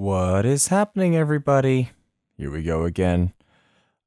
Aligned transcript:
What 0.00 0.46
is 0.46 0.68
happening, 0.68 1.14
everybody? 1.14 1.90
Here 2.38 2.50
we 2.50 2.62
go 2.62 2.84
again. 2.84 3.34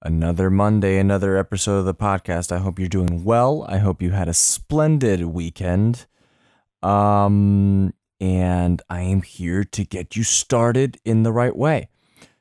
Another 0.01 0.49
Monday, 0.49 0.97
another 0.97 1.37
episode 1.37 1.77
of 1.77 1.85
the 1.85 1.93
podcast. 1.93 2.51
I 2.51 2.57
hope 2.57 2.79
you're 2.79 2.89
doing 2.89 3.23
well. 3.23 3.63
I 3.69 3.77
hope 3.77 4.01
you 4.01 4.09
had 4.09 4.27
a 4.27 4.33
splendid 4.33 5.23
weekend. 5.25 6.07
Um, 6.81 7.93
and 8.19 8.81
I 8.89 9.01
am 9.01 9.21
here 9.21 9.63
to 9.65 9.85
get 9.85 10.15
you 10.15 10.23
started 10.23 10.97
in 11.05 11.21
the 11.21 11.31
right 11.31 11.55
way. 11.55 11.89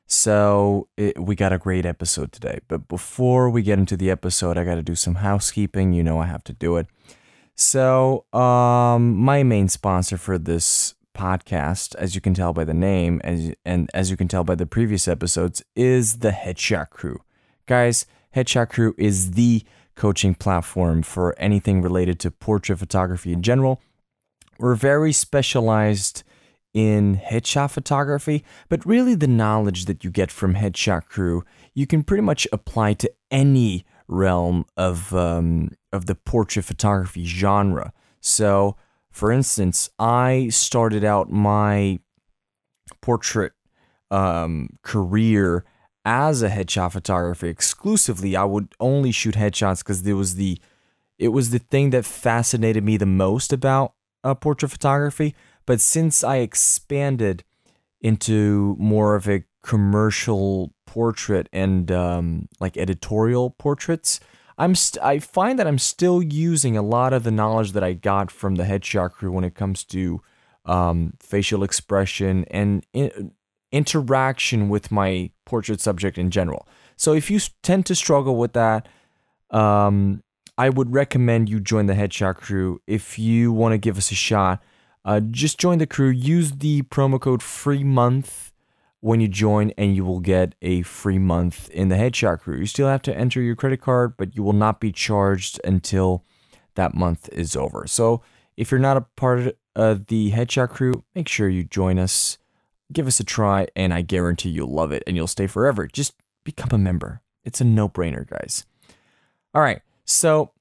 So, 0.07 0.87
it, 0.97 1.19
we 1.19 1.35
got 1.35 1.53
a 1.53 1.59
great 1.59 1.85
episode 1.85 2.31
today. 2.31 2.57
But 2.67 2.87
before 2.87 3.51
we 3.51 3.61
get 3.61 3.77
into 3.77 3.95
the 3.95 4.09
episode, 4.09 4.57
I 4.57 4.63
got 4.63 4.75
to 4.75 4.81
do 4.81 4.95
some 4.95 5.13
housekeeping. 5.13 5.93
You 5.93 6.01
know, 6.01 6.17
I 6.17 6.25
have 6.25 6.43
to 6.45 6.53
do 6.53 6.77
it. 6.77 6.87
So, 7.53 8.25
um, 8.33 9.15
my 9.15 9.43
main 9.43 9.69
sponsor 9.69 10.17
for 10.17 10.39
this 10.39 10.95
podcast, 11.13 11.95
as 11.95 12.15
you 12.15 12.21
can 12.21 12.33
tell 12.33 12.53
by 12.53 12.63
the 12.63 12.73
name, 12.73 13.21
as, 13.23 13.53
and 13.65 13.89
as 13.93 14.11
you 14.11 14.17
can 14.17 14.27
tell 14.27 14.43
by 14.43 14.55
the 14.55 14.65
previous 14.65 15.07
episodes, 15.07 15.63
is 15.75 16.19
the 16.19 16.31
Headshot 16.31 16.89
Crew. 16.89 17.21
Guys, 17.65 18.05
Headshot 18.35 18.69
Crew 18.69 18.95
is 18.97 19.31
the 19.31 19.63
coaching 19.95 20.33
platform 20.33 21.03
for 21.03 21.35
anything 21.37 21.81
related 21.81 22.19
to 22.19 22.31
portrait 22.31 22.77
photography 22.77 23.31
in 23.31 23.41
general. 23.41 23.81
We're 24.59 24.75
very 24.75 25.13
specialized 25.13 26.23
in 26.73 27.17
headshot 27.17 27.71
photography, 27.71 28.43
but 28.69 28.85
really 28.85 29.15
the 29.15 29.27
knowledge 29.27 29.85
that 29.85 30.03
you 30.03 30.09
get 30.09 30.31
from 30.31 30.55
Headshot 30.55 31.05
Crew, 31.07 31.43
you 31.73 31.85
can 31.85 32.03
pretty 32.03 32.23
much 32.23 32.47
apply 32.51 32.93
to 32.95 33.11
any 33.29 33.85
realm 34.07 34.65
of 34.75 35.13
um, 35.13 35.71
of 35.91 36.07
the 36.07 36.15
portrait 36.15 36.65
photography 36.65 37.25
genre. 37.25 37.93
So, 38.19 38.75
for 39.13 39.31
instance, 39.31 39.91
I 39.99 40.49
started 40.49 41.03
out 41.03 41.31
my 41.31 41.99
portrait 42.99 43.53
um, 44.09 44.69
career 44.81 45.63
as 46.03 46.41
a 46.41 46.49
headshot 46.49 46.91
photographer 46.91 47.45
exclusively. 47.45 48.35
I 48.35 48.43
would 48.43 48.73
only 48.79 49.11
shoot 49.11 49.35
headshots 49.35 49.79
because 49.79 50.05
it 50.05 50.13
was 50.13 50.35
the 50.35 50.59
it 51.19 51.27
was 51.27 51.51
the 51.51 51.59
thing 51.59 51.91
that 51.91 52.05
fascinated 52.05 52.83
me 52.83 52.97
the 52.97 53.05
most 53.05 53.53
about 53.53 53.93
uh, 54.23 54.33
portrait 54.33 54.69
photography. 54.69 55.35
But 55.67 55.79
since 55.79 56.23
I 56.23 56.37
expanded 56.37 57.43
into 58.01 58.75
more 58.79 59.15
of 59.15 59.29
a 59.29 59.43
commercial 59.61 60.73
portrait 60.87 61.47
and 61.53 61.91
um, 61.91 62.49
like 62.59 62.77
editorial 62.77 63.51
portraits, 63.51 64.19
I'm 64.57 64.75
st- 64.75 65.03
I 65.03 65.19
find 65.19 65.57
that 65.59 65.67
I'm 65.67 65.79
still 65.79 66.21
using 66.21 66.77
a 66.77 66.81
lot 66.81 67.13
of 67.13 67.23
the 67.23 67.31
knowledge 67.31 67.71
that 67.71 67.83
I 67.83 67.93
got 67.93 68.31
from 68.31 68.55
the 68.55 68.63
headshot 68.63 69.11
crew 69.11 69.31
when 69.31 69.43
it 69.43 69.55
comes 69.55 69.83
to 69.85 70.21
um, 70.65 71.13
facial 71.19 71.63
expression 71.63 72.45
and 72.51 72.85
in- 72.93 73.31
interaction 73.71 74.69
with 74.69 74.91
my 74.91 75.31
portrait 75.45 75.81
subject 75.81 76.17
in 76.17 76.29
general. 76.29 76.67
So 76.95 77.13
if 77.13 77.29
you 77.31 77.39
tend 77.63 77.85
to 77.87 77.95
struggle 77.95 78.35
with 78.37 78.53
that, 78.53 78.87
um, 79.49 80.23
I 80.57 80.69
would 80.69 80.93
recommend 80.93 81.49
you 81.49 81.59
join 81.59 81.87
the 81.87 81.93
headshot 81.93 82.35
crew. 82.35 82.79
If 82.85 83.17
you 83.17 83.51
want 83.51 83.73
to 83.73 83.77
give 83.77 83.97
us 83.97 84.11
a 84.11 84.15
shot, 84.15 84.63
uh, 85.03 85.19
just 85.19 85.59
join 85.59 85.79
the 85.79 85.87
crew. 85.87 86.09
Use 86.09 86.51
the 86.51 86.83
promo 86.83 87.19
code 87.19 87.43
free 87.43 87.83
month 87.83 88.52
when 89.03 89.19
you 89.19 89.27
join, 89.27 89.71
and 89.77 89.97
you 89.97 90.05
will 90.05 90.21
get 90.21 90.55
a 90.61 90.81
free 90.83 91.19
month 91.19 91.69
in 91.71 91.89
the 91.89 91.95
headshot 91.95 92.39
crew. 92.39 92.57
You 92.57 92.65
still 92.65 92.87
have 92.87 93.01
to 93.01 93.13
enter 93.13 93.41
your 93.41 93.57
credit 93.57 93.81
card, 93.81 94.15
but 94.15 94.33
you 94.33 94.43
will 94.43 94.53
not 94.53 94.79
be 94.79 94.93
charged 94.93 95.59
until 95.65 96.23
that 96.75 96.93
month 96.93 97.27
is 97.33 97.53
over. 97.53 97.85
So 97.85 98.21
if 98.55 98.71
you're 98.71 98.79
not 98.79 98.95
a 98.95 99.05
part 99.17 99.57
of 99.75 100.07
the 100.07 100.31
headshot 100.31 100.69
crew, 100.69 101.03
make 101.13 101.27
sure 101.27 101.49
you 101.49 101.65
join 101.65 101.99
us. 101.99 102.37
Give 102.93 103.05
us 103.05 103.19
a 103.19 103.25
try, 103.25 103.67
and 103.75 103.93
I 103.93 104.03
guarantee 104.03 104.51
you'll 104.51 104.73
love 104.73 104.93
it 104.93 105.03
and 105.05 105.17
you'll 105.17 105.27
stay 105.27 105.47
forever. 105.47 105.85
Just 105.85 106.13
become 106.45 106.69
a 106.71 106.77
member. 106.77 107.21
It's 107.43 107.59
a 107.59 107.65
no 107.65 107.89
brainer, 107.89 108.25
guys. 108.25 108.65
All 109.53 109.61
right. 109.61 109.81
So 110.05 110.53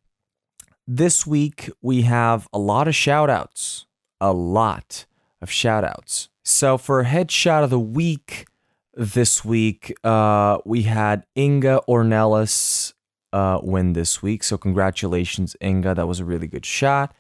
this 0.89 1.25
week 1.25 1.71
we 1.81 2.03
have 2.03 2.49
a 2.53 2.59
lot 2.59 2.89
of 2.89 2.97
shout 2.97 3.31
outs. 3.31 3.87
A 4.21 4.33
lot 4.33 5.07
of 5.41 5.49
shout 5.49 5.85
outs. 5.85 6.29
So 6.43 6.77
for 6.77 7.05
headshot 7.05 7.65
of 7.65 7.71
the 7.71 7.79
week 7.79 8.47
this 8.95 9.45
week, 9.45 9.95
uh, 10.05 10.59
we 10.65 10.83
had 10.83 11.25
Inga 11.37 11.83
Ornelas 11.89 12.93
uh, 13.33 13.61
win 13.63 13.93
this 13.93 14.23
week. 14.23 14.43
So 14.43 14.59
congratulations, 14.59 15.57
Inga. 15.63 15.95
That 15.95 16.09
was 16.09 16.21
a 16.21 16.25
really 16.25 16.49
good 16.49 16.67
shot. 16.67 17.15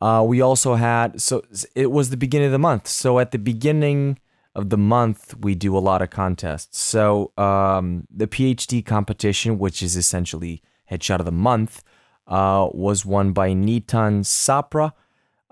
Uh, 0.00 0.24
we 0.26 0.40
also 0.40 0.74
had 0.74 1.20
so 1.20 1.44
it 1.76 1.90
was 1.90 2.10
the 2.10 2.16
beginning 2.16 2.46
of 2.46 2.52
the 2.52 2.58
month. 2.58 2.88
So 2.88 3.18
at 3.18 3.30
the 3.30 3.38
beginning 3.38 4.18
of 4.54 4.70
the 4.70 4.78
month, 4.78 5.34
we 5.38 5.54
do 5.54 5.76
a 5.76 5.80
lot 5.80 6.02
of 6.02 6.10
contests. 6.10 6.78
So 6.78 7.32
um, 7.38 8.06
the 8.10 8.26
PhD 8.26 8.84
competition, 8.84 9.58
which 9.58 9.82
is 9.82 9.96
essentially 9.96 10.62
headshot 10.90 11.20
of 11.20 11.24
the 11.24 11.32
month, 11.32 11.82
uh, 12.26 12.68
was 12.72 13.06
won 13.06 13.32
by 13.32 13.50
Nitan 13.50 14.24
Sapra. 14.24 14.92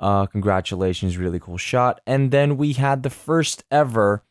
Uh, 0.00 0.25
congratulations, 0.25 1.19
really 1.19 1.38
cool 1.38 1.59
shot. 1.59 2.00
And 2.06 2.31
then 2.31 2.56
we 2.56 2.72
had 2.72 3.03
the 3.03 3.11
first 3.11 3.65
ever 3.71 4.25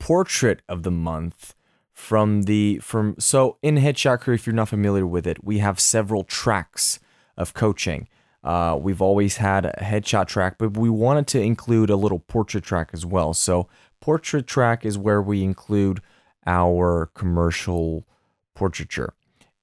portrait 0.00 0.60
of 0.68 0.82
the 0.82 0.90
month 0.90 1.54
from 1.92 2.42
the 2.42 2.78
from 2.82 3.14
so 3.18 3.58
in 3.62 3.76
Headshot 3.76 4.20
Crew. 4.20 4.34
If 4.34 4.46
you're 4.46 4.54
not 4.54 4.68
familiar 4.68 5.06
with 5.06 5.26
it, 5.26 5.42
we 5.42 5.58
have 5.58 5.78
several 5.78 6.24
tracks 6.24 6.98
of 7.36 7.54
coaching. 7.54 8.08
Uh, 8.42 8.78
we've 8.80 9.00
always 9.00 9.38
had 9.38 9.66
a 9.66 9.72
headshot 9.80 10.26
track, 10.26 10.56
but 10.58 10.76
we 10.76 10.90
wanted 10.90 11.26
to 11.28 11.40
include 11.40 11.88
a 11.88 11.96
little 11.96 12.18
portrait 12.20 12.64
track 12.64 12.90
as 12.92 13.06
well. 13.06 13.34
So 13.34 13.68
portrait 14.00 14.46
track 14.46 14.84
is 14.84 14.98
where 14.98 15.22
we 15.22 15.42
include 15.42 16.00
our 16.46 17.10
commercial 17.14 18.06
portraiture. 18.54 19.14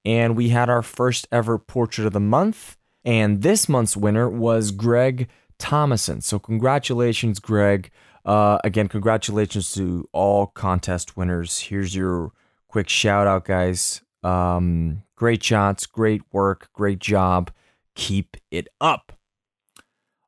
And 0.04 0.36
we 0.36 0.50
had 0.50 0.68
our 0.68 0.82
first 0.82 1.26
ever 1.32 1.58
portrait 1.58 2.06
of 2.06 2.12
the 2.12 2.20
month. 2.20 2.76
And 3.04 3.42
this 3.42 3.68
month's 3.68 3.96
winner 3.96 4.28
was 4.28 4.70
Greg 4.70 5.28
Thomason. 5.58 6.20
So, 6.20 6.38
congratulations, 6.38 7.38
Greg. 7.38 7.90
Uh, 8.24 8.58
again, 8.64 8.88
congratulations 8.88 9.74
to 9.74 10.08
all 10.12 10.46
contest 10.46 11.16
winners. 11.16 11.60
Here's 11.60 11.94
your 11.94 12.32
quick 12.68 12.88
shout 12.88 13.26
out, 13.26 13.44
guys. 13.44 14.00
Um, 14.22 15.02
great 15.16 15.42
shots, 15.44 15.86
great 15.86 16.22
work, 16.32 16.70
great 16.72 16.98
job. 16.98 17.50
Keep 17.94 18.38
it 18.50 18.68
up. 18.80 19.12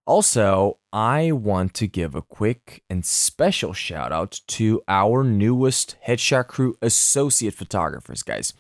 Also, 0.07 0.79
I 0.93 1.33
want 1.33 1.75
to 1.75 1.89
give 1.89 2.15
a 2.15 2.23
quick 2.23 2.85
and 2.89 3.05
special 3.05 3.73
shout 3.73 4.13
out 4.13 4.41
to 4.47 4.81
our 4.87 5.25
newest 5.25 5.97
Headshot 6.07 6.47
Crew 6.47 6.77
associate 6.81 7.55
photographers, 7.55 8.23
guys. 8.23 8.53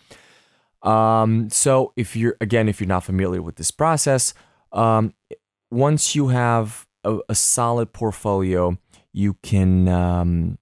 Um, 0.87 1.51
so 1.51 1.93
if 1.97 2.15
you're 2.15 2.37
again, 2.41 2.69
if 2.69 2.81
you're 2.81 2.89
not 2.89 3.05
familiar 3.05 3.43
with 3.43 3.57
this 3.57 3.71
process, 3.71 4.33
um, 4.73 5.15
once 5.71 6.15
you 6.15 6.29
have 6.29 6.87
a, 7.03 7.19
a 7.29 7.35
solid 7.35 7.93
portfolio, 7.93 8.79
you 9.13 9.35
can 9.43 9.89
um, 9.89 10.59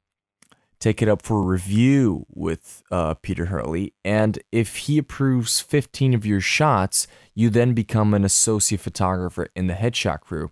take 0.80 1.02
it 1.02 1.08
up 1.08 1.20
for 1.20 1.42
review 1.42 2.24
with 2.30 2.82
uh, 2.90 3.14
Peter 3.14 3.46
Hurley, 3.46 3.92
and 4.02 4.38
if 4.50 4.76
he 4.76 4.96
approves 4.96 5.60
15 5.60 6.14
of 6.14 6.24
your 6.24 6.40
shots, 6.40 7.06
you 7.34 7.50
then 7.50 7.74
become 7.74 8.14
an 8.14 8.24
associate 8.24 8.80
photographer 8.80 9.48
in 9.54 9.66
the 9.66 9.74
Headshot 9.74 10.20
Crew. 10.20 10.50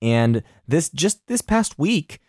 And 0.00 0.42
this 0.66 0.88
just 0.88 1.26
this 1.26 1.42
past 1.42 1.78
week, 1.78 2.20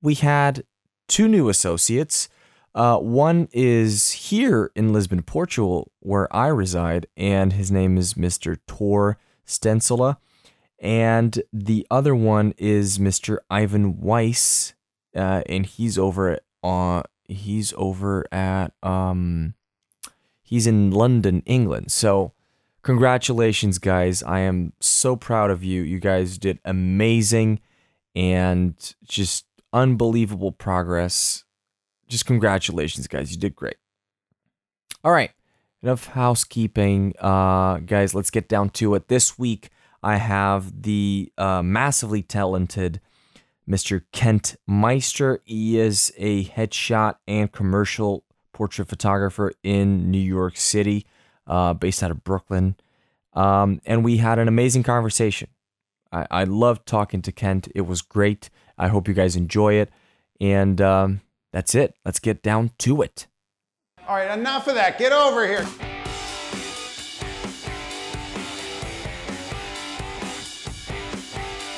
we 0.00 0.14
had 0.14 0.64
two 1.06 1.28
new 1.28 1.50
associates. 1.50 2.28
Uh, 2.74 2.98
one 2.98 3.48
is 3.52 4.10
here 4.12 4.70
in 4.74 4.92
Lisbon, 4.92 5.22
Portugal, 5.22 5.92
where 6.00 6.34
I 6.34 6.46
reside, 6.46 7.06
and 7.16 7.52
his 7.52 7.70
name 7.70 7.98
is 7.98 8.14
Mr. 8.14 8.58
Tor 8.66 9.18
Stencila. 9.46 10.16
And 10.78 11.42
the 11.52 11.86
other 11.90 12.14
one 12.14 12.54
is 12.56 12.98
Mr. 12.98 13.38
Ivan 13.50 14.00
Weiss, 14.00 14.74
uh, 15.14 15.42
and 15.46 15.66
he's 15.66 15.98
over 15.98 16.30
at 16.30 16.42
uh, 16.64 17.02
he's 17.24 17.72
over 17.76 18.24
at 18.32 18.72
um, 18.82 19.54
he's 20.42 20.66
in 20.66 20.90
London, 20.90 21.42
England. 21.46 21.92
So, 21.92 22.32
congratulations, 22.82 23.78
guys! 23.78 24.24
I 24.24 24.40
am 24.40 24.72
so 24.80 25.14
proud 25.14 25.52
of 25.52 25.62
you. 25.62 25.82
You 25.82 26.00
guys 26.00 26.36
did 26.36 26.58
amazing, 26.64 27.60
and 28.16 28.74
just 29.04 29.44
unbelievable 29.72 30.50
progress 30.50 31.44
just 32.12 32.26
congratulations, 32.26 33.08
guys. 33.08 33.32
You 33.32 33.38
did 33.38 33.56
great. 33.56 33.76
All 35.02 35.10
right, 35.10 35.32
enough 35.82 36.06
housekeeping, 36.08 37.14
uh, 37.18 37.78
guys. 37.78 38.14
Let's 38.14 38.30
get 38.30 38.48
down 38.48 38.70
to 38.70 38.94
it. 38.94 39.08
This 39.08 39.38
week, 39.38 39.70
I 40.02 40.16
have 40.16 40.82
the 40.82 41.32
uh, 41.36 41.62
massively 41.62 42.22
talented 42.22 43.00
Mr. 43.68 44.02
Kent 44.12 44.56
Meister. 44.66 45.40
He 45.44 45.78
is 45.78 46.12
a 46.16 46.44
headshot 46.44 47.16
and 47.26 47.50
commercial 47.50 48.24
portrait 48.52 48.88
photographer 48.88 49.52
in 49.62 50.10
New 50.10 50.18
York 50.18 50.56
City, 50.56 51.06
uh, 51.46 51.72
based 51.72 52.02
out 52.02 52.10
of 52.10 52.22
Brooklyn. 52.22 52.76
Um, 53.32 53.80
and 53.86 54.04
we 54.04 54.18
had 54.18 54.38
an 54.38 54.46
amazing 54.46 54.82
conversation. 54.82 55.48
I, 56.12 56.26
I 56.30 56.44
loved 56.44 56.86
talking 56.86 57.22
to 57.22 57.32
Kent. 57.32 57.68
It 57.74 57.82
was 57.82 58.02
great. 58.02 58.50
I 58.76 58.88
hope 58.88 59.08
you 59.08 59.14
guys 59.14 59.34
enjoy 59.34 59.74
it. 59.74 59.90
And 60.40 60.80
um, 60.80 61.20
that's 61.52 61.74
it. 61.74 61.94
Let's 62.04 62.18
get 62.18 62.42
down 62.42 62.70
to 62.78 63.02
it. 63.02 63.26
All 64.08 64.16
right, 64.16 64.36
enough 64.36 64.66
of 64.68 64.74
that. 64.74 64.98
Get 64.98 65.12
over 65.12 65.46
here. 65.46 65.66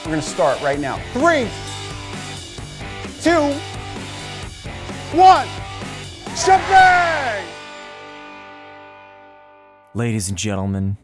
We're 0.04 0.10
going 0.10 0.20
to 0.20 0.28
start 0.28 0.60
right 0.62 0.78
now. 0.78 0.98
Three, 1.12 1.48
two, 3.22 3.40
one. 5.16 5.48
Shebang! 6.36 7.46
Ladies 9.94 10.28
and 10.28 10.36
gentlemen, 10.36 10.96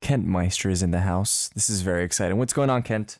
Kent 0.00 0.26
Meister 0.26 0.70
is 0.70 0.82
in 0.82 0.90
the 0.90 1.00
house. 1.00 1.50
This 1.54 1.68
is 1.68 1.82
very 1.82 2.02
exciting. 2.02 2.38
What's 2.38 2.54
going 2.54 2.70
on, 2.70 2.82
Kent? 2.82 3.18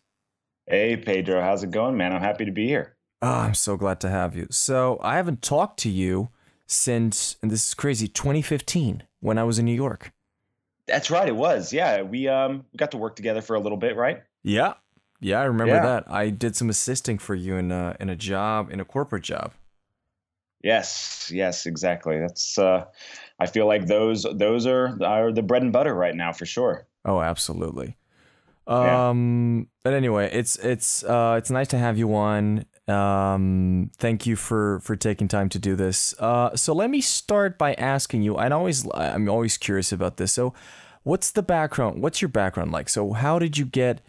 Hey, 0.66 0.96
Pedro. 0.96 1.40
How's 1.42 1.62
it 1.62 1.70
going, 1.70 1.96
man? 1.96 2.12
I'm 2.12 2.20
happy 2.20 2.44
to 2.44 2.52
be 2.52 2.66
here. 2.66 2.96
Oh, 3.22 3.28
I'm 3.30 3.54
so 3.54 3.76
glad 3.76 4.00
to 4.00 4.08
have 4.10 4.34
you. 4.34 4.46
So, 4.50 4.98
I 5.02 5.16
haven't 5.16 5.42
talked 5.42 5.78
to 5.80 5.90
you 5.90 6.30
since, 6.66 7.36
and 7.42 7.50
this 7.50 7.68
is 7.68 7.74
crazy, 7.74 8.08
2015 8.08 9.02
when 9.20 9.36
I 9.38 9.44
was 9.44 9.58
in 9.58 9.64
New 9.66 9.74
York. 9.74 10.12
That's 10.86 11.10
right. 11.10 11.28
It 11.28 11.36
was. 11.36 11.72
Yeah. 11.72 12.02
We 12.02 12.26
um 12.26 12.64
we 12.72 12.76
got 12.76 12.90
to 12.92 12.96
work 12.96 13.14
together 13.14 13.42
for 13.42 13.54
a 13.54 13.60
little 13.60 13.78
bit, 13.78 13.94
right? 13.94 14.22
Yeah. 14.42 14.74
Yeah, 15.20 15.40
I 15.40 15.44
remember 15.44 15.74
Yeah. 15.74 15.82
that. 15.82 16.10
I 16.10 16.30
did 16.30 16.56
some 16.56 16.68
assisting 16.70 17.18
for 17.18 17.34
you 17.34 17.56
in 17.56 17.70
a, 17.70 17.94
in 18.00 18.08
a 18.08 18.16
job, 18.16 18.70
in 18.72 18.80
a 18.80 18.84
corporate 18.84 19.22
job. 19.22 19.52
Yes. 20.64 21.30
Yes. 21.32 21.66
Exactly. 21.66 22.18
That's. 22.18 22.58
uh 22.58 22.86
I 23.38 23.46
feel 23.46 23.66
like 23.66 23.86
those 23.86 24.26
those 24.34 24.66
are 24.66 24.98
are 25.02 25.32
the 25.32 25.42
bread 25.42 25.62
and 25.62 25.72
butter 25.72 25.94
right 25.94 26.14
now 26.14 26.32
for 26.32 26.44
sure. 26.46 26.86
Oh, 27.04 27.20
absolutely. 27.20 27.96
Yeah. 28.68 29.08
Um, 29.10 29.68
but 29.82 29.94
anyway, 29.94 30.30
it's 30.32 30.56
it's 30.56 31.02
uh 31.04 31.36
it's 31.38 31.50
nice 31.50 31.68
to 31.68 31.78
have 31.78 31.98
you 31.98 32.14
on. 32.14 32.64
Um, 32.90 33.90
thank 33.96 34.26
you 34.26 34.36
for 34.36 34.80
for 34.80 34.96
taking 34.96 35.28
time 35.28 35.48
to 35.50 35.58
do 35.58 35.76
this. 35.76 36.14
Uh, 36.18 36.54
so 36.56 36.74
let 36.74 36.90
me 36.90 37.00
start 37.00 37.56
by 37.58 37.74
asking 37.74 38.22
you. 38.22 38.36
I 38.36 38.50
always 38.50 38.86
I'm 38.94 39.28
always 39.28 39.56
curious 39.56 39.92
about 39.92 40.16
this. 40.16 40.32
So, 40.32 40.52
what's 41.04 41.30
the 41.30 41.42
background? 41.42 42.02
What's 42.02 42.20
your 42.20 42.28
background 42.28 42.72
like? 42.72 42.88
So, 42.88 43.12
how 43.12 43.38
did 43.38 43.56
you 43.56 43.64
get 43.64 44.00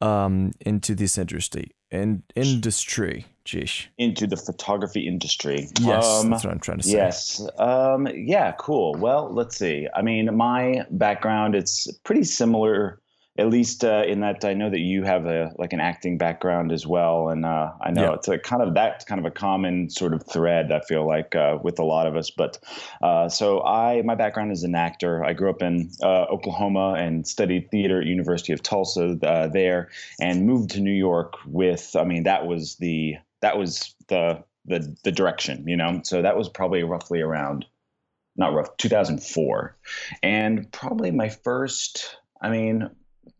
um 0.00 0.52
into 0.60 0.94
this 0.94 1.16
industry? 1.16 1.72
In 1.92 2.24
industry, 2.34 3.26
geesh. 3.44 3.86
Into 3.96 4.26
the 4.26 4.36
photography 4.36 5.06
industry. 5.06 5.68
Yes, 5.80 6.04
Um, 6.04 6.30
that's 6.30 6.44
what 6.44 6.52
I'm 6.52 6.58
trying 6.58 6.78
to 6.78 6.84
say. 6.84 6.96
Yes. 6.96 7.40
Um, 7.58 8.08
yeah, 8.12 8.52
cool. 8.58 8.94
Well, 8.94 9.32
let's 9.32 9.56
see. 9.56 9.86
I 9.94 10.02
mean, 10.02 10.36
my 10.36 10.84
background 10.90 11.54
it's 11.54 11.86
pretty 12.02 12.24
similar, 12.24 13.00
at 13.38 13.48
least 13.48 13.84
uh, 13.84 14.04
in 14.06 14.20
that 14.20 14.44
I 14.44 14.54
know 14.54 14.70
that 14.70 14.80
you 14.80 15.02
have 15.04 15.26
a 15.26 15.52
like 15.58 15.72
an 15.72 15.80
acting 15.80 16.16
background 16.18 16.72
as 16.72 16.86
well, 16.86 17.28
and 17.28 17.44
uh, 17.44 17.72
I 17.80 17.90
know 17.90 18.02
Yeah. 18.04 18.14
it's 18.14 18.28
a 18.28 18.38
kind 18.38 18.62
of 18.62 18.74
that 18.74 19.04
kind 19.06 19.18
of 19.18 19.24
a 19.24 19.30
common 19.30 19.90
sort 19.90 20.14
of 20.14 20.26
thread. 20.26 20.72
I 20.72 20.80
feel 20.80 21.06
like 21.06 21.34
uh, 21.34 21.58
with 21.62 21.78
a 21.78 21.84
lot 21.84 22.06
of 22.06 22.16
us. 22.16 22.30
But 22.30 22.58
uh, 23.02 23.28
so 23.28 23.62
I 23.64 24.02
my 24.02 24.14
background 24.14 24.52
is 24.52 24.62
an 24.62 24.74
actor. 24.74 25.24
I 25.24 25.32
grew 25.32 25.50
up 25.50 25.62
in 25.62 25.90
uh, 26.02 26.24
Oklahoma 26.30 26.94
and 26.98 27.26
studied 27.26 27.70
theater 27.70 28.00
at 28.00 28.06
University 28.06 28.52
of 28.52 28.62
Tulsa 28.62 29.18
uh, 29.22 29.48
there, 29.48 29.90
and 30.20 30.46
moved 30.46 30.70
to 30.70 30.80
New 30.80 30.92
York 30.92 31.34
with. 31.46 31.94
I 31.96 32.04
mean, 32.04 32.22
that 32.22 32.46
was 32.46 32.76
the 32.76 33.16
that 33.42 33.58
was 33.58 33.94
the 34.08 34.42
the 34.64 34.96
the 35.04 35.12
direction, 35.12 35.66
you 35.68 35.76
know. 35.76 36.00
So 36.04 36.22
that 36.22 36.36
was 36.36 36.48
probably 36.48 36.82
roughly 36.82 37.20
around 37.20 37.66
not 38.38 38.52
rough 38.52 38.76
2004, 38.78 39.76
and 40.22 40.70
probably 40.72 41.10
my 41.10 41.28
first. 41.28 42.16
I 42.42 42.50
mean, 42.50 42.90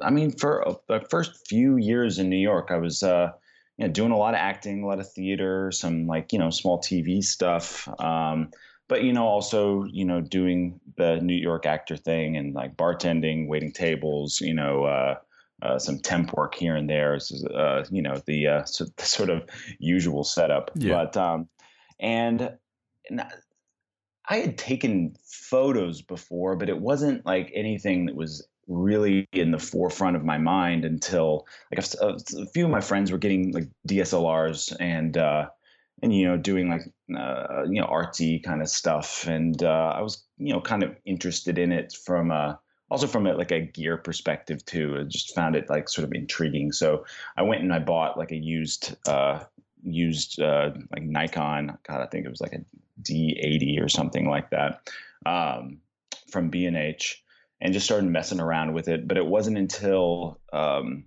I 0.01 0.11
mean 0.11 0.31
for 0.33 0.67
uh, 0.67 0.75
the 0.89 1.01
first 1.11 1.47
few 1.49 1.77
years 1.77 2.19
in 2.19 2.29
New 2.29 2.37
York, 2.39 2.69
I 2.71 2.77
was. 2.79 3.03
Uh, 3.03 3.33
you 3.79 3.87
know, 3.87 3.93
doing 3.93 4.11
a 4.11 4.17
lot 4.17 4.33
of 4.33 4.39
acting, 4.39 4.83
a 4.83 4.87
lot 4.87 5.01
of 5.01 5.13
theater, 5.13 5.71
some 5.71 6.07
like 6.07 6.33
you 6.33 6.39
know 6.39 6.49
small 6.49 6.79
TV 6.81 7.23
stuff, 7.23 7.87
um, 8.01 8.51
but 8.89 9.03
you 9.05 9.13
know 9.13 9.27
also 9.27 9.85
you 9.85 10.03
know 10.03 10.23
doing 10.23 10.81
the 10.97 11.17
New 11.21 11.35
York 11.35 11.67
actor 11.67 11.95
thing 11.95 12.39
and 12.39 12.55
like 12.55 12.75
bartending, 12.77 13.49
waiting 13.49 13.71
tables, 13.73 14.41
you 14.41 14.55
know, 14.55 14.85
uh, 14.85 15.17
uh, 15.61 15.79
some 15.79 15.99
temp 15.99 16.33
work 16.35 16.55
here 16.55 16.75
and 16.75 16.89
there, 16.89 17.19
uh, 17.55 17.85
you 17.91 18.01
know 18.01 18.23
the, 18.27 18.47
uh, 18.47 18.65
so, 18.65 18.87
the 18.97 19.05
sort 19.05 19.29
of 19.29 19.47
usual 19.79 20.25
setup. 20.25 20.71
Yeah. 20.75 20.95
But 21.05 21.17
um, 21.19 21.49
and, 22.01 22.57
and 23.11 23.21
I- 23.21 23.31
I 24.29 24.39
had 24.39 24.59
taken 24.59 25.15
photos 25.25 26.03
before, 26.03 26.57
but 26.57 26.69
it 26.69 26.81
wasn't 26.81 27.25
like 27.25 27.53
anything 27.55 28.07
that 28.07 28.17
was 28.17 28.45
really 28.69 29.29
in 29.33 29.51
the 29.51 29.59
forefront 29.59 30.17
of 30.17 30.25
my 30.25 30.39
mind 30.39 30.85
until 30.85 31.47
like 31.75 31.85
a, 31.85 32.05
a- 32.07 32.43
a 32.43 32.47
few 32.55 32.65
of 32.65 32.71
my 32.71 32.81
friends 32.81 33.13
were 33.13 33.19
getting 33.19 33.53
like 33.53 33.69
DSLRs 33.89 34.77
and 34.81 35.17
uh, 35.17 35.49
and 36.03 36.15
you 36.15 36.27
know 36.27 36.37
doing 36.37 36.69
like 36.69 36.83
uh, 37.17 37.65
you 37.65 37.81
know 37.81 37.87
artsy 37.87 38.43
kind 38.43 38.61
of 38.63 38.69
stuff, 38.69 39.27
and 39.27 39.63
uh, 39.63 39.95
I 39.97 40.03
was 40.03 40.25
you 40.39 40.53
know 40.53 40.61
kind 40.61 40.83
of 40.83 40.97
interested 41.05 41.59
in 41.59 41.73
it 41.73 41.93
from 42.05 42.31
a 42.31 42.59
also 42.91 43.07
from 43.07 43.27
a, 43.27 43.35
like 43.35 43.51
a 43.53 43.61
gear 43.61 43.97
perspective 43.97 44.65
too. 44.65 44.97
I 45.01 45.05
just 45.05 45.35
found 45.35 45.57
it 45.57 45.71
like 45.71 45.89
sort 45.89 46.05
of 46.07 46.13
intriguing. 46.13 46.73
So 46.73 47.05
I 47.37 47.43
went 47.43 47.63
and 47.63 47.73
I 47.73 47.79
bought 47.79 48.19
like 48.19 48.33
a 48.33 48.37
used 48.37 48.97
uh, 49.09 49.45
used 49.83 50.41
uh, 50.41 50.71
like 50.93 51.03
Nikon. 51.03 51.79
God, 51.87 52.01
I 52.01 52.07
think 52.07 52.27
it 52.27 52.31
was 52.31 52.41
like 52.41 52.53
a 52.53 52.65
D80 53.03 53.83
or 53.83 53.89
something 53.89 54.29
like 54.29 54.51
that 54.51 54.89
um, 55.25 55.79
from 56.31 56.51
B 56.51 56.67
and 57.61 57.73
just 57.73 57.87
started 57.87 58.09
messing 58.09 58.41
around 58.41 58.75
with 58.75 58.89
it. 58.89 59.09
But 59.09 59.17
it 59.17 59.27
wasn't 59.27 59.59
until 59.59 60.41
um, 60.53 61.05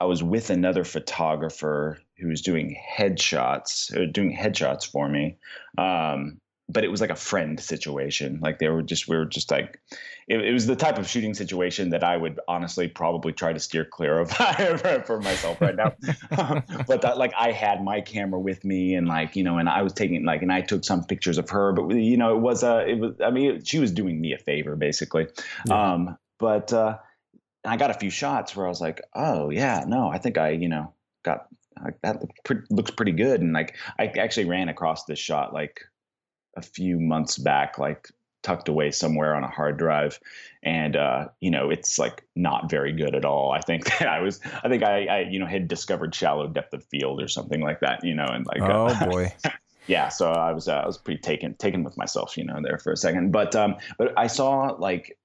I 0.00 0.04
was 0.04 0.22
with 0.22 0.50
another 0.50 0.84
photographer 0.84 2.00
who 2.18 2.28
was 2.28 2.42
doing 2.42 2.76
headshots, 2.98 4.12
doing 4.12 4.36
headshots 4.36 4.90
for 4.90 5.08
me. 5.08 5.38
Um, 5.78 6.40
but 6.72 6.84
it 6.84 6.88
was 6.88 7.00
like 7.00 7.10
a 7.10 7.16
friend 7.16 7.58
situation. 7.58 8.38
Like 8.40 8.58
they 8.58 8.68
were 8.68 8.82
just, 8.82 9.08
we 9.08 9.16
were 9.16 9.24
just 9.24 9.50
like, 9.50 9.80
it, 10.28 10.40
it 10.40 10.52
was 10.52 10.66
the 10.66 10.76
type 10.76 10.98
of 10.98 11.08
shooting 11.08 11.34
situation 11.34 11.90
that 11.90 12.04
I 12.04 12.16
would 12.16 12.38
honestly 12.46 12.86
probably 12.86 13.32
try 13.32 13.52
to 13.52 13.58
steer 13.58 13.84
clear 13.84 14.18
of 14.18 14.30
for 15.06 15.20
myself 15.20 15.60
right 15.60 15.74
now. 15.74 15.94
but 16.86 17.02
that, 17.02 17.18
like 17.18 17.32
I 17.36 17.50
had 17.50 17.82
my 17.82 18.00
camera 18.00 18.38
with 18.38 18.64
me 18.64 18.94
and 18.94 19.08
like, 19.08 19.36
you 19.36 19.42
know, 19.42 19.58
and 19.58 19.68
I 19.68 19.82
was 19.82 19.92
taking 19.92 20.24
like, 20.24 20.42
and 20.42 20.52
I 20.52 20.60
took 20.60 20.84
some 20.84 21.04
pictures 21.04 21.38
of 21.38 21.50
her, 21.50 21.72
but 21.72 21.94
you 21.94 22.16
know, 22.16 22.36
it 22.36 22.40
was, 22.40 22.62
uh, 22.62 22.84
it 22.86 22.98
was, 22.98 23.14
I 23.24 23.30
mean, 23.30 23.64
she 23.64 23.78
was 23.78 23.90
doing 23.90 24.20
me 24.20 24.32
a 24.32 24.38
favor 24.38 24.76
basically. 24.76 25.26
Yeah. 25.66 25.92
Um, 25.92 26.18
but, 26.38 26.72
uh, 26.72 26.98
I 27.64 27.76
got 27.76 27.90
a 27.90 27.94
few 27.94 28.10
shots 28.10 28.56
where 28.56 28.66
I 28.66 28.68
was 28.68 28.80
like, 28.80 29.02
oh 29.14 29.50
yeah, 29.50 29.84
no, 29.86 30.08
I 30.08 30.18
think 30.18 30.38
I, 30.38 30.50
you 30.50 30.68
know, 30.68 30.94
got 31.24 31.46
like, 31.82 32.00
that 32.02 32.22
looks 32.70 32.90
pretty 32.90 33.12
good. 33.12 33.40
And 33.40 33.52
like, 33.52 33.76
I 33.98 34.06
actually 34.06 34.46
ran 34.46 34.68
across 34.68 35.04
this 35.04 35.18
shot 35.18 35.52
like 35.52 35.80
a 36.56 36.62
few 36.62 36.98
months 36.98 37.38
back, 37.38 37.78
like 37.78 38.08
tucked 38.42 38.68
away 38.68 38.90
somewhere 38.90 39.34
on 39.34 39.44
a 39.44 39.48
hard 39.48 39.76
drive. 39.76 40.18
And, 40.62 40.96
uh, 40.96 41.28
you 41.40 41.50
know, 41.50 41.70
it's 41.70 41.98
like 41.98 42.24
not 42.34 42.70
very 42.70 42.92
good 42.92 43.14
at 43.14 43.24
all. 43.24 43.52
I 43.52 43.60
think 43.60 43.84
that 43.98 44.08
I 44.08 44.20
was, 44.20 44.40
I 44.62 44.68
think 44.68 44.82
I, 44.82 45.06
I, 45.06 45.20
you 45.20 45.38
know, 45.38 45.46
had 45.46 45.68
discovered 45.68 46.14
shallow 46.14 46.46
depth 46.48 46.72
of 46.72 46.84
field 46.84 47.22
or 47.22 47.28
something 47.28 47.60
like 47.60 47.80
that, 47.80 48.04
you 48.04 48.14
know, 48.14 48.26
and 48.26 48.46
like, 48.46 48.62
Oh 48.62 48.86
uh, 48.86 49.06
boy. 49.06 49.34
yeah 49.86 50.08
so 50.08 50.30
i 50.30 50.52
was 50.52 50.68
uh, 50.68 50.74
i 50.74 50.86
was 50.86 50.98
pretty 50.98 51.20
taken 51.20 51.54
taken 51.54 51.82
with 51.82 51.96
myself 51.96 52.36
you 52.36 52.44
know 52.44 52.60
there 52.62 52.78
for 52.78 52.92
a 52.92 52.96
second 52.96 53.32
but 53.32 53.56
um 53.56 53.74
but 53.98 54.12
i 54.16 54.26
saw 54.26 54.76
like 54.78 55.18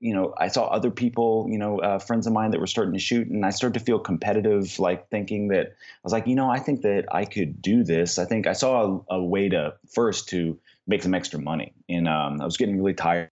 you 0.00 0.14
know 0.14 0.34
i 0.38 0.48
saw 0.48 0.66
other 0.66 0.90
people 0.90 1.46
you 1.48 1.58
know 1.58 1.78
uh, 1.80 1.98
friends 1.98 2.26
of 2.26 2.32
mine 2.32 2.50
that 2.50 2.60
were 2.60 2.66
starting 2.66 2.92
to 2.92 3.00
shoot 3.00 3.26
and 3.28 3.44
i 3.44 3.50
started 3.50 3.78
to 3.78 3.84
feel 3.84 3.98
competitive 3.98 4.78
like 4.78 5.08
thinking 5.08 5.48
that 5.48 5.66
i 5.68 6.00
was 6.04 6.12
like 6.12 6.26
you 6.26 6.36
know 6.36 6.50
i 6.50 6.58
think 6.58 6.82
that 6.82 7.04
i 7.10 7.24
could 7.24 7.60
do 7.60 7.82
this 7.82 8.18
i 8.18 8.24
think 8.24 8.46
i 8.46 8.52
saw 8.52 9.02
a, 9.10 9.16
a 9.16 9.22
way 9.22 9.48
to 9.48 9.74
first 9.92 10.28
to 10.28 10.58
make 10.86 11.02
some 11.02 11.14
extra 11.14 11.40
money. 11.40 11.72
And 11.88 12.08
um, 12.08 12.40
i 12.40 12.44
was 12.44 12.56
getting 12.56 12.78
really 12.78 12.94
tired 12.94 13.30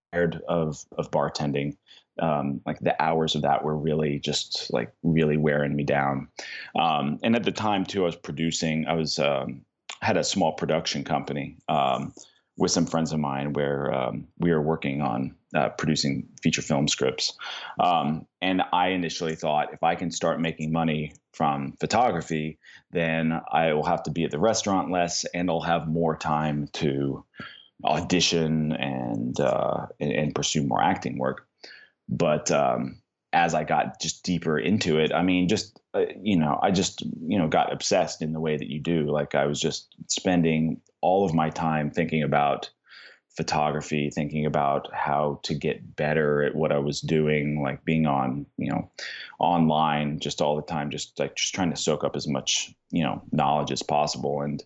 of 0.49 0.85
of 0.99 1.11
bartending. 1.11 1.77
Um, 2.19 2.61
like 2.67 2.79
the 2.81 3.01
hours 3.03 3.35
of 3.35 3.43
that 3.43 3.65
were 3.65 3.77
really 3.77 4.19
just 4.19 4.71
like 4.73 4.93
really 5.03 5.39
wearing 5.39 5.75
me 5.75 5.85
down. 5.85 6.29
Um, 6.79 7.19
and 7.23 7.35
at 7.35 7.45
the 7.45 7.53
time 7.53 7.85
too 7.85 8.03
i 8.03 8.07
was 8.07 8.17
producing 8.17 8.87
i 8.87 8.93
was 8.93 9.19
um, 9.19 9.63
had 10.03 10.17
a 10.17 10.25
small 10.25 10.53
production 10.53 11.05
company 11.05 11.57
um, 11.69 12.13
with 12.57 12.71
some 12.71 12.87
friends 12.87 13.13
of 13.13 13.21
mine 13.21 13.53
where 13.53 13.93
um, 13.95 14.27
we 14.39 14.51
were 14.51 14.63
working 14.63 15.01
on 15.01 15.35
uh, 15.55 15.71
producing 15.71 16.29
feature 16.43 16.63
film 16.63 16.89
scripts. 16.89 17.33
Um, 17.79 18.27
and 18.41 18.63
I 18.73 18.89
initially 18.89 19.35
thought 19.35 19.73
if 19.73 19.83
I 19.83 19.95
can 19.95 20.11
start 20.11 20.41
making 20.41 20.73
money 20.73 21.13
from 21.33 21.75
photography, 21.81 22.59
then 22.91 23.41
I 23.53 23.73
will 23.73 23.85
have 23.85 24.03
to 24.05 24.11
be 24.11 24.25
at 24.25 24.31
the 24.31 24.39
restaurant 24.39 24.91
less 24.91 25.25
and 25.35 25.51
I'll 25.51 25.61
have 25.61 25.89
more 25.89 26.17
time 26.17 26.69
to 26.75 27.25
audition 27.85 28.73
and, 28.73 29.39
uh, 29.41 29.87
and, 29.99 30.13
and 30.13 30.35
pursue 30.35 30.63
more 30.63 30.83
acting 30.83 31.19
work. 31.19 31.47
But 32.09 32.51
um, 32.51 33.01
as 33.33 33.55
I 33.55 33.65
got 33.65 34.01
just 34.01 34.25
deeper 34.25 34.59
into 34.59 34.99
it, 34.99 35.13
I 35.13 35.23
mean, 35.23 35.49
just 35.49 35.81
uh, 35.95 36.07
you 36.21 36.37
know, 36.37 36.59
I 36.63 36.71
just 36.71 37.03
you 37.03 37.39
know 37.39 37.49
got 37.49 37.73
obsessed 37.73 38.23
in 38.23 38.33
the 38.33 38.41
way 38.41 38.57
that 38.57 38.69
you 38.69 38.81
do. 38.81 39.11
Like 39.11 39.35
I 39.35 39.47
was 39.47 39.61
just 39.61 39.95
spending 40.09 40.81
all 41.01 41.25
of 41.25 41.35
my 41.35 41.51
time 41.51 41.91
thinking 41.91 42.23
about 42.23 42.71
photography, 43.37 44.11
thinking 44.11 44.45
about 44.45 44.93
how 44.93 45.41
to 45.45 45.55
get 45.55 45.97
better 45.97 46.43
at 46.43 46.55
what 46.55 46.73
I 46.73 46.79
was 46.79 47.01
doing, 47.01 47.63
like 47.63 47.85
being 47.85 48.07
on, 48.07 48.47
you 48.57 48.71
know, 48.71 48.91
online 49.39 50.19
just 50.19 50.43
all 50.43 50.57
the 50.57 50.63
time, 50.63 50.91
just 50.91 51.19
like 51.19 51.37
just 51.37 51.55
trying 51.55 51.71
to 51.71 51.77
soak 51.77 52.05
up 52.05 52.17
as 52.17 52.27
much, 52.27 52.75
you 52.91 53.03
know, 53.03 53.23
knowledge 53.33 53.71
as 53.71 53.83
possible. 53.83 54.43
And 54.43 54.63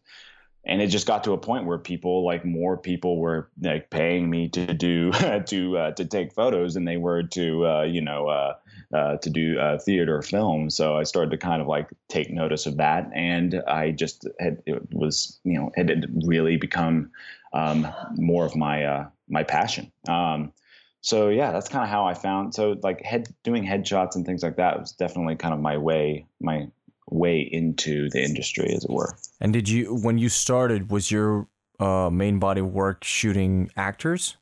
and 0.67 0.81
it 0.81 0.87
just 0.87 1.07
got 1.07 1.25
to 1.25 1.33
a 1.33 1.39
point 1.39 1.67
where 1.67 1.79
people 1.79 2.25
like 2.25 2.45
more 2.45 2.77
people 2.77 3.19
were 3.19 3.51
like 3.61 3.91
paying 3.91 4.31
me 4.31 4.49
to 4.49 4.73
do 4.73 5.13
to 5.47 5.79
uh, 5.79 5.91
to 5.93 6.05
take 6.05 6.33
photos 6.33 6.75
than 6.75 6.85
they 6.85 6.97
were 6.97 7.23
to 7.23 7.67
uh, 7.67 7.83
you 7.83 8.01
know 8.01 8.29
uh, 8.29 8.55
uh 8.95 9.17
to 9.19 9.31
do 9.31 9.59
uh, 9.59 9.79
theater 9.79 10.23
film. 10.23 10.71
So 10.71 10.97
I 10.97 11.03
started 11.03 11.31
to 11.33 11.39
kind 11.39 11.61
of 11.61 11.69
like 11.69 11.91
take 12.09 12.31
notice 12.31 12.67
of 12.67 12.79
that, 12.79 13.11
and 13.15 13.63
I 13.69 13.91
just 13.91 14.27
had 14.41 14.63
it 14.65 14.83
was 14.93 15.39
you 15.45 15.59
know 15.59 15.71
it 15.77 15.89
had 15.89 16.07
really 16.27 16.57
become 16.57 17.11
um, 17.55 17.87
more 18.17 18.45
of 18.45 18.55
my 18.55 18.85
uh, 18.85 19.09
my 19.29 19.43
passion. 19.45 19.91
Um, 20.09 20.53
so 21.01 21.29
yeah, 21.29 21.53
that's 21.53 21.69
kind 21.69 21.85
of 21.85 21.89
how 21.89 22.05
I 22.05 22.15
found. 22.15 22.55
So 22.55 22.77
like 22.83 23.03
head 23.03 23.29
doing 23.45 23.65
headshots 23.65 24.17
and 24.17 24.27
things 24.27 24.43
like 24.43 24.57
that 24.57 24.79
was 24.79 24.93
definitely 24.93 25.37
kind 25.37 25.55
of 25.55 25.61
my 25.61 25.79
way 25.79 26.27
my 26.41 26.69
way 27.11 27.41
into 27.41 28.11
the 28.11 28.23
industry, 28.23 28.75
as 28.75 28.85
it 28.85 28.91
were. 28.91 29.17
And 29.41 29.53
did 29.53 29.69
you, 29.69 29.95
when 29.95 30.19
you 30.19 30.29
started, 30.29 30.91
was 30.91 31.11
your 31.11 31.47
uh, 31.79 32.11
main 32.11 32.39
body 32.39 32.63
work 32.63 33.05
shooting 33.05 33.71
actors? 33.77 34.37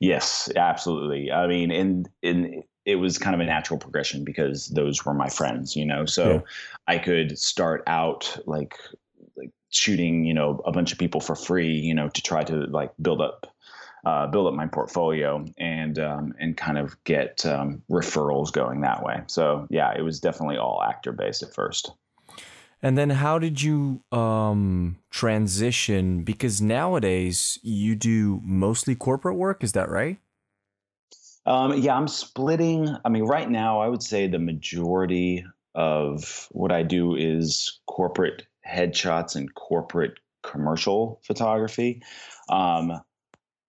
Yes, 0.00 0.50
absolutely. 0.56 1.30
I 1.30 1.46
mean, 1.46 1.70
in 1.70 2.06
in 2.22 2.62
it 2.84 2.96
was 2.96 3.18
kind 3.18 3.34
of 3.34 3.40
a 3.40 3.44
natural 3.44 3.78
progression 3.78 4.24
because 4.24 4.68
those 4.68 5.04
were 5.04 5.12
my 5.12 5.28
friends, 5.28 5.74
you 5.74 5.84
know. 5.84 6.06
So 6.06 6.34
yeah. 6.34 6.40
I 6.86 6.98
could 6.98 7.38
start 7.38 7.82
out 7.86 8.38
like 8.46 8.74
shooting, 9.70 10.24
you 10.24 10.34
know, 10.34 10.60
a 10.64 10.72
bunch 10.72 10.92
of 10.92 10.98
people 10.98 11.20
for 11.20 11.34
free, 11.34 11.72
you 11.72 11.94
know, 11.94 12.08
to 12.08 12.22
try 12.22 12.44
to 12.44 12.54
like 12.66 12.92
build 13.00 13.20
up 13.20 13.46
uh, 14.06 14.24
build 14.28 14.46
up 14.46 14.54
my 14.54 14.68
portfolio 14.68 15.44
and 15.58 15.98
um, 15.98 16.32
and 16.38 16.56
kind 16.56 16.78
of 16.78 17.02
get 17.02 17.44
um, 17.44 17.82
referrals 17.90 18.52
going 18.52 18.80
that 18.82 19.02
way. 19.02 19.20
So 19.26 19.66
yeah, 19.68 19.92
it 19.96 20.02
was 20.02 20.20
definitely 20.20 20.58
all 20.58 20.80
actor 20.82 21.10
based 21.10 21.42
at 21.42 21.52
first. 21.52 21.90
And 22.82 22.96
then 22.96 23.10
how 23.10 23.40
did 23.40 23.60
you 23.60 24.02
um, 24.12 24.98
transition? 25.10 26.22
Because 26.22 26.62
nowadays 26.62 27.58
you 27.62 27.96
do 27.96 28.40
mostly 28.44 28.94
corporate 28.94 29.36
work. 29.36 29.64
Is 29.64 29.72
that 29.72 29.88
right? 29.88 30.18
Um, 31.44 31.76
yeah, 31.78 31.96
I'm 31.96 32.08
splitting. 32.08 32.88
I 33.04 33.08
mean, 33.08 33.24
right 33.24 33.50
now 33.50 33.80
I 33.80 33.88
would 33.88 34.02
say 34.02 34.28
the 34.28 34.38
majority 34.38 35.44
of 35.74 36.48
what 36.52 36.70
I 36.70 36.82
do 36.84 37.16
is 37.16 37.80
corporate 37.86 38.46
headshots 38.68 39.36
and 39.36 39.54
corporate 39.54 40.14
commercial 40.42 41.20
photography. 41.24 42.02
Um, 42.48 43.00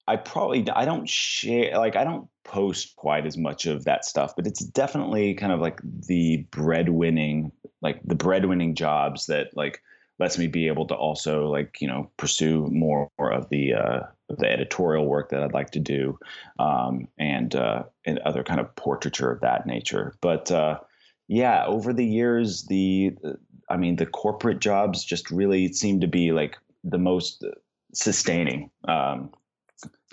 I 0.08 0.16
probably 0.16 0.70
I 0.72 0.86
don't 0.86 1.08
share 1.08 1.77
like 1.77 1.96
I 1.96 2.04
don't 2.04 2.30
post 2.46 2.96
quite 2.96 3.25
as 3.25 3.38
much 3.38 3.66
of 3.66 3.84
that 3.84 4.06
stuff, 4.06 4.36
but 4.36 4.48
it's 4.48 4.63
definitely 4.63 5.34
kind 5.34 5.51
of 5.51 5.60
like 5.60 5.82
the 5.84 6.46
breadwinning 6.51 7.51
like 7.82 8.00
the 8.04 8.16
breadwinning 8.16 8.74
jobs 8.74 9.25
that 9.27 9.56
like 9.56 9.82
lets 10.20 10.38
me 10.38 10.48
be 10.48 10.68
able 10.68 10.88
to 10.88 10.96
also 10.96 11.48
like 11.48 11.77
you 11.80 11.88
know 11.88 12.10
pursue 12.18 12.68
more 12.68 13.10
of 13.20 13.50
the 13.50 13.74
uh, 13.74 14.00
the 14.30 14.50
editorial 14.50 15.06
work 15.06 15.30
that 15.30 15.44
I'd 15.44 15.54
like 15.54 15.72
to 15.72 15.80
do, 15.80 16.18
um, 16.60 17.08
and 17.18 17.54
uh, 17.56 17.84
and 18.06 18.20
other 18.20 18.44
kind 18.44 18.60
of 18.60 18.75
portraiture 18.75 19.32
of 19.32 19.42
that 19.42 19.66
nature. 19.66 20.16
But 20.22 20.51
uh, 20.51 20.80
yeah, 21.27 21.66
over 21.66 21.94
the 21.94 22.06
years, 22.06 22.63
the 22.63 23.16
I 23.70 23.78
mean 23.78 23.96
the 23.96 24.06
corporate 24.06 24.60
jobs 24.60 25.04
just 25.04 25.32
really 25.32 25.72
seem 25.74 26.02
to 26.02 26.08
be 26.08 26.32
like 26.32 26.58
the 26.84 26.98
most 26.98 27.44
sustaining. 27.94 28.70
Um, 28.88 29.32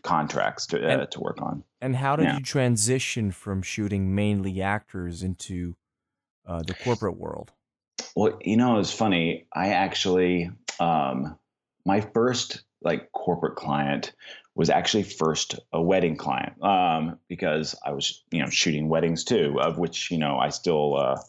contracts 0.05 0.67
to 0.67 0.87
uh, 0.87 1.07
to 1.07 1.21
work 1.21 1.43
on. 1.43 1.65
And 1.81 1.97
how 1.97 2.15
did 2.15 2.27
yeah. 2.27 2.37
you 2.37 2.43
transition 2.43 3.33
from 3.33 3.63
shooting 3.63 4.15
mainly 4.15 4.63
actors 4.63 5.23
into 5.23 5.75
uh, 6.47 6.63
the 6.63 6.75
corporate 6.75 7.17
world? 7.17 7.51
Well, 8.15 8.39
you 8.43 8.57
know, 8.57 8.79
it's 8.79 8.93
funny. 8.93 9.47
I 9.53 9.71
actually, 9.71 10.51
um, 10.79 11.37
my 11.85 12.01
first 12.01 12.63
like 12.83 13.11
corporate 13.13 13.57
client 13.57 14.13
was 14.55 14.71
actually 14.71 15.03
first 15.03 15.59
a 15.73 15.83
wedding 15.83 16.17
client 16.17 16.63
um, 16.63 17.19
because 17.29 17.75
I 17.85 17.93
was, 17.93 18.23
you 18.31 18.41
know, 18.41 18.51
shooting 18.51 18.89
weddings 18.89 19.25
too, 19.25 19.59
of 19.61 19.79
which 19.79 20.11
you 20.11 20.19
know 20.19 20.39
I 20.39 20.51
still 20.51 20.97
uh, 20.97 21.21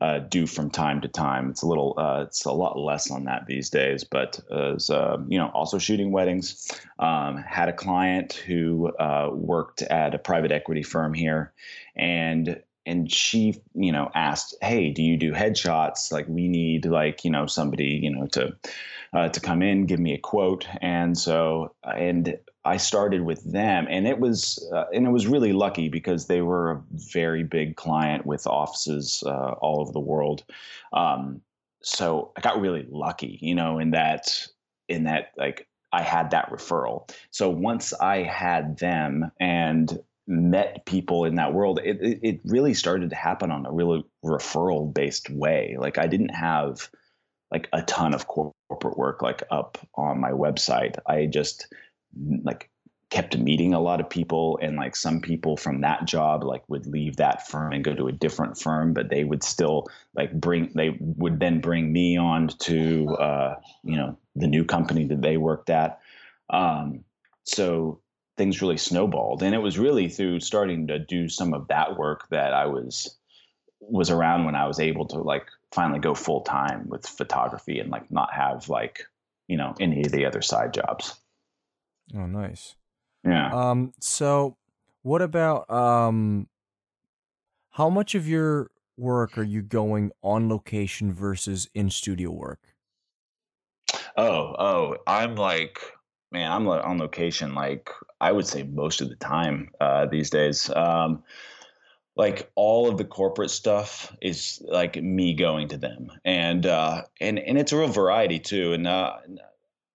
uh, 0.00 0.20
do 0.20 0.46
from 0.46 0.70
time 0.70 1.00
to 1.00 1.08
time. 1.08 1.50
It's 1.50 1.62
a 1.62 1.66
little, 1.66 1.94
uh, 1.98 2.24
it's 2.26 2.44
a 2.44 2.52
lot 2.52 2.78
less 2.78 3.10
on 3.10 3.24
that 3.24 3.46
these 3.46 3.70
days, 3.70 4.04
but 4.04 4.40
as 4.50 4.90
uh, 4.90 5.18
you 5.28 5.38
know, 5.38 5.48
also 5.48 5.78
shooting 5.78 6.12
weddings. 6.12 6.70
Um, 6.98 7.36
had 7.36 7.68
a 7.68 7.72
client 7.72 8.32
who 8.32 8.88
uh, 8.88 9.30
worked 9.32 9.82
at 9.82 10.14
a 10.14 10.18
private 10.18 10.52
equity 10.52 10.82
firm 10.82 11.14
here, 11.14 11.52
and 11.96 12.60
and 12.86 13.12
she 13.12 13.60
you 13.74 13.92
know 13.92 14.10
asked 14.14 14.56
hey 14.62 14.90
do 14.90 15.02
you 15.02 15.18
do 15.18 15.32
headshots 15.32 16.10
like 16.10 16.26
we 16.26 16.48
need 16.48 16.86
like 16.86 17.22
you 17.22 17.30
know 17.30 17.44
somebody 17.44 18.00
you 18.02 18.10
know 18.10 18.26
to 18.26 18.56
uh, 19.12 19.28
to 19.28 19.40
come 19.40 19.62
in 19.62 19.86
give 19.86 20.00
me 20.00 20.14
a 20.14 20.18
quote 20.18 20.66
and 20.80 21.16
so 21.16 21.74
and 21.82 22.38
i 22.64 22.76
started 22.76 23.22
with 23.22 23.42
them 23.50 23.86
and 23.88 24.06
it 24.06 24.18
was 24.18 24.66
uh, 24.72 24.84
and 24.92 25.06
it 25.06 25.10
was 25.10 25.26
really 25.26 25.52
lucky 25.52 25.88
because 25.88 26.26
they 26.26 26.42
were 26.42 26.70
a 26.70 26.82
very 26.92 27.42
big 27.42 27.76
client 27.76 28.26
with 28.26 28.46
offices 28.46 29.22
uh, 29.26 29.52
all 29.60 29.80
over 29.80 29.92
the 29.92 30.00
world 30.00 30.44
um, 30.92 31.40
so 31.82 32.32
i 32.36 32.40
got 32.40 32.60
really 32.60 32.86
lucky 32.90 33.38
you 33.40 33.54
know 33.54 33.78
in 33.78 33.90
that 33.90 34.46
in 34.88 35.04
that 35.04 35.32
like 35.36 35.68
I 35.92 36.02
had 36.02 36.30
that 36.30 36.50
referral. 36.50 37.10
So 37.30 37.48
once 37.48 37.94
I 37.94 38.22
had 38.22 38.78
them 38.78 39.30
and 39.40 39.98
met 40.26 40.84
people 40.84 41.24
in 41.24 41.36
that 41.36 41.54
world, 41.54 41.80
it, 41.82 42.20
it 42.22 42.40
really 42.44 42.74
started 42.74 43.10
to 43.10 43.16
happen 43.16 43.50
on 43.50 43.64
a 43.64 43.72
really 43.72 44.04
referral 44.24 44.92
based 44.92 45.30
way. 45.30 45.76
Like 45.78 45.96
I 45.96 46.06
didn't 46.06 46.34
have 46.34 46.90
like 47.50 47.68
a 47.72 47.82
ton 47.82 48.14
of 48.14 48.26
corporate 48.26 48.98
work 48.98 49.22
like 49.22 49.42
up 49.50 49.78
on 49.94 50.20
my 50.20 50.30
website. 50.30 50.96
I 51.06 51.26
just 51.26 51.72
like 52.42 52.70
kept 53.10 53.38
meeting 53.38 53.72
a 53.72 53.80
lot 53.80 54.00
of 54.00 54.10
people 54.10 54.58
and 54.60 54.76
like 54.76 54.94
some 54.94 55.20
people 55.20 55.56
from 55.56 55.80
that 55.80 56.04
job 56.04 56.44
like 56.44 56.62
would 56.68 56.86
leave 56.86 57.16
that 57.16 57.46
firm 57.48 57.72
and 57.72 57.82
go 57.82 57.94
to 57.94 58.06
a 58.06 58.12
different 58.12 58.58
firm 58.58 58.92
but 58.92 59.08
they 59.08 59.24
would 59.24 59.42
still 59.42 59.86
like 60.14 60.30
bring 60.38 60.70
they 60.74 60.94
would 61.00 61.40
then 61.40 61.58
bring 61.58 61.90
me 61.90 62.18
on 62.18 62.48
to 62.48 63.08
uh 63.16 63.54
you 63.82 63.96
know 63.96 64.14
the 64.36 64.46
new 64.46 64.62
company 64.62 65.06
that 65.06 65.22
they 65.22 65.38
worked 65.38 65.70
at 65.70 66.00
um 66.50 67.02
so 67.44 67.98
things 68.38 68.62
really 68.62 68.78
snowballed. 68.78 69.42
And 69.42 69.54
it 69.54 69.58
was 69.58 69.78
really 69.78 70.08
through 70.08 70.40
starting 70.40 70.86
to 70.86 70.98
do 70.98 71.28
some 71.28 71.52
of 71.52 71.68
that 71.68 71.98
work 71.98 72.28
that 72.30 72.54
I 72.54 72.64
was 72.64 73.17
was 73.80 74.10
around 74.10 74.44
when 74.44 74.54
I 74.54 74.66
was 74.66 74.80
able 74.80 75.06
to 75.08 75.18
like 75.18 75.46
finally 75.72 76.00
go 76.00 76.14
full 76.14 76.42
time 76.42 76.88
with 76.88 77.06
photography 77.06 77.78
and 77.78 77.90
like 77.90 78.10
not 78.10 78.32
have 78.32 78.68
like, 78.68 79.04
you 79.46 79.56
know, 79.56 79.74
any 79.80 80.02
of 80.02 80.12
the 80.12 80.26
other 80.26 80.42
side 80.42 80.74
jobs. 80.74 81.14
Oh, 82.14 82.26
nice. 82.26 82.76
Yeah. 83.24 83.50
Um 83.52 83.92
so 84.00 84.56
what 85.02 85.22
about 85.22 85.70
um 85.70 86.48
how 87.70 87.88
much 87.88 88.14
of 88.14 88.26
your 88.28 88.70
work 88.96 89.38
are 89.38 89.44
you 89.44 89.62
going 89.62 90.10
on 90.22 90.48
location 90.48 91.12
versus 91.12 91.68
in 91.74 91.90
studio 91.90 92.30
work? 92.30 92.60
Oh, 94.16 94.54
oh, 94.58 94.96
I'm 95.06 95.36
like 95.36 95.80
man, 96.30 96.50
I'm 96.50 96.68
on 96.68 96.98
location 96.98 97.54
like 97.54 97.90
I 98.20 98.32
would 98.32 98.46
say 98.46 98.62
most 98.64 99.00
of 99.00 99.08
the 99.08 99.16
time 99.16 99.70
uh, 99.80 100.06
these 100.06 100.30
days. 100.30 100.70
Um, 100.70 101.22
like 102.18 102.50
all 102.56 102.88
of 102.88 102.98
the 102.98 103.04
corporate 103.04 103.50
stuff 103.50 104.14
is 104.20 104.60
like 104.66 105.00
me 105.00 105.34
going 105.34 105.68
to 105.68 105.78
them, 105.78 106.10
and 106.24 106.66
uh, 106.66 107.02
and 107.20 107.38
and 107.38 107.56
it's 107.56 107.72
a 107.72 107.78
real 107.78 107.88
variety 107.88 108.40
too. 108.40 108.72
And 108.72 108.86
uh, 108.88 109.14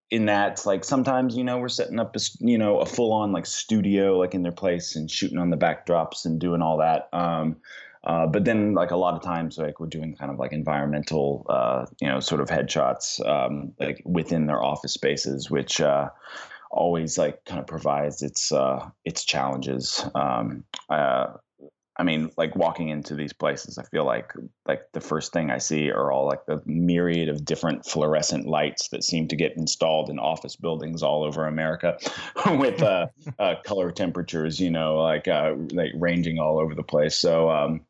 in 0.10 0.26
that, 0.26 0.66
like 0.66 0.86
sometimes 0.86 1.36
you 1.36 1.44
know 1.44 1.58
we're 1.58 1.68
setting 1.68 2.00
up 2.00 2.16
a 2.16 2.20
you 2.40 2.58
know 2.58 2.80
a 2.80 2.86
full 2.86 3.12
on 3.12 3.34
like 3.34 3.46
studio 3.46 4.18
like 4.18 4.34
in 4.34 4.42
their 4.42 4.54
place 4.54 4.96
and 4.96 5.12
shooting 5.12 5.38
on 5.38 5.50
the 5.50 5.58
backdrops 5.58 6.26
and 6.26 6.40
doing 6.40 6.62
all 6.62 6.78
that. 6.78 7.10
Um, 7.12 7.58
uh, 8.06 8.28
but 8.28 8.46
then, 8.46 8.74
like 8.74 8.92
a 8.92 8.98
lot 8.98 9.16
of 9.16 9.22
times, 9.22 9.58
like 9.58 9.80
we're 9.80 9.88
doing 9.88 10.16
kind 10.16 10.32
of 10.32 10.40
like 10.40 10.54
environmental, 10.54 11.46
uh, 11.50 11.86
you 12.02 12.08
know, 12.08 12.20
sort 12.20 12.42
of 12.42 12.48
headshots, 12.48 13.26
um, 13.28 13.74
like 13.80 14.02
within 14.06 14.46
their 14.46 14.64
office 14.64 14.94
spaces, 14.94 15.50
which 15.50 15.82
uh, 15.82 16.10
always 16.72 17.18
like 17.18 17.44
kind 17.46 17.60
of 17.60 17.68
provides 17.68 18.22
its 18.22 18.52
uh, 18.52 18.90
its 19.06 19.26
challenges. 19.26 20.06
Um, 20.16 20.64
uh, 20.90 21.28
I 21.96 22.04
mean, 22.04 22.32
like 22.38 22.56
walking 22.56 22.90
into 22.90 23.14
these 23.14 23.34
places, 23.34 23.78
I 23.78 23.84
feel 23.84 24.04
like 24.04 24.34
like 24.68 24.92
the 24.94 25.02
first 25.02 25.32
thing 25.32 25.52
I 25.52 25.60
see 25.60 25.92
are 25.92 26.12
all 26.12 26.26
like 26.26 26.46
the 26.46 26.62
myriad 26.66 27.30
of 27.30 27.46
different 27.46 27.86
fluorescent 27.86 28.48
lights 28.48 28.90
that 28.90 29.04
seem 29.04 29.28
to 29.28 29.36
get 29.36 29.58
installed 29.58 30.10
in 30.10 30.18
office 30.18 30.56
buildings 30.56 31.04
all 31.04 31.24
over 31.24 31.46
America, 31.46 31.98
with 32.52 32.82
uh, 32.82 33.08
uh, 33.38 33.56
color 33.64 33.92
temperatures, 33.92 34.60
you 34.60 34.72
know, 34.72 34.96
like 34.96 35.28
uh, 35.28 35.54
like 35.72 35.92
ranging 35.96 36.40
all 36.40 36.60
over 36.60 36.76
the 36.76 36.84
place. 36.84 37.16
So. 37.16 37.50
Um, 37.50 37.82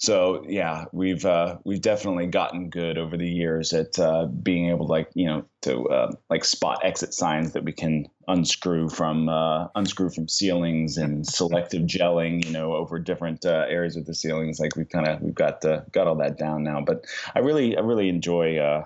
so 0.00 0.44
yeah, 0.46 0.84
we've 0.92 1.26
uh, 1.26 1.58
we've 1.64 1.82
definitely 1.82 2.28
gotten 2.28 2.70
good 2.70 2.98
over 2.98 3.16
the 3.16 3.28
years 3.28 3.72
at 3.72 3.98
uh, 3.98 4.26
being 4.26 4.68
able 4.68 4.86
to 4.86 4.92
like 4.92 5.10
you 5.14 5.26
know 5.26 5.44
to 5.62 5.88
uh, 5.88 6.12
like 6.30 6.44
spot 6.44 6.84
exit 6.84 7.12
signs 7.12 7.52
that 7.52 7.64
we 7.64 7.72
can 7.72 8.06
unscrew 8.28 8.88
from 8.88 9.28
uh, 9.28 9.66
unscrew 9.74 10.08
from 10.10 10.28
ceilings 10.28 10.98
and 10.98 11.26
selective 11.26 11.82
gelling 11.82 12.44
you 12.44 12.52
know 12.52 12.74
over 12.74 13.00
different 13.00 13.44
uh, 13.44 13.66
areas 13.68 13.96
of 13.96 14.06
the 14.06 14.14
ceilings. 14.14 14.60
Like 14.60 14.76
we've 14.76 14.88
kind 14.88 15.08
of 15.08 15.20
we've 15.20 15.34
got 15.34 15.64
uh, 15.64 15.80
got 15.90 16.06
all 16.06 16.16
that 16.16 16.38
down 16.38 16.62
now. 16.62 16.80
But 16.80 17.04
I 17.34 17.40
really 17.40 17.76
I 17.76 17.80
really 17.80 18.08
enjoy 18.08 18.84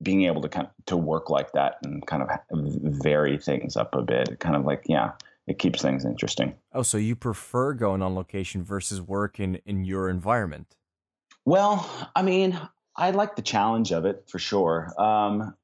being 0.00 0.24
able 0.24 0.42
to 0.42 0.48
kind 0.48 0.68
of, 0.68 0.86
to 0.86 0.96
work 0.96 1.28
like 1.28 1.52
that 1.52 1.78
and 1.82 2.06
kind 2.06 2.22
of 2.22 2.28
vary 3.02 3.36
things 3.36 3.76
up 3.76 3.96
a 3.96 4.02
bit. 4.02 4.38
Kind 4.38 4.54
of 4.54 4.64
like 4.64 4.84
yeah 4.86 5.12
it 5.46 5.58
keeps 5.58 5.82
things 5.82 6.04
interesting. 6.04 6.54
Oh, 6.72 6.82
so 6.82 6.98
you 6.98 7.16
prefer 7.16 7.74
going 7.74 8.02
on 8.02 8.14
location 8.14 8.64
versus 8.64 9.00
work 9.00 9.38
in, 9.38 9.56
in 9.66 9.84
your 9.84 10.08
environment? 10.08 10.76
Well, 11.44 11.88
I 12.16 12.22
mean, 12.22 12.58
I 12.96 13.10
like 13.10 13.36
the 13.36 13.42
challenge 13.42 13.92
of 13.92 14.04
it 14.04 14.24
for 14.28 14.38
sure. 14.38 14.92
Um, 14.98 15.54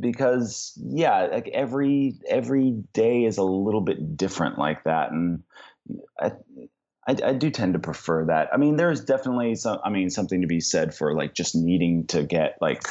because 0.00 0.78
yeah, 0.84 1.26
like 1.26 1.48
every 1.48 2.14
every 2.28 2.72
day 2.92 3.24
is 3.24 3.38
a 3.38 3.42
little 3.42 3.80
bit 3.80 4.16
different 4.16 4.58
like 4.58 4.84
that, 4.84 5.10
and 5.10 5.42
I, 6.20 6.32
I, 7.06 7.16
I 7.24 7.32
do 7.32 7.50
tend 7.50 7.72
to 7.72 7.78
prefer 7.78 8.26
that. 8.26 8.50
I 8.52 8.58
mean, 8.58 8.76
there's 8.76 9.02
definitely 9.02 9.54
some. 9.54 9.78
I 9.82 9.90
mean, 9.90 10.10
something 10.10 10.42
to 10.42 10.46
be 10.46 10.60
said 10.60 10.94
for 10.94 11.14
like 11.14 11.34
just 11.34 11.56
needing 11.56 12.06
to 12.08 12.22
get 12.22 12.58
like 12.60 12.82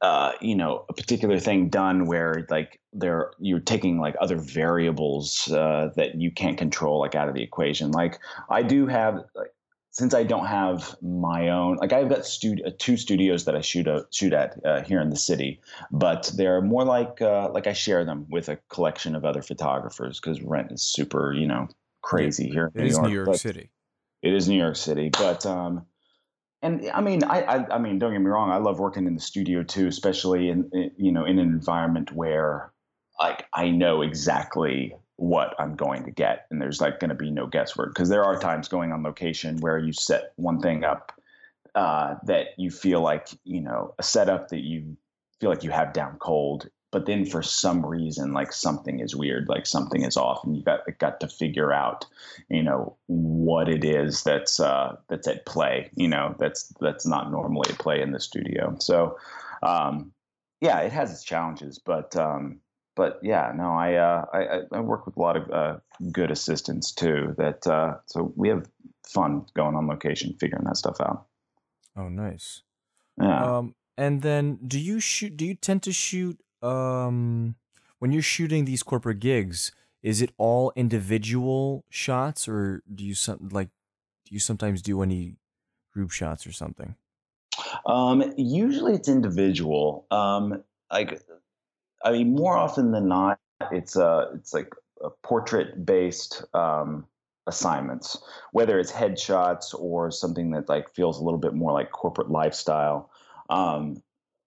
uh, 0.00 0.32
you 0.40 0.54
know 0.54 0.84
a 0.88 0.92
particular 0.92 1.38
thing 1.38 1.68
done 1.68 2.06
where 2.06 2.46
like 2.50 2.80
there 2.92 3.32
you're 3.38 3.60
taking 3.60 3.98
like 4.00 4.14
other 4.20 4.36
variables 4.36 5.50
uh, 5.50 5.90
that 5.96 6.14
you 6.14 6.30
can't 6.30 6.58
control 6.58 7.00
like 7.00 7.14
out 7.14 7.28
of 7.28 7.34
the 7.34 7.42
equation. 7.42 7.90
Like 7.90 8.18
i 8.48 8.62
do 8.62 8.86
have 8.86 9.24
like 9.34 9.52
since 9.90 10.14
i 10.14 10.22
don't 10.22 10.46
have 10.46 10.96
my 11.02 11.48
own 11.48 11.76
like 11.76 11.92
i've 11.92 12.08
got 12.08 12.24
stu- 12.24 12.62
uh, 12.66 12.70
two 12.78 12.96
studios 12.96 13.44
that 13.44 13.54
i 13.54 13.60
shoot 13.60 13.86
a, 13.86 14.06
shoot 14.10 14.32
at 14.32 14.58
uh, 14.64 14.82
here 14.82 15.00
in 15.00 15.10
the 15.10 15.16
city 15.16 15.60
but 15.90 16.30
they're 16.36 16.60
more 16.60 16.84
like 16.84 17.20
uh, 17.20 17.48
like 17.52 17.66
i 17.66 17.72
share 17.72 18.04
them 18.04 18.26
with 18.30 18.48
a 18.48 18.56
collection 18.68 19.14
of 19.14 19.24
other 19.24 19.42
photographers 19.42 20.20
because 20.20 20.40
rent 20.42 20.72
is 20.72 20.82
super 20.82 21.32
you 21.32 21.46
know 21.46 21.68
crazy 22.02 22.48
here 22.48 22.70
in 22.74 22.80
it 22.80 22.84
new 22.84 22.90
york, 22.90 23.06
new 23.06 23.14
york 23.14 23.34
city. 23.36 23.70
it 24.22 24.32
is 24.32 24.48
new 24.48 24.58
york 24.58 24.76
city 24.76 25.10
but 25.10 25.44
um 25.46 25.84
and 26.62 26.88
I 26.94 27.00
mean, 27.00 27.24
I, 27.24 27.42
I, 27.42 27.74
I, 27.74 27.78
mean, 27.78 27.98
don't 27.98 28.12
get 28.12 28.20
me 28.20 28.26
wrong. 28.26 28.50
I 28.50 28.56
love 28.56 28.78
working 28.78 29.06
in 29.06 29.14
the 29.14 29.20
studio 29.20 29.64
too, 29.64 29.88
especially 29.88 30.48
in, 30.48 30.70
in 30.72 30.92
you 30.96 31.10
know 31.10 31.24
in 31.24 31.38
an 31.38 31.48
environment 31.48 32.12
where 32.12 32.72
like 33.18 33.46
I 33.52 33.70
know 33.70 34.02
exactly 34.02 34.94
what 35.16 35.54
I'm 35.58 35.74
going 35.74 36.04
to 36.04 36.12
get, 36.12 36.46
and 36.50 36.62
there's 36.62 36.80
like 36.80 37.00
going 37.00 37.10
to 37.10 37.16
be 37.16 37.30
no 37.30 37.46
guesswork. 37.46 37.94
Because 37.94 38.08
there 38.08 38.24
are 38.24 38.38
times 38.38 38.68
going 38.68 38.92
on 38.92 39.02
location 39.02 39.58
where 39.58 39.78
you 39.78 39.92
set 39.92 40.32
one 40.36 40.60
thing 40.60 40.84
up 40.84 41.12
uh, 41.74 42.14
that 42.26 42.48
you 42.58 42.70
feel 42.70 43.00
like 43.00 43.28
you 43.44 43.60
know 43.60 43.94
a 43.98 44.02
setup 44.02 44.48
that 44.48 44.60
you 44.60 44.96
feel 45.40 45.50
like 45.50 45.64
you 45.64 45.70
have 45.70 45.92
down 45.92 46.16
cold, 46.18 46.68
but 46.92 47.06
then 47.06 47.24
for 47.26 47.42
some 47.42 47.84
reason 47.84 48.32
like 48.32 48.52
something 48.52 49.00
is 49.00 49.16
weird 49.16 49.48
like 49.48 49.66
something 49.66 50.02
is 50.04 50.16
off 50.16 50.44
and 50.44 50.56
you 50.56 50.62
got 50.62 50.80
got 50.98 51.18
to 51.18 51.26
figure 51.26 51.72
out 51.72 52.06
you 52.48 52.62
know 52.62 52.94
what 53.06 53.68
it 53.68 53.84
is 53.84 54.22
that's 54.22 54.60
uh 54.60 54.94
that's 55.08 55.26
at 55.26 55.44
play 55.44 55.90
you 55.96 56.06
know 56.06 56.36
that's 56.38 56.72
that's 56.80 57.04
not 57.04 57.32
normally 57.32 57.68
at 57.68 57.78
play 57.78 58.00
in 58.00 58.12
the 58.12 58.20
studio. 58.20 58.76
So 58.78 59.18
um 59.62 60.12
yeah 60.60 60.78
it 60.80 60.92
has 60.92 61.10
its 61.10 61.24
challenges 61.24 61.80
but 61.80 62.14
um 62.16 62.60
but 62.94 63.18
yeah 63.22 63.52
no 63.56 63.72
i 63.72 63.94
uh 63.94 64.24
i 64.32 64.60
i 64.70 64.80
work 64.80 65.06
with 65.06 65.16
a 65.16 65.20
lot 65.20 65.36
of 65.36 65.50
uh 65.50 65.78
good 66.12 66.30
assistants 66.30 66.92
too 66.92 67.34
that 67.38 67.66
uh 67.66 67.96
so 68.06 68.32
we 68.36 68.48
have 68.48 68.68
fun 69.06 69.44
going 69.54 69.74
on 69.74 69.88
location 69.88 70.36
figuring 70.38 70.64
that 70.64 70.76
stuff 70.76 71.00
out. 71.00 71.26
Oh 71.96 72.08
nice. 72.08 72.62
Yeah. 73.20 73.58
Um 73.58 73.74
and 73.96 74.22
then 74.22 74.58
do 74.66 74.78
you 74.78 75.00
shoot 75.00 75.36
do 75.36 75.44
you 75.44 75.54
tend 75.54 75.82
to 75.84 75.92
shoot 75.92 76.38
um 76.62 77.56
when 77.98 78.12
you're 78.12 78.22
shooting 78.22 78.64
these 78.64 78.82
corporate 78.82 79.20
gigs, 79.20 79.72
is 80.02 80.20
it 80.22 80.32
all 80.38 80.72
individual 80.76 81.84
shots 81.90 82.48
or 82.48 82.82
do 82.92 83.04
you 83.04 83.14
some 83.14 83.48
like 83.52 83.68
do 84.24 84.34
you 84.34 84.40
sometimes 84.40 84.82
do 84.82 85.02
any 85.02 85.36
group 85.92 86.10
shots 86.10 86.46
or 86.46 86.52
something? 86.52 86.96
Um 87.86 88.32
usually 88.36 88.94
it's 88.94 89.08
individual. 89.08 90.06
Um 90.10 90.62
like 90.90 91.20
I 92.04 92.12
mean 92.12 92.34
more 92.34 92.56
often 92.56 92.92
than 92.92 93.08
not 93.08 93.40
it's 93.70 93.96
uh 93.96 94.30
it's 94.34 94.52
like 94.54 94.72
a 95.02 95.10
portrait 95.22 95.84
based 95.84 96.44
um 96.54 97.06
assignments, 97.46 98.22
whether 98.52 98.78
it's 98.78 98.92
headshots 98.92 99.74
or 99.78 100.10
something 100.10 100.50
that 100.52 100.68
like 100.68 100.94
feels 100.94 101.18
a 101.18 101.24
little 101.24 101.40
bit 101.40 101.54
more 101.54 101.72
like 101.72 101.90
corporate 101.90 102.30
lifestyle. 102.30 103.10
Um, 103.50 104.02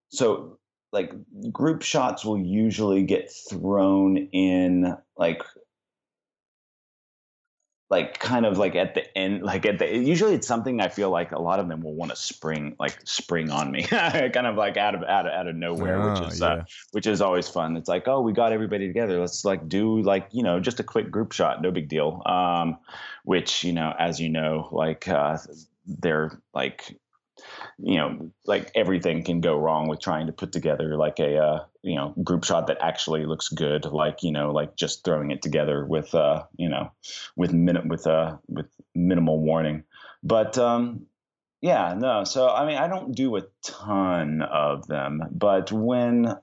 so 0.08 0.58
like 0.96 1.12
group 1.52 1.82
shots 1.82 2.24
will 2.24 2.38
usually 2.38 3.02
get 3.02 3.30
thrown 3.50 4.16
in 4.16 4.96
like 5.18 5.42
like 7.90 8.18
kind 8.18 8.46
of 8.46 8.56
like 8.56 8.74
at 8.74 8.94
the 8.94 9.16
end 9.16 9.42
like 9.42 9.66
at 9.66 9.78
the 9.78 9.86
usually 9.86 10.34
it's 10.34 10.46
something 10.46 10.80
i 10.80 10.88
feel 10.88 11.10
like 11.10 11.32
a 11.32 11.38
lot 11.38 11.60
of 11.60 11.68
them 11.68 11.82
will 11.82 11.94
want 11.94 12.10
to 12.10 12.16
spring 12.16 12.74
like 12.80 12.98
spring 13.04 13.50
on 13.50 13.70
me. 13.70 13.82
Kind 13.90 14.46
of 14.46 14.56
like 14.56 14.78
out 14.78 14.94
of 14.94 15.02
out 15.02 15.26
of 15.26 15.32
out 15.32 15.46
of 15.46 15.54
nowhere 15.54 16.00
oh, 16.00 16.12
which 16.12 16.32
is 16.32 16.42
uh, 16.42 16.46
yeah. 16.46 16.52
uh, 16.52 16.64
which 16.92 17.06
is 17.06 17.20
always 17.20 17.46
fun. 17.46 17.76
It's 17.76 17.88
like 17.88 18.08
oh 18.08 18.22
we 18.22 18.32
got 18.32 18.52
everybody 18.52 18.86
together. 18.86 19.20
Let's 19.20 19.44
like 19.44 19.68
do 19.68 20.00
like 20.00 20.28
you 20.32 20.42
know 20.42 20.58
just 20.60 20.80
a 20.80 20.82
quick 20.82 21.10
group 21.10 21.32
shot. 21.32 21.60
No 21.60 21.70
big 21.70 21.88
deal. 21.88 22.22
Um 22.24 22.78
which 23.24 23.64
you 23.64 23.74
know 23.74 23.92
as 23.98 24.18
you 24.18 24.30
know 24.30 24.70
like 24.72 25.06
uh 25.08 25.36
they're 25.86 26.40
like 26.54 26.98
you 27.78 27.98
know, 27.98 28.30
like 28.46 28.70
everything 28.74 29.22
can 29.22 29.40
go 29.40 29.56
wrong 29.56 29.88
with 29.88 30.00
trying 30.00 30.26
to 30.26 30.32
put 30.32 30.52
together 30.52 30.96
like 30.96 31.18
a, 31.18 31.36
uh, 31.36 31.64
you 31.82 31.94
know, 31.94 32.14
group 32.22 32.44
shot 32.44 32.66
that 32.68 32.78
actually 32.80 33.26
looks 33.26 33.48
good. 33.48 33.84
Like, 33.84 34.22
you 34.22 34.32
know, 34.32 34.50
like 34.52 34.76
just 34.76 35.04
throwing 35.04 35.30
it 35.30 35.42
together 35.42 35.84
with, 35.84 36.14
uh, 36.14 36.44
you 36.56 36.68
know, 36.68 36.90
with 37.36 37.52
minute, 37.52 37.86
with, 37.86 38.06
uh, 38.06 38.36
with 38.48 38.66
minimal 38.94 39.40
warning. 39.40 39.84
But, 40.22 40.56
um, 40.58 41.06
yeah, 41.60 41.94
no. 41.96 42.24
So, 42.24 42.48
I 42.48 42.66
mean, 42.66 42.78
I 42.78 42.88
don't 42.88 43.14
do 43.14 43.36
a 43.36 43.42
ton 43.62 44.42
of 44.42 44.86
them, 44.86 45.22
but 45.30 45.70
when, 45.72 46.34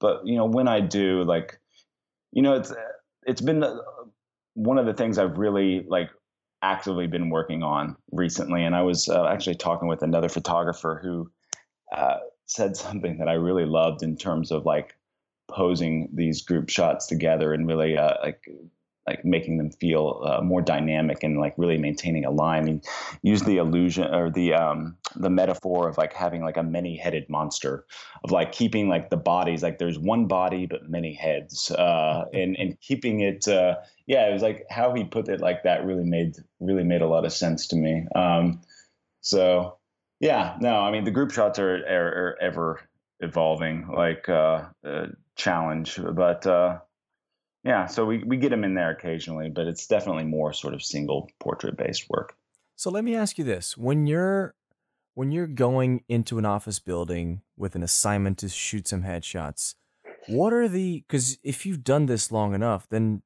but, 0.00 0.26
you 0.26 0.36
know, 0.36 0.46
when 0.46 0.68
I 0.68 0.80
do, 0.80 1.24
like, 1.24 1.60
you 2.32 2.42
know, 2.42 2.54
it's, 2.54 2.72
it's 3.26 3.40
been 3.40 3.62
uh, 3.62 3.76
one 4.54 4.78
of 4.78 4.86
the 4.86 4.94
things 4.94 5.18
I've 5.18 5.38
really 5.38 5.84
like 5.86 6.10
actively 6.62 7.06
been 7.06 7.28
working 7.28 7.62
on 7.62 7.96
recently. 8.12 8.64
And 8.64 8.74
I 8.74 8.82
was 8.82 9.08
uh, 9.08 9.26
actually 9.26 9.56
talking 9.56 9.88
with 9.88 10.02
another 10.02 10.28
photographer 10.28 11.00
who 11.02 11.30
uh, 11.94 12.18
said 12.46 12.76
something 12.86 13.18
that 13.18 13.28
I 13.28 13.34
really 13.34 13.66
loved 13.66 14.02
in 14.02 14.16
terms 14.16 14.50
of 14.50 14.64
like 14.64 14.96
posing 15.48 16.08
these 16.12 16.42
group 16.42 16.68
shots 16.68 17.06
together 17.06 17.52
and 17.52 17.66
really 17.66 17.98
uh, 17.98 18.14
like 18.22 18.48
like 19.06 19.24
making 19.24 19.58
them 19.58 19.70
feel 19.70 20.22
uh, 20.24 20.40
more 20.42 20.62
dynamic 20.62 21.22
and 21.22 21.38
like 21.40 21.54
really 21.56 21.78
maintaining 21.78 22.24
a 22.24 22.30
line. 22.30 22.68
And 22.68 22.84
use 23.22 23.42
the 23.42 23.56
illusion 23.56 24.14
or 24.14 24.30
the 24.30 24.54
um, 24.54 24.96
the 25.16 25.30
metaphor 25.30 25.88
of 25.88 25.98
like 25.98 26.12
having 26.12 26.42
like 26.42 26.56
a 26.56 26.62
many 26.62 26.96
headed 26.96 27.28
monster 27.28 27.84
of 28.22 28.30
like 28.30 28.52
keeping 28.52 28.88
like 28.88 29.10
the 29.10 29.16
bodies 29.16 29.62
like 29.62 29.78
there's 29.78 29.98
one 29.98 30.26
body 30.26 30.66
but 30.66 30.88
many 30.88 31.14
heads 31.14 31.70
uh, 31.72 32.24
and 32.32 32.56
and 32.56 32.80
keeping 32.80 33.20
it. 33.20 33.48
Uh, 33.48 33.76
yeah, 34.06 34.28
it 34.28 34.32
was 34.32 34.42
like 34.42 34.64
how 34.70 34.94
he 34.94 35.04
put 35.04 35.28
it 35.28 35.40
like 35.40 35.64
that 35.64 35.84
really 35.84 36.04
made 36.04 36.36
really 36.60 36.84
made 36.84 37.02
a 37.02 37.08
lot 37.08 37.24
of 37.24 37.32
sense 37.32 37.66
to 37.68 37.76
me. 37.76 38.06
Um, 38.14 38.60
so 39.20 39.78
yeah, 40.20 40.56
no, 40.60 40.76
I 40.76 40.92
mean 40.92 41.04
the 41.04 41.10
group 41.10 41.32
shots 41.32 41.58
are, 41.58 41.84
are, 41.88 42.08
are 42.08 42.38
ever 42.40 42.80
evolving 43.20 43.88
like 43.88 44.28
uh, 44.28 44.66
challenge, 45.36 45.98
but 46.14 46.46
uh, 46.46 46.78
yeah, 47.64 47.86
so 47.86 48.04
we, 48.04 48.18
we 48.24 48.36
get 48.36 48.50
them 48.50 48.64
in 48.64 48.74
there 48.74 48.90
occasionally, 48.90 49.48
but 49.48 49.66
it's 49.66 49.86
definitely 49.86 50.24
more 50.24 50.52
sort 50.52 50.74
of 50.74 50.82
single 50.82 51.30
portrait 51.38 51.76
based 51.76 52.08
work. 52.08 52.34
So 52.76 52.90
let 52.90 53.04
me 53.04 53.14
ask 53.14 53.38
you 53.38 53.44
this. 53.44 53.76
When 53.76 54.06
you're 54.06 54.54
when 55.14 55.30
you're 55.30 55.46
going 55.46 56.02
into 56.08 56.38
an 56.38 56.46
office 56.46 56.78
building 56.78 57.42
with 57.56 57.76
an 57.76 57.82
assignment 57.82 58.38
to 58.38 58.48
shoot 58.48 58.88
some 58.88 59.02
headshots, 59.02 59.74
what 60.26 60.52
are 60.52 60.68
the 60.68 61.04
cuz 61.08 61.38
if 61.44 61.64
you've 61.64 61.84
done 61.84 62.06
this 62.06 62.32
long 62.32 62.54
enough, 62.54 62.88
then 62.88 63.22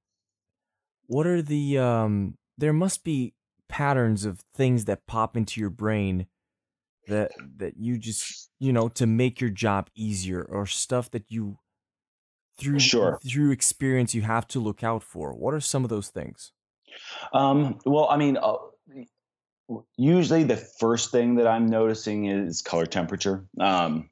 what 1.07 1.27
are 1.27 1.41
the 1.41 1.79
um 1.79 2.37
there 2.59 2.75
must 2.75 3.05
be 3.05 3.35
patterns 3.69 4.25
of 4.25 4.41
things 4.55 4.85
that 4.85 5.07
pop 5.07 5.37
into 5.37 5.61
your 5.61 5.71
brain 5.71 6.27
that 7.09 7.33
that 7.57 7.77
you 7.79 7.97
just, 7.97 8.51
you 8.59 8.73
know, 8.73 8.89
to 8.89 9.07
make 9.07 9.41
your 9.41 9.51
job 9.51 9.89
easier 9.95 10.43
or 10.43 10.67
stuff 10.67 11.11
that 11.13 11.31
you 11.31 11.59
through 12.59 12.81
sure. 12.81 13.19
through 13.27 13.51
experience 13.51 14.15
you 14.15 14.23
have 14.23 14.47
to 14.49 14.61
look 14.61 14.83
out 14.83 15.03
for? 15.03 15.35
What 15.35 15.55
are 15.55 15.61
some 15.61 15.85
of 15.85 15.91
those 15.91 16.09
things? 16.09 16.53
Um, 17.33 17.79
well, 17.85 18.09
I 18.09 18.17
mean, 18.17 18.39
uh, 18.39 18.57
usually 19.97 20.45
the 20.45 20.57
first 20.57 21.11
thing 21.11 21.37
that 21.37 21.47
I'm 21.47 21.67
noticing 21.67 22.27
is 22.27 22.63
color 22.63 22.87
temperature. 22.87 23.45
Um, 23.61 24.11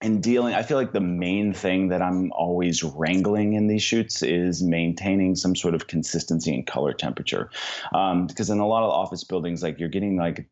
and 0.00 0.22
dealing 0.22 0.54
i 0.54 0.62
feel 0.62 0.76
like 0.76 0.92
the 0.92 1.00
main 1.00 1.52
thing 1.52 1.88
that 1.88 2.02
i'm 2.02 2.30
always 2.32 2.82
wrangling 2.82 3.54
in 3.54 3.68
these 3.68 3.82
shoots 3.82 4.22
is 4.22 4.62
maintaining 4.62 5.34
some 5.34 5.54
sort 5.54 5.74
of 5.74 5.86
consistency 5.86 6.52
in 6.52 6.64
color 6.64 6.92
temperature 6.92 7.50
um, 7.94 8.26
because 8.26 8.50
in 8.50 8.58
a 8.58 8.66
lot 8.66 8.82
of 8.82 8.90
office 8.90 9.24
buildings 9.24 9.62
like 9.62 9.78
you're 9.78 9.88
getting 9.88 10.16
like 10.16 10.48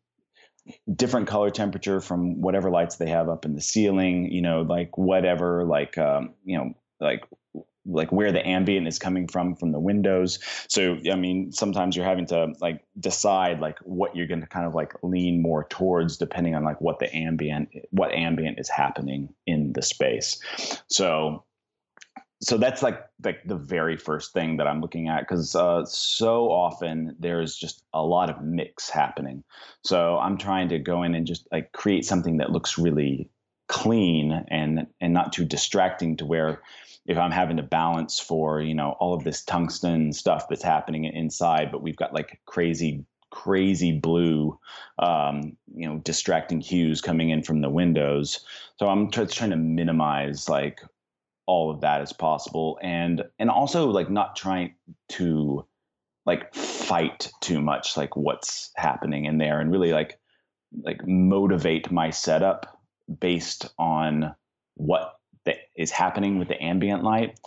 different 0.95 1.27
color 1.27 1.49
temperature 1.49 1.99
from 1.99 2.41
whatever 2.41 2.69
lights 2.69 2.95
they 2.95 3.09
have 3.09 3.27
up 3.29 3.45
in 3.45 3.53
the 3.53 3.61
ceiling 3.61 4.31
you 4.31 4.41
know 4.41 4.61
like 4.61 4.97
whatever 4.97 5.65
like 5.65 5.97
um, 5.97 6.33
you 6.45 6.57
know 6.57 6.73
like 6.99 7.23
like 7.85 8.11
where 8.11 8.31
the 8.31 8.45
ambient 8.47 8.87
is 8.87 8.97
coming 8.97 9.27
from 9.27 9.55
from 9.55 9.71
the 9.71 9.79
windows. 9.79 10.39
So 10.67 10.97
i 11.11 11.15
mean 11.15 11.51
sometimes 11.51 11.95
you're 11.95 12.05
having 12.05 12.25
to 12.27 12.53
like 12.61 12.81
decide 12.99 13.59
like 13.59 13.79
what 13.79 14.15
you're 14.15 14.27
going 14.27 14.41
to 14.41 14.47
kind 14.47 14.65
of 14.65 14.73
like 14.73 14.93
lean 15.03 15.41
more 15.41 15.65
towards 15.69 16.17
depending 16.17 16.55
on 16.55 16.63
like 16.63 16.79
what 16.81 16.99
the 16.99 17.13
ambient 17.13 17.69
what 17.91 18.13
ambient 18.13 18.59
is 18.59 18.69
happening 18.69 19.33
in 19.45 19.73
the 19.73 19.81
space. 19.81 20.41
So 20.87 21.43
so 22.41 22.57
that's 22.57 22.83
like 22.83 23.01
like 23.23 23.39
the 23.45 23.55
very 23.55 23.95
first 23.95 24.33
thing 24.33 24.57
that 24.57 24.67
i'm 24.67 24.81
looking 24.81 25.07
at 25.07 25.21
because 25.21 25.55
uh, 25.55 25.85
so 25.85 26.51
often 26.51 27.15
there's 27.19 27.55
just 27.55 27.83
a 27.93 28.03
lot 28.03 28.29
of 28.29 28.41
mix 28.41 28.89
happening. 28.89 29.43
So 29.83 30.17
i'm 30.19 30.37
trying 30.37 30.69
to 30.69 30.79
go 30.79 31.03
in 31.03 31.15
and 31.15 31.27
just 31.27 31.47
like 31.51 31.71
create 31.73 32.05
something 32.05 32.37
that 32.37 32.51
looks 32.51 32.77
really 32.77 33.29
clean 33.67 34.45
and 34.49 34.87
and 34.99 35.13
not 35.13 35.33
too 35.33 35.45
distracting 35.45 36.17
to 36.17 36.25
where 36.25 36.61
if 37.05 37.17
I'm 37.17 37.31
having 37.31 37.57
to 37.57 37.63
balance 37.63 38.19
for, 38.19 38.61
you 38.61 38.73
know, 38.73 38.95
all 38.99 39.13
of 39.13 39.23
this 39.23 39.43
tungsten 39.43 40.13
stuff 40.13 40.47
that's 40.47 40.63
happening 40.63 41.03
inside, 41.05 41.71
but 41.71 41.81
we've 41.81 41.97
got 41.97 42.13
like 42.13 42.39
crazy, 42.45 43.05
crazy 43.29 43.91
blue, 43.91 44.57
um, 44.99 45.57
you 45.75 45.87
know, 45.87 45.97
distracting 45.99 46.61
hues 46.61 47.01
coming 47.01 47.29
in 47.29 47.43
from 47.43 47.61
the 47.61 47.69
windows. 47.69 48.45
So 48.79 48.87
I'm 48.87 49.11
t- 49.11 49.25
trying 49.25 49.49
to 49.49 49.57
minimize 49.57 50.47
like 50.47 50.79
all 51.45 51.69
of 51.69 51.81
that 51.81 51.99
as 52.01 52.13
possible. 52.13 52.79
And, 52.81 53.23
and 53.37 53.49
also 53.49 53.87
like 53.87 54.09
not 54.09 54.37
trying 54.37 54.75
to 55.09 55.65
like 56.25 56.55
fight 56.55 57.29
too 57.41 57.61
much, 57.61 57.97
like 57.97 58.15
what's 58.15 58.71
happening 58.77 59.25
in 59.25 59.39
there 59.39 59.59
and 59.59 59.71
really 59.71 59.91
like, 59.91 60.17
like 60.83 61.05
motivate 61.05 61.91
my 61.91 62.11
setup 62.11 62.79
based 63.19 63.69
on 63.77 64.33
what 64.75 65.15
is 65.75 65.91
happening 65.91 66.39
with 66.39 66.47
the 66.47 66.61
ambient 66.61 67.03
light. 67.03 67.39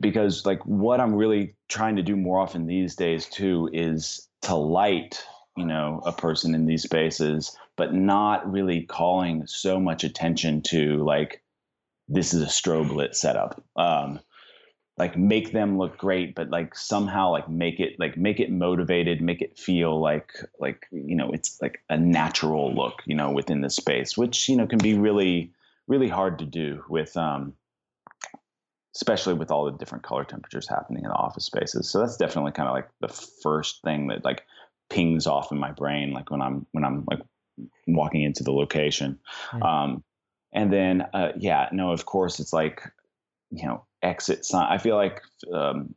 Because 0.00 0.46
like 0.46 0.64
what 0.64 1.00
i'm 1.00 1.14
really 1.14 1.54
trying 1.68 1.96
to 1.96 2.02
do 2.02 2.16
more 2.16 2.38
often 2.38 2.66
these 2.66 2.96
days 2.96 3.26
too 3.26 3.68
is 3.74 4.26
to 4.40 4.54
light 4.54 5.22
you 5.54 5.66
know 5.66 6.00
a 6.06 6.12
person 6.12 6.54
in 6.54 6.64
these 6.64 6.82
spaces 6.82 7.54
but 7.76 7.92
not 7.92 8.50
really 8.50 8.82
calling 8.84 9.46
so 9.46 9.78
much 9.78 10.02
attention 10.02 10.62
to 10.62 11.04
like 11.04 11.42
this 12.08 12.32
is 12.32 12.40
a 12.42 12.46
strobe 12.46 12.94
lit 12.94 13.14
setup. 13.14 13.62
Um 13.76 14.20
like 14.98 15.16
make 15.16 15.52
them 15.52 15.78
look 15.78 15.96
great 15.96 16.34
but 16.34 16.50
like 16.50 16.76
somehow 16.76 17.30
like 17.30 17.48
make 17.48 17.80
it 17.80 17.98
like 17.98 18.16
make 18.16 18.40
it 18.40 18.50
motivated 18.50 19.20
make 19.20 19.40
it 19.40 19.58
feel 19.58 20.00
like 20.00 20.32
like 20.58 20.86
you 20.90 21.16
know 21.16 21.30
it's 21.32 21.60
like 21.62 21.82
a 21.88 21.96
natural 21.96 22.74
look 22.74 23.02
you 23.06 23.14
know 23.14 23.30
within 23.30 23.62
the 23.62 23.70
space 23.70 24.16
which 24.16 24.48
you 24.48 24.56
know 24.56 24.66
can 24.66 24.78
be 24.78 24.94
really 24.94 25.50
really 25.92 26.08
hard 26.08 26.38
to 26.38 26.46
do 26.46 26.82
with 26.88 27.14
um, 27.18 27.52
especially 28.96 29.34
with 29.34 29.50
all 29.50 29.66
the 29.66 29.72
different 29.72 30.04
color 30.04 30.24
temperatures 30.24 30.66
happening 30.66 31.04
in 31.04 31.10
the 31.10 31.14
office 31.14 31.44
spaces. 31.44 31.90
So 31.90 32.00
that's 32.00 32.16
definitely 32.16 32.52
kind 32.52 32.68
of 32.68 32.74
like 32.74 32.88
the 33.00 33.08
first 33.42 33.82
thing 33.82 34.08
that 34.08 34.24
like 34.24 34.44
pings 34.88 35.26
off 35.26 35.52
in 35.52 35.58
my 35.58 35.70
brain, 35.70 36.12
like 36.12 36.30
when 36.30 36.40
I'm 36.40 36.66
when 36.72 36.84
I'm 36.84 37.04
like 37.10 37.20
walking 37.86 38.22
into 38.22 38.42
the 38.42 38.52
location. 38.52 39.18
Mm-hmm. 39.50 39.62
Um, 39.62 40.04
and 40.54 40.72
then 40.72 41.02
uh, 41.12 41.32
yeah, 41.36 41.68
no, 41.72 41.92
of 41.92 42.06
course 42.06 42.40
it's 42.40 42.54
like 42.54 42.90
you 43.50 43.66
know 43.66 43.84
exit 44.02 44.46
sign. 44.46 44.66
I 44.70 44.78
feel 44.78 44.96
like 44.96 45.20
um, 45.52 45.94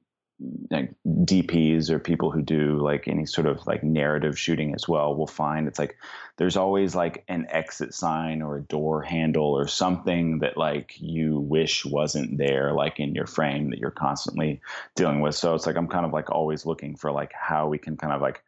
like 0.69 0.93
DPs 1.08 1.89
or 1.89 1.98
people 1.98 2.30
who 2.30 2.41
do 2.41 2.78
like 2.78 3.08
any 3.08 3.26
sort 3.26 3.48
of 3.48 3.65
like 3.65 3.84
narrative 3.84 4.38
shooting 4.38 4.76
as 4.76 4.88
well 4.88 5.15
will 5.15 5.28
find 5.28 5.65
it's 5.65 5.80
like 5.80 5.95
there's 6.38 6.58
always 6.58 6.93
like 6.93 7.24
an 7.30 7.48
exit 7.50 7.93
sign 7.93 8.41
or 8.41 8.58
a 8.58 8.63
door 8.63 9.02
handle 9.02 9.58
or 9.58 9.67
something 9.67 10.39
that 10.39 10.58
like 10.58 10.93
you 11.00 11.39
wish 11.39 11.86
wasn't 11.86 12.38
there 12.38 12.74
like 12.74 13.00
in 13.00 13.15
your 13.15 13.28
frame 13.28 13.69
that 13.69 13.80
you're 13.80 13.91
constantly 13.91 14.60
dealing 14.95 15.21
with. 15.21 15.36
So 15.36 15.56
it's 15.56 15.65
like 15.65 15.78
I'm 15.78 15.88
kind 15.88 16.06
of 16.06 16.12
like 16.12 16.30
always 16.30 16.65
looking 16.65 16.98
for 16.98 17.12
like 17.12 17.32
how 17.34 17.69
we 17.69 17.78
can 17.78 17.95
kind 17.95 18.12
of 18.12 18.21
like 18.21 18.43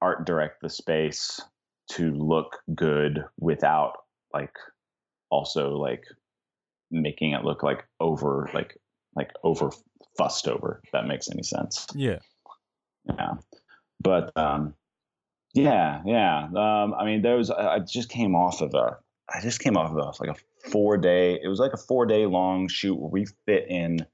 art 0.00 0.24
direct 0.24 0.62
the 0.62 0.70
space 0.70 1.40
to 1.90 2.10
look 2.12 2.60
good 2.74 3.24
without 3.38 3.98
like 4.32 4.54
also 5.28 5.76
like 5.76 6.04
making 6.90 7.32
it 7.32 7.44
look 7.44 7.62
like 7.62 7.84
over 7.98 8.48
like 8.54 8.78
like 9.14 9.32
over 9.44 9.70
fussed 10.20 10.48
over 10.48 10.80
if 10.84 10.90
that 10.92 11.06
makes 11.06 11.30
any 11.30 11.42
sense. 11.42 11.86
Yeah. 11.94 12.18
Yeah. 13.06 13.34
But 14.02 14.36
um 14.36 14.74
yeah 15.54 16.02
yeah. 16.04 16.44
Um 16.44 16.94
i 16.94 17.04
mean 17.04 17.22
there 17.22 17.36
was 17.36 17.50
i 17.50 17.78
just 17.78 18.10
came 18.10 18.34
off 18.36 18.60
of 18.60 18.74
a 18.74 18.98
i 19.34 19.40
just 19.40 19.60
came 19.60 19.76
off 19.76 19.90
of 19.90 19.96
a, 19.96 20.24
like 20.24 20.36
a 20.36 20.68
four 20.70 20.98
day 20.98 21.40
it 21.42 21.48
was 21.48 21.58
like 21.58 21.72
a 21.72 21.78
four 21.78 22.04
day 22.04 22.26
long 22.26 22.68
shoot 22.68 22.94
where 22.94 23.10
we 23.10 23.26
fit 23.46 23.66
in. 23.68 24.06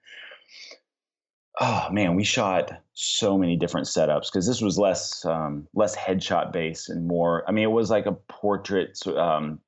Oh 1.61 1.89
man 1.91 2.15
we 2.15 2.23
shot 2.23 2.71
so 2.93 3.37
many 3.37 3.57
different 3.57 3.89
setups 3.89 4.27
because 4.31 4.47
this 4.47 4.61
was 4.61 4.79
less 4.79 5.25
um 5.25 5.67
less 5.75 5.97
headshot 5.97 6.53
based 6.53 6.89
and 6.89 7.07
more 7.07 7.45
i 7.49 7.53
mean 7.53 7.65
it 7.65 7.73
was 7.73 7.91
like 7.91 8.07
a 8.07 8.13
portrait 8.13 9.05
um 9.09 9.59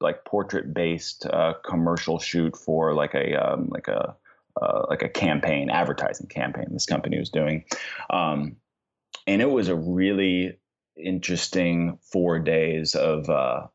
like 0.00 0.24
portrait 0.24 0.74
based 0.74 1.26
uh, 1.26 1.54
commercial 1.64 2.18
shoot 2.18 2.56
for 2.56 2.94
like 2.94 3.14
a 3.14 3.34
um, 3.34 3.68
like 3.70 3.88
a 3.88 4.16
uh, 4.60 4.86
like 4.88 5.02
a 5.02 5.08
campaign, 5.08 5.70
advertising 5.70 6.28
campaign 6.28 6.66
this 6.70 6.86
company 6.86 7.18
was 7.18 7.30
doing. 7.30 7.64
Um, 8.10 8.56
and 9.26 9.40
it 9.42 9.50
was 9.50 9.68
a 9.68 9.74
really 9.74 10.58
interesting 10.96 11.98
four 12.02 12.38
days 12.38 12.94
of, 12.94 13.28
uh, 13.28 13.66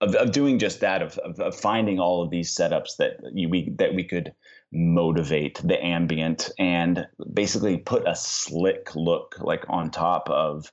of, 0.00 0.14
of, 0.14 0.32
doing 0.32 0.58
just 0.58 0.80
that, 0.80 1.02
of, 1.02 1.18
of, 1.18 1.40
of, 1.40 1.56
finding 1.56 1.98
all 1.98 2.22
of 2.22 2.30
these 2.30 2.54
setups 2.54 2.96
that 2.98 3.16
you, 3.32 3.48
we, 3.48 3.70
that 3.78 3.94
we 3.94 4.04
could 4.04 4.32
motivate 4.72 5.60
the 5.64 5.82
ambient 5.82 6.50
and 6.58 7.06
basically 7.32 7.78
put 7.78 8.06
a 8.06 8.14
slick 8.14 8.94
look 8.94 9.36
like 9.40 9.64
on 9.68 9.90
top 9.90 10.28
of, 10.30 10.70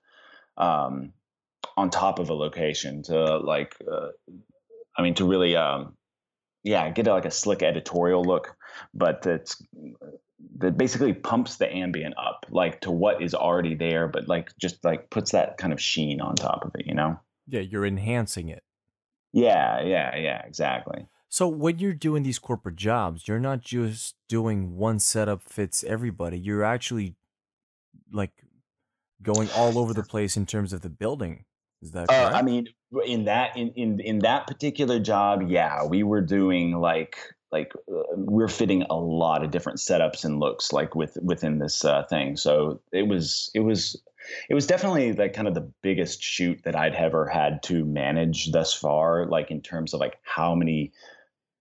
um, 0.58 1.14
on 1.78 1.90
top 1.90 2.20
of 2.20 2.30
a 2.30 2.34
location 2.34 3.02
to 3.04 3.38
like, 3.38 3.76
uh, 3.92 4.10
I 4.96 5.02
mean, 5.02 5.16
to 5.16 5.26
really, 5.26 5.56
um, 5.56 5.96
yeah, 6.64 6.90
get 6.90 7.08
like 7.08 7.26
a 7.26 7.32
slick 7.32 7.64
editorial 7.64 8.24
look, 8.24 8.56
but 8.94 9.26
it's 9.26 9.62
that 10.58 10.78
basically 10.78 11.14
pumps 11.14 11.58
the 11.58 11.72
ambient 11.74 12.16
up 12.18 12.46
like 12.50 12.82
to 12.82 12.92
what 12.92 13.22
is 13.22 13.34
already 13.34 13.76
there, 13.76 14.08
but 14.08 14.28
like 14.28 14.52
just 14.58 14.84
like 14.84 15.10
puts 15.10 15.32
that 15.32 15.58
kind 15.58 15.74
of 15.74 15.82
sheen 15.82 16.22
on 16.22 16.36
top 16.36 16.66
of 16.66 16.72
it, 16.76 16.86
you 16.86 16.94
know? 16.94 17.20
Yeah, 17.48 17.62
you're 17.62 17.86
enhancing 17.86 18.50
it. 18.50 18.64
Yeah, 19.34 19.82
yeah, 19.82 20.16
yeah, 20.16 20.46
exactly. 20.46 21.08
So 21.30 21.48
when 21.48 21.80
you're 21.80 21.94
doing 21.94 22.24
these 22.24 22.40
corporate 22.40 22.76
jobs, 22.76 23.28
you're 23.28 23.40
not 23.40 23.62
just 23.62 24.16
doing 24.28 24.76
one 24.76 25.00
setup 25.00 25.44
fits 25.44 25.84
everybody. 25.84 26.38
You're 26.38 26.64
actually 26.64 27.16
like 28.12 28.32
going 29.22 29.50
all 29.56 29.78
over 29.78 29.94
the 29.94 30.04
place 30.10 30.36
in 30.36 30.46
terms 30.46 30.74
of 30.74 30.82
the 30.82 30.90
building. 30.90 31.46
Is 31.82 31.92
that? 31.92 32.10
Uh, 32.10 32.32
I 32.34 32.42
mean, 32.42 32.68
in 33.06 33.26
that 33.26 33.58
in, 33.58 33.72
in 33.76 34.00
in 34.00 34.20
that 34.20 34.48
particular 34.48 35.00
job, 35.00 35.50
yeah, 35.50 35.86
we 35.86 36.04
were 36.04 36.22
doing 36.22 36.80
like 36.80 37.18
like 37.52 37.74
uh, 37.92 38.02
we're 38.16 38.48
fitting 38.48 38.84
a 38.84 38.96
lot 38.96 39.44
of 39.44 39.52
different 39.52 39.80
setups 39.80 40.24
and 40.24 40.40
looks 40.40 40.72
like 40.72 40.96
with 40.96 41.18
within 41.22 41.60
this 41.60 41.84
uh, 41.84 42.04
thing. 42.04 42.38
So 42.38 42.82
it 42.92 43.08
was 43.08 43.50
it 43.54 43.62
was 43.62 44.02
it 44.50 44.54
was 44.54 44.68
definitely 44.68 45.14
like 45.14 45.34
kind 45.34 45.48
of 45.48 45.54
the 45.54 45.70
biggest 45.82 46.22
shoot 46.22 46.62
that 46.64 46.76
I'd 46.76 46.96
ever 46.96 47.28
had 47.28 47.64
to 47.64 47.86
manage 47.86 48.52
thus 48.52 48.74
far. 48.74 49.26
Like 49.26 49.52
in 49.52 49.62
terms 49.62 49.94
of 49.94 50.00
like 50.00 50.18
how 50.24 50.56
many 50.56 50.92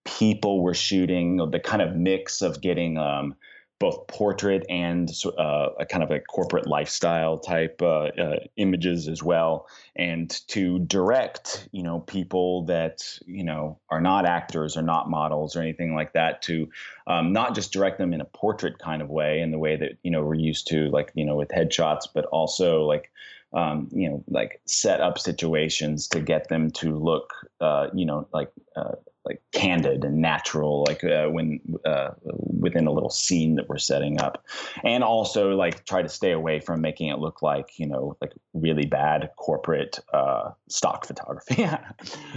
people 0.05 0.61
were 0.61 0.73
shooting, 0.73 1.37
the 1.51 1.59
kind 1.59 1.81
of 1.81 1.95
mix 1.95 2.41
of 2.41 2.61
getting 2.61 2.97
um, 2.97 3.35
both 3.81 4.05
portrait 4.05 4.63
and 4.69 5.11
uh, 5.39 5.69
a 5.79 5.85
kind 5.87 6.03
of 6.03 6.11
a 6.11 6.19
corporate 6.19 6.67
lifestyle 6.67 7.39
type 7.39 7.81
uh, 7.81 8.03
uh, 8.03 8.39
images 8.55 9.07
as 9.07 9.23
well, 9.23 9.67
and 9.95 10.29
to 10.47 10.77
direct, 10.79 11.67
you 11.71 11.81
know, 11.81 11.99
people 11.99 12.63
that 12.65 13.01
you 13.25 13.43
know 13.43 13.79
are 13.89 13.99
not 13.99 14.27
actors 14.27 14.77
or 14.77 14.83
not 14.83 15.09
models 15.09 15.55
or 15.55 15.61
anything 15.61 15.95
like 15.95 16.13
that, 16.13 16.43
to 16.43 16.69
um, 17.07 17.33
not 17.33 17.55
just 17.55 17.73
direct 17.73 17.97
them 17.97 18.13
in 18.13 18.21
a 18.21 18.25
portrait 18.25 18.77
kind 18.77 19.01
of 19.01 19.09
way, 19.09 19.41
in 19.41 19.49
the 19.49 19.57
way 19.57 19.75
that 19.75 19.97
you 20.03 20.11
know 20.11 20.23
we're 20.23 20.35
used 20.35 20.67
to, 20.67 20.87
like 20.89 21.11
you 21.15 21.25
know 21.25 21.35
with 21.35 21.49
headshots, 21.49 22.07
but 22.13 22.25
also 22.25 22.83
like 22.83 23.11
um, 23.53 23.89
you 23.91 24.09
know, 24.09 24.23
like 24.29 24.61
set 24.65 25.01
up 25.01 25.19
situations 25.19 26.07
to 26.09 26.21
get 26.21 26.47
them 26.47 26.71
to 26.71 26.97
look, 26.97 27.33
uh, 27.59 27.87
you 27.93 28.05
know, 28.05 28.27
like 28.31 28.49
uh, 28.75 28.93
like 29.25 29.41
candid 29.53 30.03
and 30.03 30.17
natural 30.17 30.83
like 30.87 31.03
uh, 31.03 31.27
when 31.27 31.59
uh, 31.85 32.09
within 32.25 32.87
a 32.87 32.91
little 32.91 33.09
scene 33.09 33.55
that 33.55 33.69
we're 33.69 33.77
setting 33.77 34.19
up. 34.19 34.45
And 34.83 35.03
also 35.03 35.55
like 35.55 35.85
try 35.85 36.01
to 36.01 36.09
stay 36.09 36.31
away 36.31 36.59
from 36.59 36.81
making 36.81 37.09
it 37.09 37.19
look 37.19 37.41
like 37.41 37.77
you 37.77 37.87
know 37.87 38.17
like 38.21 38.33
really 38.53 38.85
bad 38.85 39.29
corporate 39.37 39.99
uh, 40.13 40.51
stock 40.69 41.05
photography. 41.05 41.67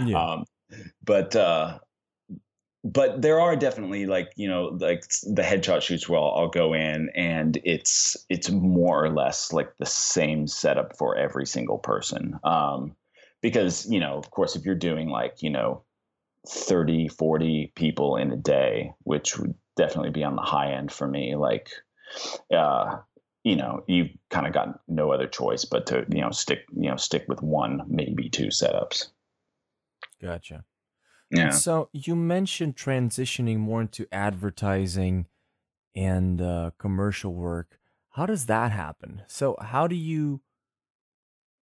Yeah. 0.05 0.19
um, 0.19 0.45
but 1.03 1.35
uh, 1.35 1.79
but 2.83 3.21
there 3.21 3.41
are 3.41 3.55
definitely 3.55 4.05
like 4.05 4.31
you 4.35 4.47
know 4.47 4.77
like 4.79 5.03
the 5.23 5.41
headshot 5.41 5.81
shoots 5.81 6.07
where 6.07 6.19
I'll, 6.19 6.33
I'll, 6.35 6.47
go 6.47 6.73
in 6.73 7.09
and 7.15 7.59
it's 7.63 8.15
it's 8.29 8.51
more 8.51 9.03
or 9.03 9.09
less 9.09 9.51
like 9.51 9.75
the 9.77 9.85
same 9.85 10.47
setup 10.47 10.95
for 10.97 11.17
every 11.17 11.47
single 11.47 11.79
person. 11.79 12.39
Um, 12.43 12.95
because 13.41 13.89
you 13.89 13.99
know 13.99 14.17
of 14.17 14.29
course 14.31 14.55
if 14.55 14.65
you're 14.65 14.75
doing 14.75 15.09
like 15.09 15.41
you 15.41 15.49
know 15.49 15.81
30 16.47 17.07
40 17.07 17.71
people 17.75 18.17
in 18.17 18.31
a 18.31 18.37
day 18.37 18.93
which 19.03 19.37
would 19.37 19.55
definitely 19.75 20.11
be 20.11 20.23
on 20.23 20.35
the 20.35 20.41
high 20.41 20.73
end 20.73 20.91
for 20.91 21.07
me 21.07 21.35
like 21.35 21.69
uh, 22.53 22.97
you 23.43 23.55
know 23.55 23.83
you 23.87 24.09
kind 24.29 24.47
of 24.47 24.53
got 24.53 24.79
no 24.87 25.11
other 25.11 25.27
choice 25.27 25.65
but 25.65 25.87
to 25.87 26.05
you 26.09 26.21
know 26.21 26.31
stick 26.31 26.65
you 26.75 26.89
know 26.89 26.97
stick 26.97 27.25
with 27.27 27.41
one 27.41 27.81
maybe 27.87 28.29
two 28.29 28.47
setups 28.47 29.07
gotcha 30.21 30.65
yeah. 31.31 31.49
So 31.51 31.89
you 31.93 32.15
mentioned 32.15 32.75
transitioning 32.75 33.57
more 33.59 33.81
into 33.81 34.07
advertising 34.11 35.27
and 35.95 36.41
uh, 36.41 36.71
commercial 36.77 37.33
work. 37.33 37.79
How 38.11 38.25
does 38.25 38.47
that 38.47 38.71
happen? 38.71 39.23
So 39.27 39.57
how 39.61 39.87
do 39.87 39.95
you 39.95 40.41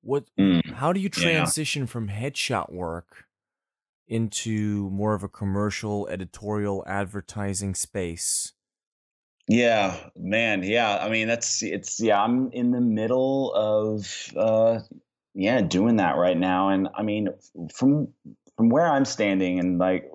what 0.02 0.26
Mm, 0.40 0.76
how 0.76 0.94
do 0.94 1.00
you 1.00 1.10
yeah. 1.16 1.20
transition 1.22 1.88
from 1.88 2.08
headshot 2.10 2.72
work 2.72 3.26
into 4.08 4.90
more 4.90 5.14
of 5.14 5.24
a 5.24 5.30
commercial 5.30 6.08
editorial 6.08 6.84
advertising 6.88 7.76
space? 7.76 8.54
Yeah, 9.48 9.98
man. 10.16 10.64
Yeah. 10.64 10.98
I 10.98 11.10
mean, 11.10 11.28
that's 11.28 11.62
it's 11.64 12.00
yeah, 12.00 12.22
I'm 12.22 12.52
in 12.52 12.72
the 12.72 12.82
middle 12.82 13.54
of 13.54 14.32
uh 14.38 14.80
yeah, 15.34 15.62
doing 15.62 15.98
that 15.98 16.16
right 16.16 16.38
now 16.38 16.70
and 16.70 16.88
I 16.96 17.04
mean, 17.04 17.30
from 17.74 18.10
from 18.56 18.70
where 18.70 18.88
I'm 18.88 19.06
standing 19.06 19.60
and 19.60 19.80
like 19.80 20.10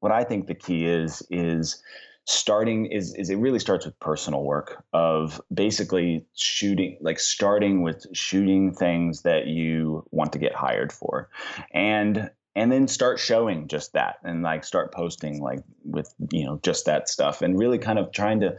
what 0.00 0.12
I 0.12 0.24
think 0.24 0.46
the 0.46 0.54
key 0.54 0.86
is 0.86 1.22
is 1.30 1.82
starting 2.26 2.86
is 2.86 3.14
is 3.14 3.30
it 3.30 3.36
really 3.36 3.58
starts 3.58 3.86
with 3.86 3.98
personal 3.98 4.44
work 4.44 4.84
of 4.92 5.40
basically 5.52 6.24
shooting 6.36 6.96
like 7.00 7.18
starting 7.18 7.82
with 7.82 8.06
shooting 8.12 8.72
things 8.72 9.22
that 9.22 9.46
you 9.46 10.06
want 10.10 10.32
to 10.32 10.38
get 10.38 10.54
hired 10.54 10.92
for 10.92 11.28
and 11.72 12.30
and 12.54 12.70
then 12.70 12.88
start 12.88 13.18
showing 13.18 13.68
just 13.68 13.92
that 13.92 14.16
and 14.24 14.42
like 14.42 14.64
start 14.64 14.92
posting 14.92 15.40
like 15.40 15.60
with 15.84 16.12
you 16.32 16.44
know 16.44 16.58
just 16.62 16.86
that 16.86 17.08
stuff 17.08 17.42
and 17.42 17.58
really 17.58 17.78
kind 17.78 17.98
of 17.98 18.12
trying 18.12 18.40
to 18.40 18.56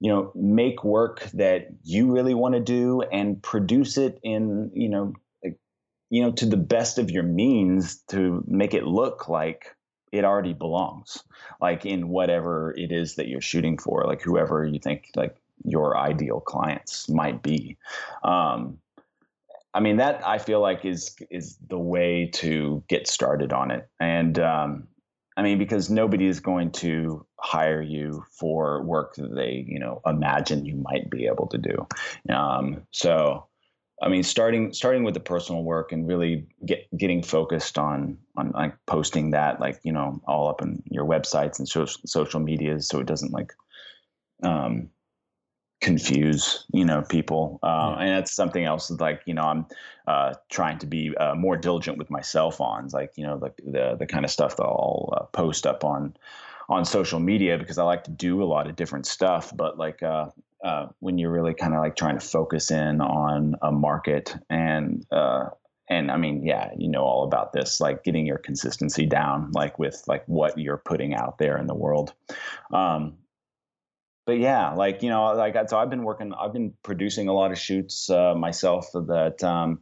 you 0.00 0.10
know 0.10 0.32
make 0.34 0.84
work 0.84 1.28
that 1.34 1.68
you 1.82 2.10
really 2.10 2.34
want 2.34 2.54
to 2.54 2.60
do 2.60 3.02
and 3.12 3.42
produce 3.42 3.96
it 3.96 4.18
in 4.22 4.70
you 4.74 4.88
know 4.88 5.12
you 6.10 6.22
know 6.22 6.32
to 6.32 6.46
the 6.46 6.56
best 6.56 6.98
of 6.98 7.10
your 7.10 7.22
means 7.22 7.96
to 8.08 8.42
make 8.46 8.74
it 8.74 8.84
look 8.84 9.28
like 9.28 9.74
it 10.12 10.24
already 10.24 10.52
belongs 10.52 11.22
like 11.60 11.84
in 11.84 12.08
whatever 12.08 12.72
it 12.76 12.92
is 12.92 13.16
that 13.16 13.28
you're 13.28 13.40
shooting 13.40 13.76
for 13.76 14.04
like 14.06 14.22
whoever 14.22 14.64
you 14.64 14.78
think 14.78 15.10
like 15.14 15.36
your 15.64 15.96
ideal 15.96 16.40
clients 16.40 17.08
might 17.08 17.42
be. 17.42 17.76
Um 18.22 18.78
i 19.76 19.80
mean 19.80 19.96
that 19.96 20.26
i 20.26 20.38
feel 20.38 20.60
like 20.60 20.84
is 20.84 21.14
is 21.30 21.56
the 21.68 21.78
way 21.78 22.30
to 22.32 22.82
get 22.88 23.06
started 23.06 23.52
on 23.52 23.70
it. 23.70 23.88
And 24.00 24.38
um 24.38 24.88
i 25.36 25.42
mean 25.42 25.58
because 25.58 25.90
nobody 25.90 26.26
is 26.26 26.40
going 26.40 26.72
to 26.72 27.24
hire 27.38 27.82
you 27.82 28.24
for 28.40 28.82
work 28.82 29.14
that 29.16 29.34
they 29.34 29.64
you 29.68 29.78
know 29.78 30.00
imagine 30.06 30.64
you 30.64 30.76
might 30.76 31.10
be 31.10 31.26
able 31.26 31.46
to 31.48 31.58
do. 31.58 31.86
Um 32.32 32.82
so 32.90 33.46
I 34.02 34.08
mean, 34.08 34.22
starting 34.22 34.74
starting 34.74 35.04
with 35.04 35.14
the 35.14 35.20
personal 35.20 35.62
work 35.62 35.90
and 35.90 36.06
really 36.06 36.46
get 36.66 36.86
getting 36.96 37.22
focused 37.22 37.78
on 37.78 38.18
on 38.36 38.50
like 38.50 38.74
posting 38.86 39.30
that 39.30 39.58
like 39.58 39.80
you 39.84 39.92
know 39.92 40.20
all 40.26 40.48
up 40.48 40.60
in 40.60 40.82
your 40.90 41.06
websites 41.06 41.58
and 41.58 41.66
social 41.66 42.00
social 42.04 42.40
medias, 42.40 42.88
so 42.88 43.00
it 43.00 43.06
doesn't 43.06 43.32
like 43.32 43.54
um, 44.42 44.90
confuse 45.80 46.64
you 46.72 46.84
know 46.84 47.02
people. 47.02 47.58
Uh, 47.62 47.96
Yeah. 47.96 48.02
and 48.02 48.10
that's 48.16 48.32
something 48.32 48.64
else 48.64 48.88
that, 48.88 49.00
like 49.00 49.22
you 49.26 49.34
know 49.34 49.42
I'm 49.42 49.66
uh, 50.06 50.34
trying 50.50 50.78
to 50.78 50.86
be 50.86 51.16
uh, 51.16 51.34
more 51.34 51.56
diligent 51.56 51.98
with 51.98 52.10
myself 52.10 52.60
on, 52.60 52.88
like 52.92 53.12
you 53.16 53.26
know 53.26 53.38
the 53.38 53.52
the 53.70 53.96
the 53.98 54.06
kind 54.06 54.24
of 54.24 54.30
stuff 54.30 54.56
that 54.56 54.64
I'll 54.64 55.12
uh, 55.16 55.24
post 55.26 55.66
up 55.66 55.84
on 55.84 56.16
on 56.68 56.84
social 56.84 57.20
media 57.20 57.58
because 57.58 57.78
I 57.78 57.84
like 57.84 58.04
to 58.04 58.10
do 58.10 58.42
a 58.42 58.44
lot 58.44 58.66
of 58.66 58.74
different 58.76 59.06
stuff, 59.06 59.52
but 59.54 59.78
like 59.78 60.02
uh, 60.02 60.30
uh, 60.64 60.88
when 61.00 61.18
you're 61.18 61.30
really 61.30 61.54
kind 61.54 61.74
of 61.74 61.80
like 61.80 61.96
trying 61.96 62.18
to 62.18 62.26
focus 62.26 62.70
in 62.70 63.00
on 63.00 63.54
a 63.62 63.70
market 63.70 64.34
and 64.50 65.06
uh, 65.12 65.50
and 65.88 66.10
I 66.10 66.16
mean, 66.16 66.44
yeah, 66.44 66.70
you 66.76 66.88
know 66.88 67.02
all 67.04 67.22
about 67.24 67.52
this, 67.52 67.80
like 67.80 68.02
getting 68.02 68.26
your 68.26 68.38
consistency 68.38 69.06
down, 69.06 69.52
like 69.52 69.78
with 69.78 70.02
like 70.08 70.24
what 70.26 70.58
you're 70.58 70.78
putting 70.78 71.14
out 71.14 71.38
there 71.38 71.56
in 71.58 71.68
the 71.68 71.74
world. 71.74 72.12
Um, 72.72 73.18
but 74.26 74.38
yeah, 74.38 74.74
like 74.74 75.02
you 75.02 75.08
know, 75.08 75.32
like 75.34 75.56
so 75.68 75.78
I've 75.78 75.88
been 75.88 76.02
working, 76.02 76.34
I've 76.34 76.52
been 76.52 76.74
producing 76.82 77.28
a 77.28 77.32
lot 77.32 77.52
of 77.52 77.58
shoots 77.58 78.10
uh, 78.10 78.34
myself 78.34 78.90
that 78.92 79.42
um, 79.42 79.80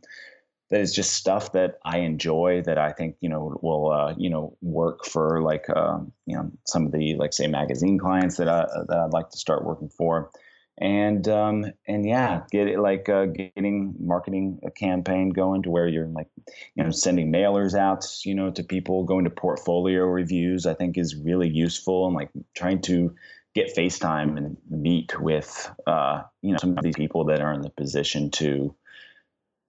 that 0.70 0.80
is 0.80 0.94
just 0.94 1.14
stuff 1.14 1.52
that 1.52 1.78
I 1.84 1.98
enjoy 1.98 2.62
that 2.66 2.78
I 2.78 2.92
think 2.92 3.16
you 3.20 3.30
know 3.30 3.58
will 3.62 3.90
uh, 3.90 4.14
you 4.18 4.28
know 4.28 4.56
work 4.60 5.06
for 5.06 5.40
like 5.42 5.64
uh, 5.74 5.98
you 6.26 6.36
know 6.36 6.52
some 6.66 6.84
of 6.84 6.92
the 6.92 7.14
like 7.16 7.32
say 7.32 7.46
magazine 7.46 7.98
clients 7.98 8.36
that 8.36 8.48
I 8.48 8.66
that 8.88 8.98
I'd 8.98 9.12
like 9.12 9.30
to 9.30 9.38
start 9.38 9.64
working 9.64 9.88
for, 9.88 10.30
and 10.76 11.26
um, 11.26 11.64
and 11.88 12.06
yeah, 12.06 12.42
get 12.50 12.68
it 12.68 12.78
like 12.78 13.08
uh, 13.08 13.24
getting 13.24 13.94
marketing 13.98 14.60
a 14.62 14.70
campaign 14.70 15.30
going 15.30 15.62
to 15.62 15.70
where 15.70 15.88
you're 15.88 16.08
like 16.08 16.28
you 16.74 16.84
know 16.84 16.90
sending 16.90 17.32
mailers 17.32 17.74
out 17.74 18.04
you 18.26 18.34
know 18.34 18.50
to 18.50 18.62
people, 18.62 19.04
going 19.04 19.24
to 19.24 19.30
portfolio 19.30 20.04
reviews. 20.04 20.66
I 20.66 20.74
think 20.74 20.98
is 20.98 21.16
really 21.16 21.48
useful 21.48 22.06
and 22.06 22.14
like 22.14 22.28
trying 22.54 22.82
to 22.82 23.14
get 23.54 23.74
FaceTime 23.76 24.36
and 24.36 24.56
meet 24.68 25.20
with 25.20 25.70
uh, 25.86 26.22
you 26.42 26.52
know 26.52 26.58
some 26.58 26.76
of 26.76 26.82
these 26.82 26.96
people 26.96 27.24
that 27.26 27.40
are 27.40 27.52
in 27.52 27.62
the 27.62 27.70
position 27.70 28.30
to 28.32 28.74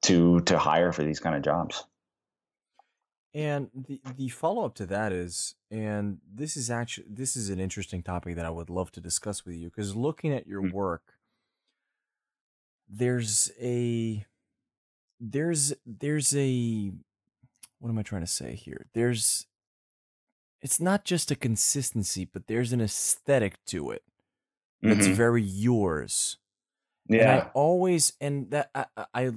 to 0.04 0.42
to 0.42 0.58
hire 0.58 0.92
for 0.92 1.04
these 1.04 1.20
kind 1.20 1.36
of 1.36 1.42
jobs. 1.44 1.86
And 3.34 3.70
the 3.74 4.02
the 4.16 4.30
follow 4.30 4.66
up 4.66 4.76
to 4.76 4.86
that 4.88 5.12
is, 5.12 5.56
and 5.70 6.20
this 6.34 6.56
is 6.56 6.72
actually 6.72 7.08
this 7.10 7.36
is 7.36 7.50
an 7.50 7.60
interesting 7.60 8.02
topic 8.02 8.36
that 8.36 8.46
I 8.46 8.50
would 8.50 8.70
love 8.70 8.92
to 8.94 9.02
discuss 9.02 9.46
with 9.46 9.56
you 9.56 9.70
because 9.70 9.96
looking 9.96 10.34
at 10.34 10.48
your 10.48 10.62
Mm. 10.62 10.72
work, 10.72 11.16
there's 12.90 13.52
a 13.62 14.26
there's 15.20 15.74
there's 15.86 16.36
a 16.36 16.92
what 17.80 17.90
am 17.90 17.98
I 18.00 18.04
trying 18.04 18.22
to 18.22 18.28
say 18.28 18.56
here? 18.56 18.88
There's 18.94 19.48
it's 20.66 20.82
not 20.82 21.06
just 21.06 21.32
a 21.32 21.38
consistency, 21.38 22.26
but 22.26 22.48
there's 22.48 22.74
an 22.74 22.82
aesthetic 22.82 23.64
to 23.68 23.92
it 23.92 24.04
that's 24.84 25.08
Mhm. 25.08 25.08
very 25.08 25.44
yours. 25.44 26.38
And 27.20 27.32
I 27.32 27.44
always 27.54 28.14
and 28.22 28.52
that 28.52 28.72
I, 28.76 28.86
I 29.14 29.32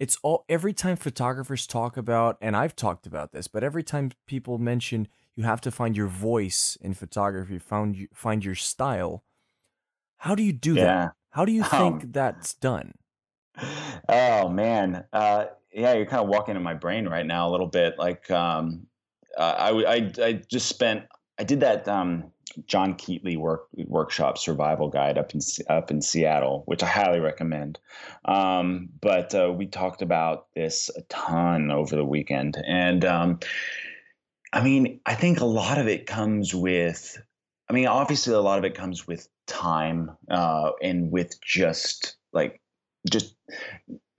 it's 0.00 0.18
all 0.22 0.44
every 0.48 0.72
time 0.74 0.96
photographers 0.96 1.66
talk 1.66 1.96
about 1.96 2.38
and 2.40 2.56
I've 2.56 2.76
talked 2.76 3.06
about 3.06 3.32
this, 3.32 3.48
but 3.48 3.64
every 3.64 3.84
time 3.84 4.12
people 4.26 4.58
mention 4.58 5.08
you 5.36 5.44
have 5.44 5.60
to 5.62 5.72
find 5.72 5.96
your 5.96 6.08
voice 6.08 6.76
in 6.80 6.94
photography, 6.94 7.58
found 7.58 7.96
you 7.96 8.08
find 8.14 8.44
your 8.44 8.56
style. 8.56 9.24
How 10.18 10.34
do 10.34 10.42
you 10.42 10.52
do 10.52 10.78
that? 10.78 11.08
How 11.30 11.44
do 11.44 11.52
you 11.52 11.64
Um, 11.72 12.04
think 12.04 12.12
that's 12.12 12.54
done? 12.54 12.94
oh 14.08 14.48
man, 14.48 15.06
uh, 15.12 15.46
yeah, 15.72 15.94
you're 15.94 16.06
kind 16.06 16.22
of 16.22 16.28
walking 16.28 16.56
in 16.56 16.62
my 16.62 16.74
brain 16.74 17.06
right 17.08 17.26
now 17.26 17.48
a 17.48 17.50
little 17.50 17.66
bit. 17.66 17.98
Like, 17.98 18.30
um, 18.30 18.86
uh, 19.36 19.54
I, 19.86 20.12
I 20.22 20.32
just 20.48 20.68
spent, 20.68 21.04
I 21.38 21.44
did 21.44 21.60
that 21.60 21.86
um, 21.88 22.30
John 22.66 22.94
Keatley 22.94 23.36
work 23.36 23.66
workshop 23.86 24.38
survival 24.38 24.88
guide 24.88 25.18
up 25.18 25.34
in 25.34 25.40
up 25.68 25.90
in 25.90 26.00
Seattle, 26.00 26.62
which 26.66 26.82
I 26.82 26.86
highly 26.86 27.20
recommend. 27.20 27.78
Um, 28.26 28.88
but 29.00 29.34
uh, 29.34 29.52
we 29.52 29.66
talked 29.66 30.02
about 30.02 30.46
this 30.54 30.90
a 30.96 31.02
ton 31.02 31.70
over 31.70 31.96
the 31.96 32.04
weekend, 32.04 32.62
and 32.66 33.04
um, 33.04 33.40
I 34.52 34.62
mean, 34.62 35.00
I 35.06 35.14
think 35.14 35.40
a 35.40 35.46
lot 35.46 35.78
of 35.78 35.88
it 35.88 36.06
comes 36.06 36.54
with, 36.54 37.20
I 37.68 37.72
mean, 37.72 37.88
obviously 37.88 38.34
a 38.34 38.40
lot 38.40 38.58
of 38.58 38.64
it 38.64 38.76
comes 38.76 39.06
with 39.06 39.28
time 39.46 40.12
uh, 40.30 40.70
and 40.80 41.10
with 41.10 41.40
just 41.42 42.16
like 42.32 42.60
just 43.10 43.34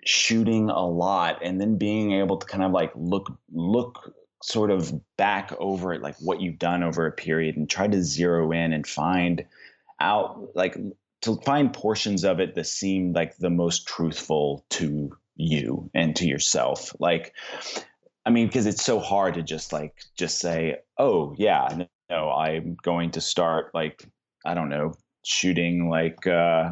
shooting 0.06 0.70
a 0.70 0.86
lot 0.86 1.40
and 1.42 1.60
then 1.60 1.78
being 1.78 2.12
able 2.12 2.38
to 2.38 2.46
kind 2.46 2.64
of 2.64 2.72
like 2.72 2.92
look 2.96 3.32
look 3.52 4.14
sort 4.46 4.70
of 4.70 4.94
back 5.18 5.52
over 5.58 5.92
it 5.92 6.04
like 6.04 6.16
what 6.20 6.40
you've 6.40 6.60
done 6.60 6.84
over 6.84 7.08
a 7.08 7.12
period 7.12 7.58
and 7.58 7.68
try 7.68 7.88
to 7.88 8.04
zero 8.04 8.52
in 8.52 8.74
and 8.74 8.86
find 8.86 9.44
out 10.00 10.50
like 10.54 10.78
to 11.22 11.36
find 11.38 11.74
portions 11.74 12.24
of 12.24 12.40
it 12.40 12.54
that 12.54 12.68
seem 12.68 13.12
like 13.12 13.36
the 13.38 13.50
most 13.50 13.88
truthful 13.88 14.64
to 14.70 15.18
you 15.36 15.90
and 15.96 16.16
to 16.16 16.28
yourself. 16.28 16.96
Like 17.00 17.34
i 18.26 18.30
mean 18.30 18.48
because 18.48 18.66
it's 18.66 18.84
so 18.84 19.00
hard 19.00 19.36
to 19.36 19.42
just 19.42 19.72
like 19.72 19.96
just 20.18 20.40
say 20.40 20.78
oh 20.98 21.34
yeah 21.38 21.86
no 22.10 22.32
i'm 22.32 22.76
going 22.84 23.12
to 23.12 23.22
start 23.22 23.74
like 23.74 24.04
i 24.46 24.54
don't 24.54 24.70
know 24.70 24.94
shooting 25.24 25.90
like 25.90 26.26
uh 26.28 26.72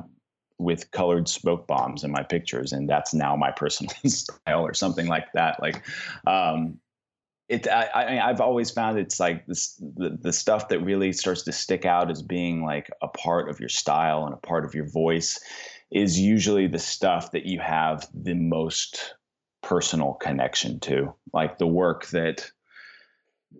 with 0.59 0.89
colored 0.91 1.27
smoke 1.27 1.67
bombs 1.67 2.03
in 2.03 2.11
my 2.11 2.23
pictures 2.23 2.71
and 2.71 2.89
that's 2.89 3.13
now 3.13 3.35
my 3.35 3.51
personal 3.51 3.93
style 4.05 4.61
or 4.61 4.73
something 4.73 5.07
like 5.07 5.31
that 5.33 5.61
like 5.61 5.83
um 6.27 6.79
it 7.49 7.67
I, 7.67 7.83
I 7.93 8.29
I've 8.29 8.41
always 8.41 8.71
found 8.71 8.97
it's 8.97 9.19
like 9.19 9.45
this 9.45 9.81
the, 9.95 10.17
the 10.21 10.33
stuff 10.33 10.69
that 10.69 10.79
really 10.79 11.13
starts 11.13 11.43
to 11.43 11.51
stick 11.51 11.85
out 11.85 12.09
as 12.09 12.21
being 12.21 12.63
like 12.63 12.89
a 13.01 13.07
part 13.07 13.49
of 13.49 13.59
your 13.59 13.69
style 13.69 14.25
and 14.25 14.33
a 14.33 14.37
part 14.37 14.65
of 14.65 14.73
your 14.73 14.89
voice 14.89 15.39
is 15.91 16.19
usually 16.19 16.67
the 16.67 16.79
stuff 16.79 17.31
that 17.31 17.45
you 17.45 17.59
have 17.59 18.07
the 18.13 18.33
most 18.33 19.15
personal 19.61 20.13
connection 20.13 20.79
to. 20.81 21.13
Like 21.33 21.57
the 21.57 21.67
work 21.67 22.07
that 22.07 22.49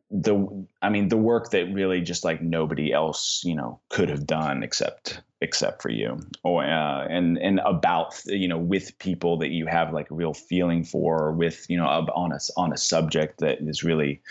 the 0.10 0.66
i 0.82 0.90
mean 0.90 1.08
the 1.08 1.18
work 1.18 1.52
that 1.52 1.72
really 1.72 2.02
just 2.02 2.24
like 2.24 2.42
nobody 2.42 2.92
else 2.92 3.42
you 3.44 3.56
know 3.56 3.80
could 3.90 4.10
have 4.10 4.26
done 4.26 4.64
except 4.64 5.22
except 5.44 5.82
for 5.82 5.90
you. 5.90 6.20
Or 6.44 6.64
uh, 6.64 7.06
and 7.08 7.38
and 7.38 7.60
about 7.66 8.20
you 8.26 8.48
know 8.48 8.58
with 8.58 8.98
people 8.98 9.38
that 9.38 9.50
you 9.50 9.68
have 9.68 9.94
like 9.94 10.10
a 10.10 10.16
real 10.16 10.34
feeling 10.34 10.84
for 10.84 11.32
with 11.32 11.66
you 11.70 11.78
know 11.78 11.86
on 11.86 12.32
a 12.32 12.40
on 12.58 12.74
a 12.74 12.78
subject 12.78 13.40
that 13.40 13.60
is 13.62 13.84
really 13.84 14.22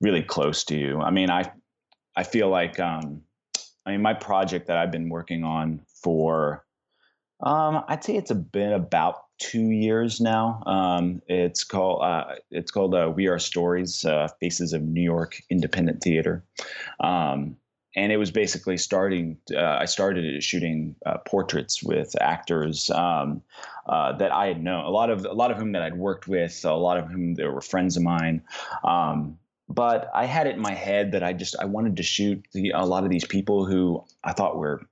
really 0.00 0.22
close 0.22 0.64
to 0.64 0.76
you. 0.76 1.00
I 1.00 1.10
mean 1.10 1.30
i 1.30 1.50
i 2.16 2.22
feel 2.22 2.48
like 2.48 2.78
um 2.78 3.22
i 3.86 3.90
mean 3.90 4.02
my 4.02 4.14
project 4.14 4.66
that 4.68 4.76
i've 4.76 4.92
been 4.92 5.08
working 5.08 5.42
on 5.42 5.80
for 6.02 6.64
um 7.40 7.82
i'd 7.88 8.04
say 8.04 8.16
it's 8.16 8.32
been 8.32 8.72
about 8.72 9.24
two 9.38 9.70
years 9.70 10.20
now. 10.20 10.62
Um, 10.66 11.22
it's 11.26 11.64
called 11.64 12.02
uh, 12.02 12.36
it's 12.50 12.70
called 12.70 12.94
uh, 12.94 13.12
We 13.14 13.26
Are 13.26 13.38
Stories: 13.38 14.04
uh, 14.04 14.28
Faces 14.40 14.72
of 14.72 14.82
New 14.82 15.02
York 15.02 15.40
Independent 15.50 16.02
Theater, 16.02 16.44
um, 17.00 17.56
and 17.96 18.12
it 18.12 18.16
was 18.16 18.30
basically 18.30 18.76
starting. 18.76 19.36
Uh, 19.54 19.60
I 19.80 19.84
started 19.84 20.42
shooting 20.42 20.96
uh, 21.06 21.18
portraits 21.18 21.82
with 21.82 22.14
actors 22.20 22.90
um, 22.90 23.42
uh, 23.86 24.12
that 24.16 24.32
I 24.32 24.46
had 24.46 24.62
known 24.62 24.84
a 24.84 24.90
lot 24.90 25.10
of 25.10 25.24
a 25.24 25.32
lot 25.32 25.50
of 25.50 25.56
whom 25.56 25.72
that 25.72 25.82
I'd 25.82 25.96
worked 25.96 26.26
with, 26.26 26.64
a 26.64 26.74
lot 26.74 26.98
of 26.98 27.08
whom 27.08 27.34
they 27.34 27.44
were 27.44 27.60
friends 27.60 27.96
of 27.96 28.02
mine. 28.02 28.42
Um, 28.82 29.38
but 29.68 30.10
I 30.14 30.26
had 30.26 30.46
it 30.46 30.56
in 30.56 30.60
my 30.60 30.74
head 30.74 31.12
that 31.12 31.22
I 31.22 31.32
just 31.32 31.56
I 31.58 31.64
wanted 31.64 31.96
to 31.96 32.02
shoot 32.02 32.44
the, 32.52 32.70
a 32.70 32.84
lot 32.84 33.04
of 33.04 33.10
these 33.10 33.24
people 33.24 33.64
who 33.64 34.04
I 34.22 34.32
thought 34.32 34.56
were 34.56 34.82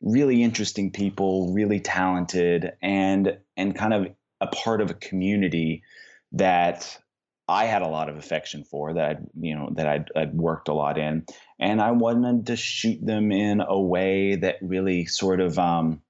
really 0.00 0.42
interesting 0.42 0.90
people, 0.90 1.52
really 1.52 1.80
talented, 1.80 2.72
and 2.82 3.38
and 3.56 3.74
kind 3.74 3.94
of 3.94 4.08
a 4.40 4.46
part 4.46 4.80
of 4.80 4.90
a 4.90 4.94
community 4.94 5.82
that 6.32 6.98
I 7.50 7.64
had 7.64 7.82
a 7.82 7.88
lot 7.88 8.08
of 8.08 8.16
affection 8.16 8.62
for 8.62 8.94
that 8.94 9.10
I'd, 9.10 9.26
you 9.40 9.56
know 9.56 9.70
that 9.72 9.88
I'd, 9.88 10.10
I'd, 10.14 10.34
worked 10.34 10.68
a 10.68 10.72
lot 10.72 10.96
in, 10.96 11.26
and 11.58 11.82
I 11.82 11.90
wanted 11.90 12.46
to 12.46 12.56
shoot 12.56 13.04
them 13.04 13.32
in 13.32 13.60
a 13.60 13.78
way 13.78 14.36
that 14.36 14.58
really 14.62 15.06
sort 15.06 15.40
of 15.40 15.58
um, 15.58 16.00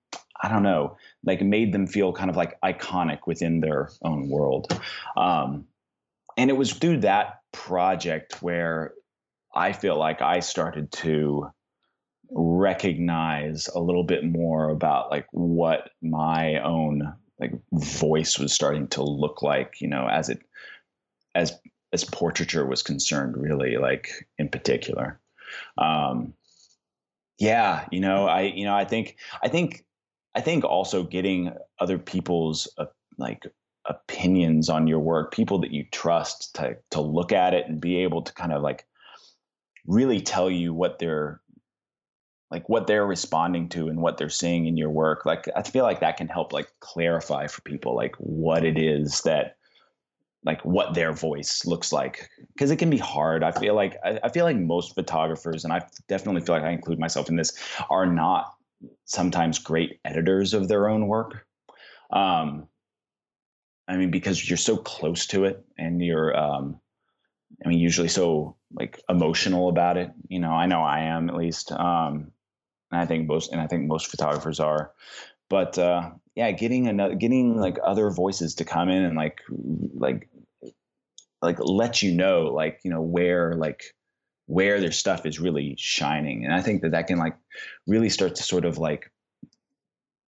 I 0.41 0.51
don't 0.51 0.63
know 0.63 0.99
like 1.25 1.41
made 1.41 1.73
them 1.73 1.87
feel 1.87 2.13
kind 2.13 2.29
of 2.29 2.37
like 2.37 2.61
iconic 2.61 3.21
within 3.27 3.61
their 3.61 3.89
own 4.03 4.29
world, 4.29 4.79
um, 5.17 5.65
and 6.37 6.51
it 6.51 6.57
was 6.59 6.75
through 6.75 7.01
that 7.01 7.41
project 7.53 8.43
where 8.43 8.93
I 9.55 9.73
feel 9.73 9.99
like 9.99 10.21
I 10.21 10.41
started 10.41 10.93
to 10.93 11.51
recognize 12.31 13.69
a 13.75 13.81
little 13.81 14.05
bit 14.05 14.25
more 14.25 14.69
about 14.69 15.11
like 15.11 15.27
what 15.31 15.91
my 16.03 16.61
own 16.61 17.15
like 17.41 17.55
voice 17.73 18.39
was 18.39 18.53
starting 18.53 18.89
to 18.89 19.03
look 19.03 19.41
like 19.43 19.81
you 19.81 19.89
know 19.89 20.07
as 20.07 20.29
it 20.29 20.41
as 21.35 21.53
as 21.93 22.05
portraiture 22.05 22.67
was 22.67 22.83
concerned 22.83 23.37
really 23.37 23.77
like 23.77 24.27
in 24.39 24.49
particular. 24.49 25.21
Um 25.79 26.35
yeah 27.41 27.87
you 27.91 28.01
know 28.01 28.27
i 28.27 28.43
you 28.43 28.65
know 28.65 28.75
i 28.77 28.85
think 28.85 29.17
i 29.43 29.49
think 29.49 29.85
i 30.37 30.41
think 30.41 30.63
also 30.63 31.03
getting 31.03 31.53
other 31.81 31.99
people's 31.99 32.69
uh, 32.79 32.85
like 33.19 33.45
opinions 33.87 34.69
on 34.69 34.87
your 34.87 35.01
work 35.01 35.33
people 35.33 35.59
that 35.59 35.73
you 35.73 35.85
trust 35.91 36.55
to 36.55 36.77
to 36.91 37.01
look 37.01 37.33
at 37.33 37.55
it 37.55 37.67
and 37.67 37.81
be 37.81 37.97
able 37.97 38.23
to 38.23 38.33
kind 38.35 38.53
of 38.53 38.63
like 38.63 38.87
really 39.87 40.21
tell 40.21 40.51
you 40.51 40.73
what 40.73 40.99
they're 40.99 41.41
like 42.51 42.69
what 42.69 42.87
they're 42.87 43.07
responding 43.07 43.69
to 43.71 43.89
and 43.89 44.03
what 44.03 44.19
they're 44.19 44.29
seeing 44.29 44.67
in 44.67 44.77
your 44.77 44.91
work 44.91 45.25
like 45.25 45.47
i 45.57 45.63
feel 45.63 45.83
like 45.83 46.01
that 46.01 46.19
can 46.19 46.29
help 46.29 46.53
like 46.53 46.69
clarify 46.81 47.47
for 47.47 47.63
people 47.63 47.97
like 47.97 48.15
what 48.19 48.65
it 48.65 48.79
is 48.79 49.23
that 49.23 49.57
like 50.45 50.65
what 50.65 50.95
their 50.95 51.13
voice 51.13 51.67
looks 51.67 51.93
like 51.93 52.29
because 52.55 52.71
it 52.71 52.77
can 52.77 52.91
be 52.91 52.99
hard 52.99 53.43
i 53.43 53.51
feel 53.53 53.75
like 53.75 53.97
I, 54.05 54.19
I, 54.25 54.29
feel 54.31 54.45
like 54.45 54.57
most 54.57 54.95
photographers 54.95 55.65
and 55.65 55.73
i 55.73 55.83
definitely 56.09 56.41
feel 56.41 56.55
like 56.55 56.65
i 56.65 56.71
include 56.71 56.99
myself 56.99 57.29
in 57.29 57.37
this 57.37 57.59
are 57.91 58.07
not 58.07 58.55
sometimes 59.05 59.59
great 59.59 60.01
editors 60.05 60.55
of 60.55 60.69
their 60.69 60.89
own 60.89 61.07
work 61.07 61.47
um 62.11 62.67
i 63.89 63.97
mean 63.97 64.11
because 64.11 64.49
you're 64.49 64.57
so 64.57 64.77
close 64.77 65.27
to 65.27 65.45
it 65.45 65.65
and 65.79 66.03
you're 66.03 66.37
um 66.37 66.81
i 67.65 67.69
mean 67.69 67.79
usually 67.79 68.09
so 68.09 68.57
like 68.73 69.01
emotional 69.09 69.69
about 69.69 69.99
it 69.99 70.11
you 70.29 70.39
know 70.39 70.53
i 70.53 70.65
know 70.65 70.81
i 70.81 71.01
am 71.01 71.29
at 71.29 71.37
least 71.37 71.71
um 71.73 72.33
and 72.91 73.01
I 73.01 73.07
think 73.07 73.27
most 73.27 73.53
and 73.53 73.61
I 73.61 73.67
think 73.67 73.87
most 73.87 74.09
photographers 74.09 74.61
are. 74.61 74.93
But 75.49 75.79
uh, 75.79 76.11
yeah, 76.41 76.53
getting 76.53 76.89
another, 76.89 77.17
getting 77.17 77.59
like 77.59 77.77
other 77.85 78.09
voices 78.09 78.55
to 78.55 78.65
come 78.65 78.89
in 78.89 79.05
and 79.05 79.15
like 79.15 79.43
like 79.93 80.27
like 81.43 81.59
let 81.59 82.03
you 82.03 82.15
know 82.15 82.45
like 82.45 82.81
you 82.83 82.91
know 82.91 83.03
where 83.03 83.57
like 83.57 83.83
where 84.47 84.81
their 84.81 84.91
stuff 84.91 85.27
is 85.27 85.39
really 85.39 85.75
shining, 85.77 86.47
and 86.47 86.55
I 86.55 86.63
think 86.63 86.81
that 86.81 86.93
that 86.93 87.09
can 87.09 87.19
like 87.19 87.37
really 87.87 88.09
start 88.09 88.37
to 88.37 88.43
sort 88.43 88.65
of 88.65 88.79
like 88.79 89.13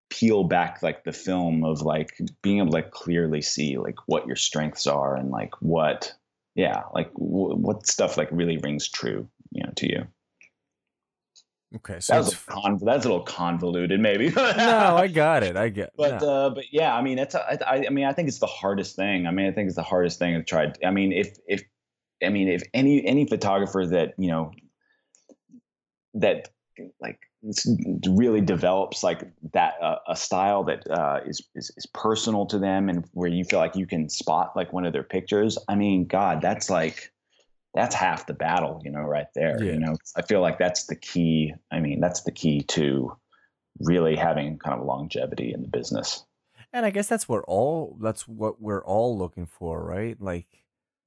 peel 0.08 0.42
back 0.42 0.82
like 0.82 1.04
the 1.04 1.12
film 1.12 1.62
of 1.62 1.82
like 1.82 2.18
being 2.42 2.58
able 2.58 2.70
to 2.70 2.74
like 2.74 2.90
clearly 2.90 3.40
see 3.40 3.78
like 3.78 3.94
what 4.06 4.26
your 4.26 4.34
strengths 4.34 4.88
are 4.88 5.14
and 5.14 5.30
like 5.30 5.52
what 5.62 6.12
yeah 6.56 6.82
like 6.92 7.12
w- 7.14 7.54
what 7.54 7.86
stuff 7.86 8.16
like 8.16 8.28
really 8.32 8.58
rings 8.58 8.88
true 8.88 9.28
you 9.52 9.62
know 9.62 9.70
to 9.76 9.88
you 9.88 10.04
Okay, 11.76 12.00
so 12.00 12.14
that 12.14 12.24
was 12.24 12.80
that's 12.83 13.04
a 13.04 13.09
little 13.09 13.22
convoluted, 13.22 14.00
maybe. 14.00 14.30
no, 14.37 14.96
I 14.96 15.06
got 15.06 15.44
it. 15.44 15.56
I 15.56 15.68
get. 15.68 15.92
But 15.96 16.20
no. 16.20 16.28
uh, 16.28 16.50
but 16.50 16.64
yeah, 16.72 16.96
I 16.96 17.00
mean, 17.00 17.18
it's 17.18 17.37
a, 17.37 17.68
I, 17.68 17.87
I 17.87 17.90
mean, 17.90 18.06
I 18.06 18.12
think 18.12 18.26
it's 18.26 18.40
the 18.40 18.46
hardest 18.46 18.96
thing. 18.96 19.28
I 19.28 19.30
mean, 19.30 19.46
I 19.46 19.52
think 19.52 19.68
it's 19.68 19.76
the 19.76 19.83
hardest 19.85 20.18
thing 20.18 20.35
to 20.35 20.42
try. 20.42 20.72
I 20.85 20.90
mean, 20.90 21.12
if 21.12 21.38
if 21.46 21.62
I 22.24 22.28
mean, 22.28 22.48
if 22.48 22.62
any 22.74 23.06
any 23.06 23.24
photographer 23.24 23.87
that 23.87 24.14
you 24.18 24.28
know 24.28 24.50
that 26.14 26.48
like 27.00 27.20
really 28.09 28.40
develops 28.40 29.02
like 29.02 29.30
that 29.52 29.74
uh, 29.80 29.96
a 30.09 30.16
style 30.16 30.64
that 30.64 30.90
uh, 30.90 31.20
is, 31.24 31.40
is 31.54 31.70
is 31.76 31.87
personal 31.87 32.46
to 32.46 32.59
them 32.59 32.88
and 32.88 33.04
where 33.12 33.28
you 33.28 33.44
feel 33.44 33.61
like 33.61 33.76
you 33.76 33.87
can 33.87 34.09
spot 34.09 34.52
like 34.56 34.72
one 34.72 34.85
of 34.85 34.92
their 34.92 35.04
pictures. 35.04 35.56
I 35.68 35.76
mean, 35.76 36.06
God, 36.06 36.40
that's 36.42 36.68
like 36.68 37.12
that's 37.74 37.94
half 37.94 38.26
the 38.26 38.35
battle, 38.35 38.80
you 38.85 38.90
know, 38.90 39.02
right 39.02 39.28
there. 39.35 39.62
Yeah. 39.62 39.72
You 39.72 39.78
know, 39.78 39.96
I 40.16 40.22
feel 40.22 40.40
like 40.40 40.59
that's 40.59 40.87
the 40.87 40.96
key. 40.96 41.54
I 41.70 41.80
mean, 41.80 42.00
that's 42.00 42.22
the 42.22 42.33
key 42.33 42.62
to 42.68 43.16
really 43.78 44.16
having 44.16 44.59
kind 44.59 44.78
of 44.78 44.87
longevity 44.87 45.52
in 45.52 45.62
the 45.62 45.68
business. 45.68 46.24
And 46.72 46.85
I 46.87 46.90
guess 46.90 47.06
that's 47.09 47.28
what 47.28 47.44
all 47.46 47.96
that's 48.00 48.28
what 48.28 48.61
we're 48.61 48.85
all 48.85 49.18
looking 49.18 49.46
for, 49.46 49.85
right? 49.85 50.20
Like 50.20 50.46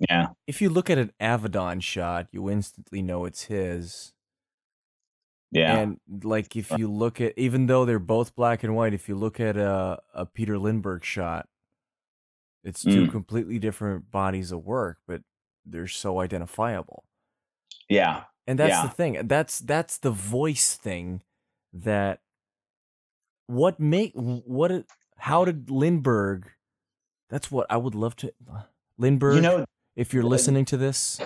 yeah. 0.10 0.28
If 0.48 0.62
you 0.62 0.70
look 0.70 0.90
at 0.90 0.98
an 0.98 1.12
Avedon 1.22 1.82
shot, 1.82 2.28
you 2.32 2.50
instantly 2.50 3.02
know 3.02 3.26
it's 3.26 3.44
his. 3.44 4.14
Yeah. 5.52 5.78
And 5.78 6.00
like 6.24 6.56
if 6.56 6.72
you 6.72 6.92
look 6.92 7.22
at 7.22 7.34
even 7.38 7.68
though 7.68 7.86
they're 7.86 8.00
both 8.00 8.36
black 8.36 8.64
and 8.64 8.76
white, 8.76 8.94
if 8.94 9.08
you 9.08 9.16
look 9.16 9.40
at 9.40 9.56
a, 9.56 10.00
a 10.14 10.26
Peter 10.26 10.58
Lindbergh 10.58 11.04
shot, 11.04 11.48
it's 12.64 12.82
two 12.82 13.08
mm. 13.08 13.12
completely 13.12 13.60
different 13.60 14.10
bodies 14.10 14.52
of 14.52 14.64
work, 14.66 14.98
but 15.08 15.22
they're 15.66 15.88
so 15.88 16.20
identifiable. 16.20 17.04
Yeah. 17.90 18.24
And 18.46 18.60
that's 18.60 18.72
yeah. 18.72 18.84
the 18.84 18.90
thing. 18.90 19.28
That's 19.28 19.60
that's 19.60 19.98
the 19.98 20.12
voice 20.12 20.76
thing 20.76 21.22
that 21.74 22.20
what 23.48 23.80
make 23.80 24.14
what 24.16 24.86
how 25.18 25.46
did 25.46 25.70
Lindbergh 25.70 26.50
that's 27.30 27.50
what 27.52 27.66
I 27.70 27.78
would 27.78 27.96
love 27.96 28.16
to 28.18 28.34
Lindbergh 28.98 29.36
you 29.36 29.42
know 29.42 29.66
if 29.96 30.14
you're 30.14 30.24
listening 30.24 30.66
to 30.66 30.78
this 30.78 31.20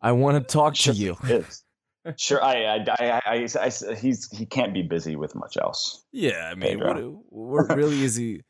I 0.00 0.12
want 0.12 0.36
to 0.36 0.52
talk 0.52 0.76
sure 0.76 0.94
to 0.94 0.98
you. 0.98 1.16
sure, 2.16 2.42
I, 2.42 2.64
I, 2.64 2.84
I, 2.98 3.20
I, 3.26 3.46
I, 3.60 3.94
he's 3.94 4.30
he 4.30 4.46
can't 4.46 4.72
be 4.72 4.82
busy 4.82 5.16
with 5.16 5.34
much 5.34 5.56
else. 5.56 6.04
Yeah, 6.12 6.50
I 6.50 6.54
mean, 6.54 6.80
what, 6.80 6.96
what 7.28 7.76
really 7.76 8.02
is 8.02 8.16
he? 8.16 8.42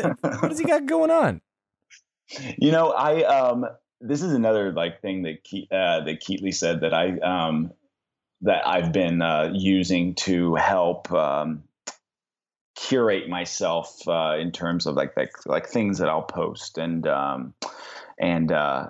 What 0.00 0.48
does 0.48 0.58
he 0.58 0.64
got 0.66 0.86
going 0.86 1.10
on? 1.10 1.40
You 2.58 2.72
know, 2.72 2.90
I 2.90 3.22
um, 3.22 3.66
this 4.00 4.22
is 4.22 4.32
another 4.32 4.72
like 4.72 5.00
thing 5.00 5.22
that 5.22 5.44
Ke- 5.44 5.72
uh, 5.72 6.04
that 6.04 6.20
Keatley 6.20 6.54
said 6.54 6.80
that 6.80 6.92
I 6.92 7.18
um, 7.18 7.72
that 8.42 8.66
I've 8.66 8.92
been 8.92 9.22
uh, 9.22 9.50
using 9.54 10.14
to 10.16 10.54
help 10.54 11.10
um, 11.12 11.64
curate 12.74 13.28
myself 13.28 14.06
uh, 14.06 14.36
in 14.38 14.52
terms 14.52 14.86
of 14.86 14.94
like 14.94 15.16
like 15.16 15.32
like 15.46 15.66
things 15.66 15.98
that 15.98 16.08
I'll 16.08 16.22
post 16.22 16.78
and 16.78 17.06
um, 17.06 17.54
and 18.18 18.52
uh, 18.52 18.88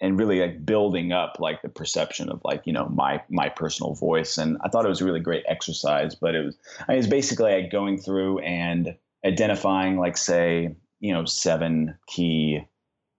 and 0.00 0.18
really 0.18 0.40
like 0.40 0.64
building 0.64 1.12
up 1.12 1.36
like 1.38 1.62
the 1.62 1.68
perception 1.68 2.30
of 2.30 2.40
like 2.44 2.62
you 2.66 2.72
know 2.72 2.88
my 2.88 3.22
my 3.28 3.48
personal 3.50 3.94
voice. 3.94 4.38
And 4.38 4.56
I 4.62 4.68
thought 4.68 4.84
it 4.84 4.88
was 4.88 5.02
a 5.02 5.04
really 5.04 5.20
great 5.20 5.44
exercise 5.46 6.14
but 6.14 6.34
it 6.34 6.44
was 6.44 6.56
I 6.80 6.92
mean, 6.92 6.96
it 6.96 6.98
was 6.98 7.06
basically 7.08 7.52
like 7.52 7.70
going 7.70 7.98
through 7.98 8.38
and 8.40 8.96
identifying 9.24 9.98
like 9.98 10.16
say 10.16 10.74
you 11.00 11.12
know 11.12 11.26
seven 11.26 11.98
key 12.06 12.60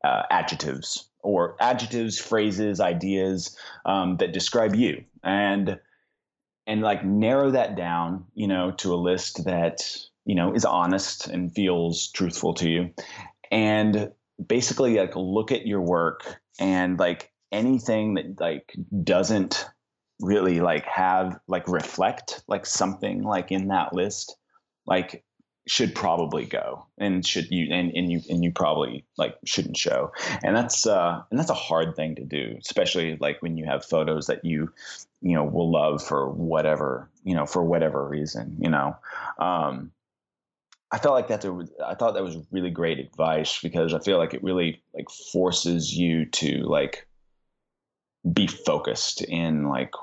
uh, 0.04 0.24
adjectives 0.32 1.09
or 1.22 1.56
adjectives, 1.60 2.20
phrases, 2.20 2.80
ideas 2.80 3.58
um, 3.86 4.18
that 4.18 4.34
describe 4.34 4.76
you, 4.76 5.04
and 5.24 5.80
and 6.68 6.82
like 6.82 7.04
narrow 7.04 7.52
that 7.52 7.76
down, 7.76 8.26
you 8.36 8.48
know, 8.48 8.72
to 8.72 8.94
a 8.94 8.96
list 8.96 9.46
that 9.46 9.82
you 10.26 10.36
know 10.36 10.54
is 10.54 10.66
honest 10.66 11.28
and 11.28 11.54
feels 11.54 12.12
truthful 12.12 12.54
to 12.56 12.70
you, 12.70 12.90
and 13.52 14.12
basically 14.46 14.98
like 14.98 15.16
look 15.16 15.52
at 15.52 15.68
your 15.68 15.82
work 15.82 16.40
and 16.60 17.00
like 17.00 17.32
anything 17.52 18.14
that 18.16 18.40
like 18.40 18.74
doesn't 19.04 19.66
really 20.22 20.60
like 20.60 20.86
have 20.86 21.40
like 21.48 21.68
reflect 21.68 22.44
like 22.48 22.66
something 22.66 23.24
like 23.24 23.52
in 23.52 23.70
that 23.70 23.94
list. 23.94 24.36
Like 24.86 25.24
should 25.70 25.94
probably 25.94 26.46
go 26.46 26.84
and 26.98 27.26
should 27.26 27.52
you 27.52 27.72
and, 27.72 27.92
and 27.96 28.12
you 28.12 28.22
and 28.28 28.44
you 28.44 28.52
probably 28.52 29.06
like 29.18 29.36
shouldn't 29.46 29.78
show. 29.78 30.12
And 30.44 30.56
that's 30.56 30.88
uh 30.88 31.22
and 31.30 31.40
that's 31.40 31.52
a 31.52 31.56
hard 31.56 31.96
thing 31.96 32.16
to 32.16 32.24
do 32.24 32.58
especially 32.60 33.18
like 33.18 33.42
when 33.42 33.56
you 33.56 33.66
have 33.66 33.86
photos 33.86 34.28
that 34.28 34.44
you 34.44 34.72
you 35.22 35.36
know 35.36 35.44
will 35.44 35.72
love 35.72 36.04
for 36.04 36.30
whatever 36.30 37.08
you 37.24 37.36
know 37.36 37.46
for 37.46 37.64
whatever 37.64 38.08
reason 38.08 38.58
you 38.60 38.70
know? 38.70 38.96
Um 39.38 39.92
i 40.92 40.98
felt 40.98 41.14
like 41.14 41.28
that's 41.28 41.46
a 41.46 41.68
i 41.86 41.94
thought 41.94 42.16
that 42.16 42.24
was 42.24 42.38
really 42.52 42.72
great 42.72 42.98
advice 42.98 43.60
because 43.62 43.94
i 43.94 44.00
feel 44.00 44.18
like 44.18 44.34
it 44.34 44.44
really 44.44 44.82
like 44.96 45.10
forces 45.32 45.96
you 45.96 46.26
to 46.26 46.64
like 46.64 47.08
be 48.34 48.48
focused 48.48 49.22
in 49.22 49.68
like 49.70 49.94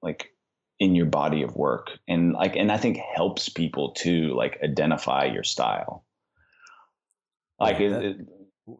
like 0.00 0.32
in 0.80 0.94
your 0.94 1.06
body 1.06 1.42
of 1.42 1.54
work 1.56 1.90
and 2.08 2.32
like 2.32 2.56
and 2.56 2.72
i 2.72 2.76
think 2.78 2.96
helps 3.14 3.48
people 3.48 3.92
to 3.92 4.34
like 4.34 4.58
identify 4.64 5.24
your 5.24 5.44
style 5.44 6.04
like 7.58 7.78
Yeah, 7.78 7.88
that- 7.90 8.04
it- 8.04 8.16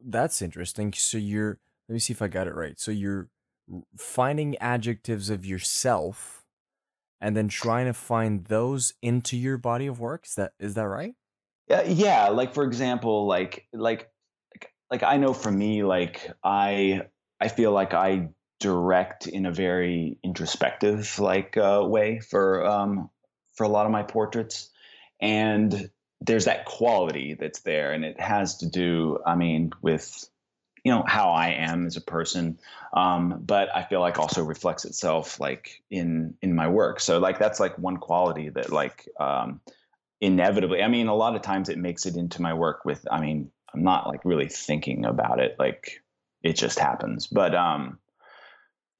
That's 0.04 0.40
interesting. 0.40 0.92
So 0.92 1.18
you're 1.18 1.58
let 1.88 1.92
me 1.94 1.98
see 1.98 2.12
if 2.12 2.22
I 2.22 2.28
got 2.28 2.46
it 2.46 2.54
right. 2.54 2.78
So 2.78 2.92
you're 2.92 3.28
finding 3.98 4.56
adjectives 4.58 5.30
of 5.30 5.44
yourself 5.44 6.44
and 7.20 7.36
then 7.36 7.48
trying 7.48 7.86
to 7.86 7.92
find 7.92 8.44
those 8.46 8.94
into 9.02 9.36
your 9.36 9.58
body 9.58 9.86
of 9.86 9.98
work. 10.00 10.26
Is 10.26 10.34
that 10.36 10.52
is 10.60 10.74
that 10.74 10.86
right? 10.86 11.14
Yeah, 11.68 11.82
yeah. 11.82 12.28
Like 12.28 12.54
for 12.54 12.64
example, 12.64 13.26
like 13.26 13.66
like 13.72 14.10
like 14.54 14.72
like 14.90 15.02
I 15.02 15.16
know 15.16 15.32
for 15.34 15.50
me, 15.50 15.82
like 15.82 16.30
I 16.44 17.02
I 17.40 17.48
feel 17.48 17.72
like 17.72 17.92
I 17.92 18.28
direct 18.60 19.26
in 19.26 19.46
a 19.46 19.52
very 19.52 20.18
introspective 20.22 21.18
like 21.18 21.56
uh, 21.56 21.82
way 21.84 22.20
for 22.20 22.66
um 22.66 23.10
for 23.54 23.64
a 23.64 23.68
lot 23.68 23.86
of 23.86 23.92
my 23.92 24.02
portraits, 24.02 24.70
and 25.20 25.90
there's 26.20 26.44
that 26.44 26.64
quality 26.66 27.34
that's 27.34 27.60
there, 27.60 27.92
and 27.92 28.04
it 28.04 28.20
has 28.20 28.58
to 28.58 28.68
do, 28.68 29.18
I 29.26 29.34
mean, 29.34 29.72
with 29.82 30.28
you 30.84 30.92
know 30.92 31.02
how 31.06 31.32
I 31.32 31.48
am 31.48 31.86
as 31.86 31.96
a 31.96 32.00
person, 32.00 32.58
um, 32.92 33.42
but 33.44 33.74
I 33.74 33.82
feel 33.84 34.00
like 34.00 34.18
also 34.18 34.44
reflects 34.44 34.84
itself 34.84 35.40
like 35.40 35.82
in 35.90 36.34
in 36.42 36.54
my 36.54 36.68
work. 36.68 37.00
So 37.00 37.18
like 37.18 37.38
that's 37.38 37.60
like 37.60 37.78
one 37.78 37.96
quality 37.96 38.50
that 38.50 38.70
like 38.70 39.08
um, 39.18 39.60
inevitably 40.20 40.82
i 40.82 40.88
mean 40.88 41.06
a 41.08 41.14
lot 41.14 41.34
of 41.34 41.42
times 41.42 41.68
it 41.68 41.78
makes 41.78 42.04
it 42.04 42.16
into 42.16 42.42
my 42.42 42.52
work 42.52 42.84
with 42.84 43.06
i 43.10 43.20
mean 43.20 43.50
i'm 43.72 43.82
not 43.82 44.06
like 44.06 44.24
really 44.24 44.48
thinking 44.48 45.04
about 45.06 45.40
it 45.40 45.56
like 45.58 46.02
it 46.42 46.54
just 46.54 46.78
happens 46.78 47.26
but 47.26 47.54
um 47.54 47.98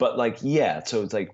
but 0.01 0.18
like 0.18 0.38
yeah 0.42 0.82
so 0.82 1.05
it's 1.05 1.14
like 1.14 1.30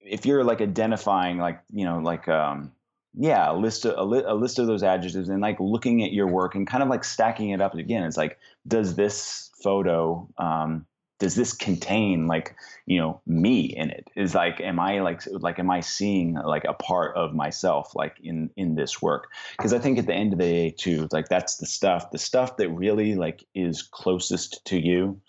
if 0.00 0.24
you're 0.24 0.44
like 0.44 0.60
identifying 0.60 1.38
like 1.38 1.60
you 1.72 1.84
know 1.84 1.98
like 1.98 2.28
um 2.28 2.70
yeah 3.14 3.50
a 3.50 3.54
list 3.54 3.84
of 3.84 3.98
a, 3.98 4.04
li- 4.04 4.24
a 4.24 4.34
list 4.34 4.60
of 4.60 4.68
those 4.68 4.84
adjectives 4.84 5.28
and 5.28 5.40
like 5.40 5.58
looking 5.58 6.04
at 6.04 6.12
your 6.12 6.28
work 6.28 6.54
and 6.54 6.68
kind 6.68 6.84
of 6.84 6.88
like 6.88 7.02
stacking 7.02 7.50
it 7.50 7.60
up 7.60 7.74
again 7.74 8.04
it's 8.04 8.16
like 8.16 8.38
does 8.68 8.94
this 8.94 9.50
photo 9.60 10.28
um 10.38 10.86
does 11.18 11.36
this 11.36 11.52
contain 11.52 12.26
like 12.26 12.56
you 12.84 12.98
know 12.98 13.20
me 13.26 13.60
in 13.60 13.90
it? 13.90 14.08
Is 14.16 14.34
like 14.34 14.60
am 14.60 14.80
i 14.80 14.98
like 15.02 15.22
like 15.30 15.60
am 15.60 15.70
i 15.70 15.78
seeing 15.78 16.34
like 16.34 16.64
a 16.64 16.72
part 16.74 17.16
of 17.16 17.32
myself 17.32 17.94
like 17.94 18.16
in 18.20 18.50
in 18.56 18.74
this 18.74 19.00
work? 19.00 19.28
Because 19.56 19.72
i 19.72 19.78
think 19.78 19.98
at 19.98 20.06
the 20.06 20.14
end 20.14 20.32
of 20.32 20.40
the 20.40 20.44
day 20.44 20.70
too 20.70 21.06
like 21.12 21.28
that's 21.28 21.58
the 21.58 21.66
stuff 21.66 22.10
the 22.10 22.18
stuff 22.18 22.56
that 22.56 22.70
really 22.70 23.14
like 23.14 23.44
is 23.54 23.82
closest 23.82 24.64
to 24.64 24.76
you 24.76 25.20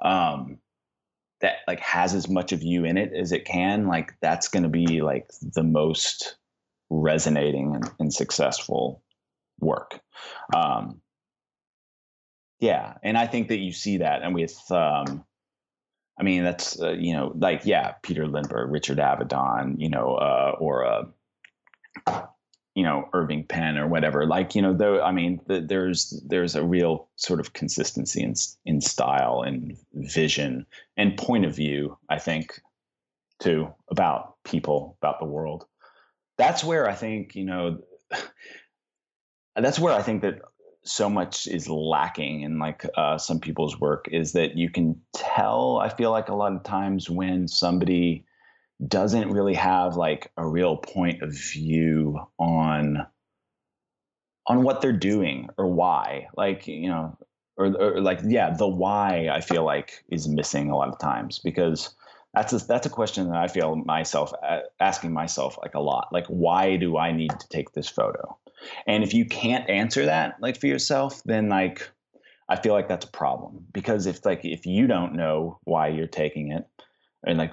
um 0.00 0.58
that 1.42 1.56
like 1.68 1.80
has 1.80 2.14
as 2.14 2.28
much 2.28 2.52
of 2.52 2.62
you 2.62 2.84
in 2.84 2.96
it 2.96 3.12
as 3.12 3.32
it 3.32 3.44
can 3.44 3.86
like 3.86 4.14
that's 4.20 4.48
going 4.48 4.62
to 4.62 4.68
be 4.68 5.02
like 5.02 5.30
the 5.42 5.62
most 5.62 6.36
resonating 6.90 7.74
and, 7.74 7.90
and 7.98 8.14
successful 8.14 9.02
work. 9.60 10.00
Um 10.54 11.00
yeah 12.60 12.94
and 13.02 13.18
i 13.18 13.26
think 13.26 13.48
that 13.48 13.58
you 13.58 13.72
see 13.72 13.98
that 13.98 14.22
and 14.22 14.34
with 14.34 14.70
um 14.70 15.24
I 16.18 16.24
mean, 16.24 16.44
that's 16.44 16.80
uh, 16.80 16.92
you 16.92 17.14
know, 17.14 17.32
like 17.36 17.62
yeah, 17.64 17.94
Peter 18.02 18.26
Lindbergh, 18.26 18.70
Richard 18.70 18.98
Avedon, 18.98 19.76
you 19.78 19.88
know, 19.88 20.14
uh, 20.14 20.54
or 20.58 20.84
uh, 20.86 22.26
you 22.74 22.82
know, 22.82 23.08
Irving 23.12 23.44
Penn 23.46 23.76
or 23.76 23.86
whatever. 23.86 24.26
Like 24.26 24.54
you 24.54 24.62
know, 24.62 24.72
though 24.72 25.02
I 25.02 25.12
mean, 25.12 25.40
the, 25.46 25.60
there's 25.60 26.22
there's 26.26 26.54
a 26.54 26.64
real 26.64 27.08
sort 27.16 27.40
of 27.40 27.52
consistency 27.52 28.22
in 28.22 28.34
in 28.64 28.80
style 28.80 29.42
and 29.42 29.76
vision 29.94 30.66
and 30.96 31.16
point 31.16 31.44
of 31.44 31.54
view. 31.54 31.98
I 32.08 32.18
think 32.18 32.60
too 33.40 33.72
about 33.90 34.36
people, 34.44 34.96
about 35.02 35.18
the 35.18 35.26
world. 35.26 35.66
That's 36.38 36.64
where 36.64 36.88
I 36.88 36.94
think 36.94 37.34
you 37.34 37.44
know. 37.44 37.78
That's 39.54 39.78
where 39.78 39.92
I 39.92 40.00
think 40.00 40.22
that 40.22 40.40
so 40.84 41.08
much 41.08 41.46
is 41.46 41.68
lacking 41.68 42.40
in 42.42 42.58
like 42.58 42.86
uh, 42.96 43.18
some 43.18 43.38
people's 43.38 43.78
work 43.78 44.08
is 44.10 44.32
that 44.32 44.56
you 44.56 44.68
can 44.68 45.00
tell 45.14 45.78
i 45.78 45.88
feel 45.88 46.10
like 46.10 46.28
a 46.28 46.34
lot 46.34 46.52
of 46.52 46.62
times 46.64 47.08
when 47.08 47.46
somebody 47.46 48.24
doesn't 48.86 49.30
really 49.30 49.54
have 49.54 49.96
like 49.96 50.30
a 50.36 50.46
real 50.46 50.76
point 50.76 51.22
of 51.22 51.32
view 51.32 52.18
on 52.38 53.06
on 54.46 54.62
what 54.64 54.80
they're 54.80 54.92
doing 54.92 55.48
or 55.56 55.66
why. 55.66 56.28
Like 56.36 56.66
you 56.66 56.88
know 56.88 57.16
or, 57.56 57.66
or 57.66 58.00
like 58.00 58.20
yeah 58.24 58.50
the 58.50 58.66
why 58.66 59.28
i 59.30 59.40
feel 59.40 59.64
like 59.64 60.04
is 60.08 60.26
missing 60.26 60.70
a 60.70 60.76
lot 60.76 60.88
of 60.88 60.98
times 60.98 61.38
because 61.38 61.94
that's 62.32 62.52
a, 62.54 62.58
that's 62.66 62.86
a 62.86 62.90
question 62.90 63.28
that 63.28 63.36
i 63.36 63.46
feel 63.46 63.76
myself 63.76 64.32
asking 64.80 65.12
myself 65.12 65.58
like 65.60 65.74
a 65.74 65.80
lot. 65.80 66.08
Like 66.12 66.26
why 66.26 66.76
do 66.76 66.96
i 66.96 67.12
need 67.12 67.38
to 67.38 67.48
take 67.48 67.72
this 67.72 67.88
photo? 67.88 68.36
And 68.86 69.02
if 69.04 69.12
you 69.12 69.26
can't 69.26 69.68
answer 69.68 70.06
that 70.06 70.36
like 70.40 70.58
for 70.58 70.66
yourself, 70.66 71.22
then 71.24 71.48
like 71.48 71.90
I 72.48 72.56
feel 72.56 72.74
like 72.74 72.88
that's 72.88 73.06
a 73.06 73.10
problem 73.10 73.66
because 73.72 74.06
if 74.06 74.24
like 74.24 74.44
if 74.44 74.66
you 74.66 74.86
don't 74.86 75.14
know 75.14 75.58
why 75.64 75.88
you're 75.88 76.06
taking 76.06 76.52
it 76.52 76.66
and 77.26 77.38
like 77.38 77.52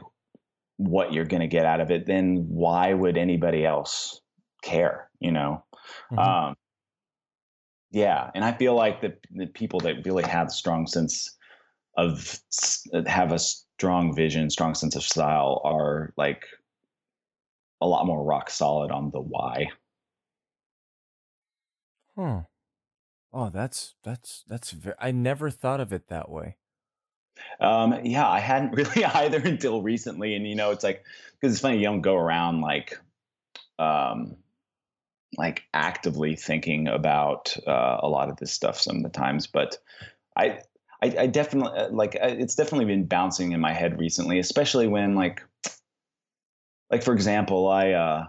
what 0.79 1.13
you're 1.13 1.25
going 1.25 1.41
to 1.41 1.47
get 1.47 1.67
out 1.67 1.81
of 1.81 1.91
it, 1.91 2.07
then 2.07 2.47
why 2.49 2.93
would 2.95 3.17
anybody 3.17 3.65
else 3.65 4.21
care, 4.63 5.11
you 5.21 5.31
know? 5.31 5.65
Mhm. 6.11 6.39
Um 6.47 6.55
yeah, 7.91 8.29
and 8.35 8.45
I 8.45 8.53
feel 8.53 8.75
like 8.75 9.01
the 9.01 9.17
the 9.31 9.47
people 9.47 9.79
that 9.81 10.05
really 10.05 10.23
have 10.23 10.51
strong 10.51 10.85
sense 10.87 11.35
of 11.97 12.39
have 13.07 13.31
a 13.31 13.39
strong 13.39 14.15
vision, 14.15 14.49
strong 14.49 14.75
sense 14.75 14.95
of 14.95 15.03
style 15.03 15.61
are 15.65 16.13
like 16.17 16.45
a 17.81 17.87
lot 17.87 18.05
more 18.05 18.23
rock 18.23 18.49
solid 18.49 18.89
on 18.91 19.11
the 19.11 19.19
why. 19.21 19.67
Hmm. 22.15 22.39
Oh, 23.33 23.49
that's 23.49 23.95
that's 24.03 24.43
that's 24.47 24.75
I 24.99 25.11
never 25.11 25.49
thought 25.51 25.79
of 25.81 25.93
it 25.93 26.07
that 26.09 26.29
way. 26.29 26.57
Um, 27.59 27.99
yeah, 28.03 28.27
I 28.27 28.39
hadn't 28.39 28.71
really 28.75 29.05
either 29.05 29.39
until 29.39 29.81
recently, 29.81 30.35
and 30.35 30.47
you 30.47 30.55
know, 30.55 30.71
it's 30.71 30.83
like 30.83 31.03
because 31.39 31.53
it's 31.53 31.61
funny 31.61 31.77
you 31.77 31.83
don't 31.83 32.01
go 32.01 32.15
around 32.15 32.61
like, 32.61 32.99
um, 33.77 34.35
like 35.37 35.63
actively 35.73 36.35
thinking 36.35 36.87
about 36.87 37.55
uh, 37.67 37.97
a 38.01 38.07
lot 38.07 38.29
of 38.29 38.37
this 38.37 38.51
stuff 38.51 38.79
some 38.79 38.97
of 38.97 39.03
the 39.03 39.09
times, 39.09 39.47
but 39.47 39.77
I, 40.35 40.59
I, 41.01 41.15
I 41.19 41.27
definitely 41.27 41.77
uh, 41.79 41.89
like 41.91 42.15
uh, 42.15 42.27
it's 42.27 42.55
definitely 42.55 42.85
been 42.85 43.05
bouncing 43.05 43.51
in 43.51 43.59
my 43.59 43.73
head 43.73 43.99
recently, 43.99 44.39
especially 44.39 44.87
when 44.87 45.15
like, 45.15 45.41
like 46.89 47.03
for 47.03 47.13
example, 47.13 47.69
I 47.69 47.91
uh, 47.91 48.25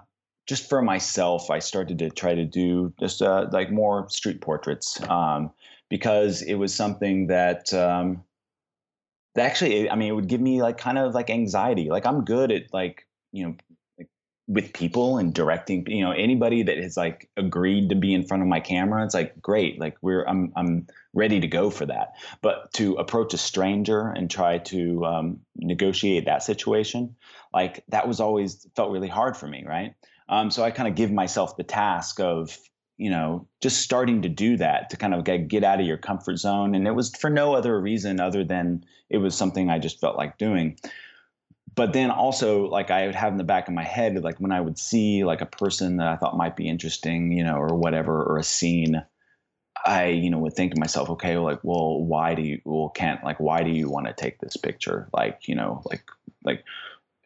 just 0.47 0.69
for 0.69 0.83
myself, 0.83 1.51
I 1.51 1.59
started 1.59 1.99
to 2.01 2.11
try 2.11 2.35
to 2.35 2.45
do 2.45 2.93
just 3.01 3.23
uh, 3.23 3.49
like 3.51 3.71
more 3.71 4.09
street 4.09 4.41
portraits 4.41 5.01
um, 5.09 5.51
because 5.89 6.43
it 6.43 6.55
was 6.55 6.75
something 6.75 7.29
that. 7.29 7.73
Um, 7.75 8.25
actually 9.39 9.89
i 9.91 9.95
mean 9.95 10.09
it 10.09 10.14
would 10.14 10.28
give 10.28 10.41
me 10.41 10.62
like 10.62 10.78
kind 10.78 10.99
of 10.99 11.14
like 11.14 11.31
anxiety 11.31 11.89
like 11.89 12.07
i'm 12.07 12.24
good 12.24 12.51
at 12.51 12.62
like 12.72 13.07
you 13.33 13.47
know 13.47 13.55
like 13.99 14.09
with 14.49 14.72
people 14.72 15.18
and 15.18 15.35
directing 15.35 15.85
you 15.89 16.03
know 16.03 16.12
anybody 16.12 16.62
that 16.62 16.78
has 16.78 16.97
like 16.97 17.28
agreed 17.37 17.89
to 17.89 17.95
be 17.95 18.12
in 18.12 18.26
front 18.26 18.43
of 18.43 18.49
my 18.49 18.61
camera 18.61 19.05
it's 19.05 19.14
like 19.14 19.41
great 19.41 19.78
like 19.78 19.97
we're 20.03 20.24
i'm 20.24 20.53
i'm 20.57 20.87
ready 21.12 21.41
to 21.41 21.47
go 21.47 21.70
for 21.70 21.87
that. 21.87 22.12
But 22.41 22.72
to 22.74 22.95
approach 22.95 23.35
a 23.35 23.39
stranger 23.39 24.09
and 24.09 24.31
try 24.31 24.59
to 24.59 25.05
um, 25.05 25.41
negotiate 25.57 26.26
that 26.26 26.43
situation 26.43 27.16
like 27.53 27.85
that 27.89 28.07
was 28.07 28.20
always 28.20 28.66
felt 28.76 28.93
really 28.93 29.09
hard 29.09 29.37
for 29.37 29.47
me 29.47 29.64
right? 29.66 29.95
Um, 30.28 30.51
so 30.51 30.62
i 30.62 30.70
kind 30.70 30.89
of 30.89 30.95
give 30.95 31.11
myself 31.11 31.57
the 31.57 31.64
task 31.64 32.20
of 32.20 32.57
you 33.01 33.09
know, 33.09 33.47
just 33.63 33.81
starting 33.81 34.21
to 34.21 34.29
do 34.29 34.59
that 34.59 34.91
to 34.91 34.97
kind 34.99 35.15
of 35.15 35.25
get, 35.25 35.49
get 35.49 35.65
out 35.65 35.81
of 35.81 35.87
your 35.87 35.97
comfort 35.97 36.37
zone. 36.37 36.75
And 36.75 36.87
it 36.87 36.91
was 36.91 37.17
for 37.17 37.31
no 37.31 37.55
other 37.55 37.81
reason 37.81 38.21
other 38.21 38.45
than 38.45 38.85
it 39.09 39.17
was 39.17 39.35
something 39.35 39.71
I 39.71 39.79
just 39.79 40.01
felt 40.01 40.19
like 40.19 40.37
doing. 40.37 40.79
But 41.75 41.95
then 41.95 42.11
also, 42.11 42.67
like, 42.69 42.91
I 42.91 43.07
would 43.07 43.15
have 43.15 43.33
in 43.33 43.39
the 43.39 43.45
back 43.45 43.69
of 43.69 43.75
my 43.75 43.85
head, 43.85 44.23
like, 44.23 44.39
when 44.39 44.53
I 44.53 44.61
would 44.61 44.79
see 44.79 45.25
like 45.25 45.41
a 45.41 45.47
person 45.47 45.97
that 45.97 46.09
I 46.09 46.17
thought 46.17 46.37
might 46.37 46.57
be 46.57 46.69
interesting, 46.69 47.33
you 47.33 47.43
know, 47.43 47.57
or 47.57 47.75
whatever, 47.75 48.23
or 48.23 48.37
a 48.37 48.45
scene, 48.45 49.03
I, 49.87 50.09
you 50.09 50.29
know, 50.29 50.39
would 50.41 50.53
think 50.53 50.75
to 50.75 50.79
myself, 50.79 51.09
okay, 51.09 51.37
well, 51.37 51.45
like, 51.45 51.61
well, 51.63 52.05
why 52.05 52.35
do 52.35 52.43
you, 52.43 52.61
well, 52.67 52.91
can't, 52.91 53.25
like, 53.25 53.41
why 53.41 53.63
do 53.63 53.71
you 53.71 53.89
want 53.89 54.09
to 54.09 54.13
take 54.13 54.41
this 54.41 54.59
picture? 54.59 55.09
Like, 55.15 55.49
you 55.49 55.55
know, 55.55 55.81
like, 55.87 56.03
like, 56.45 56.65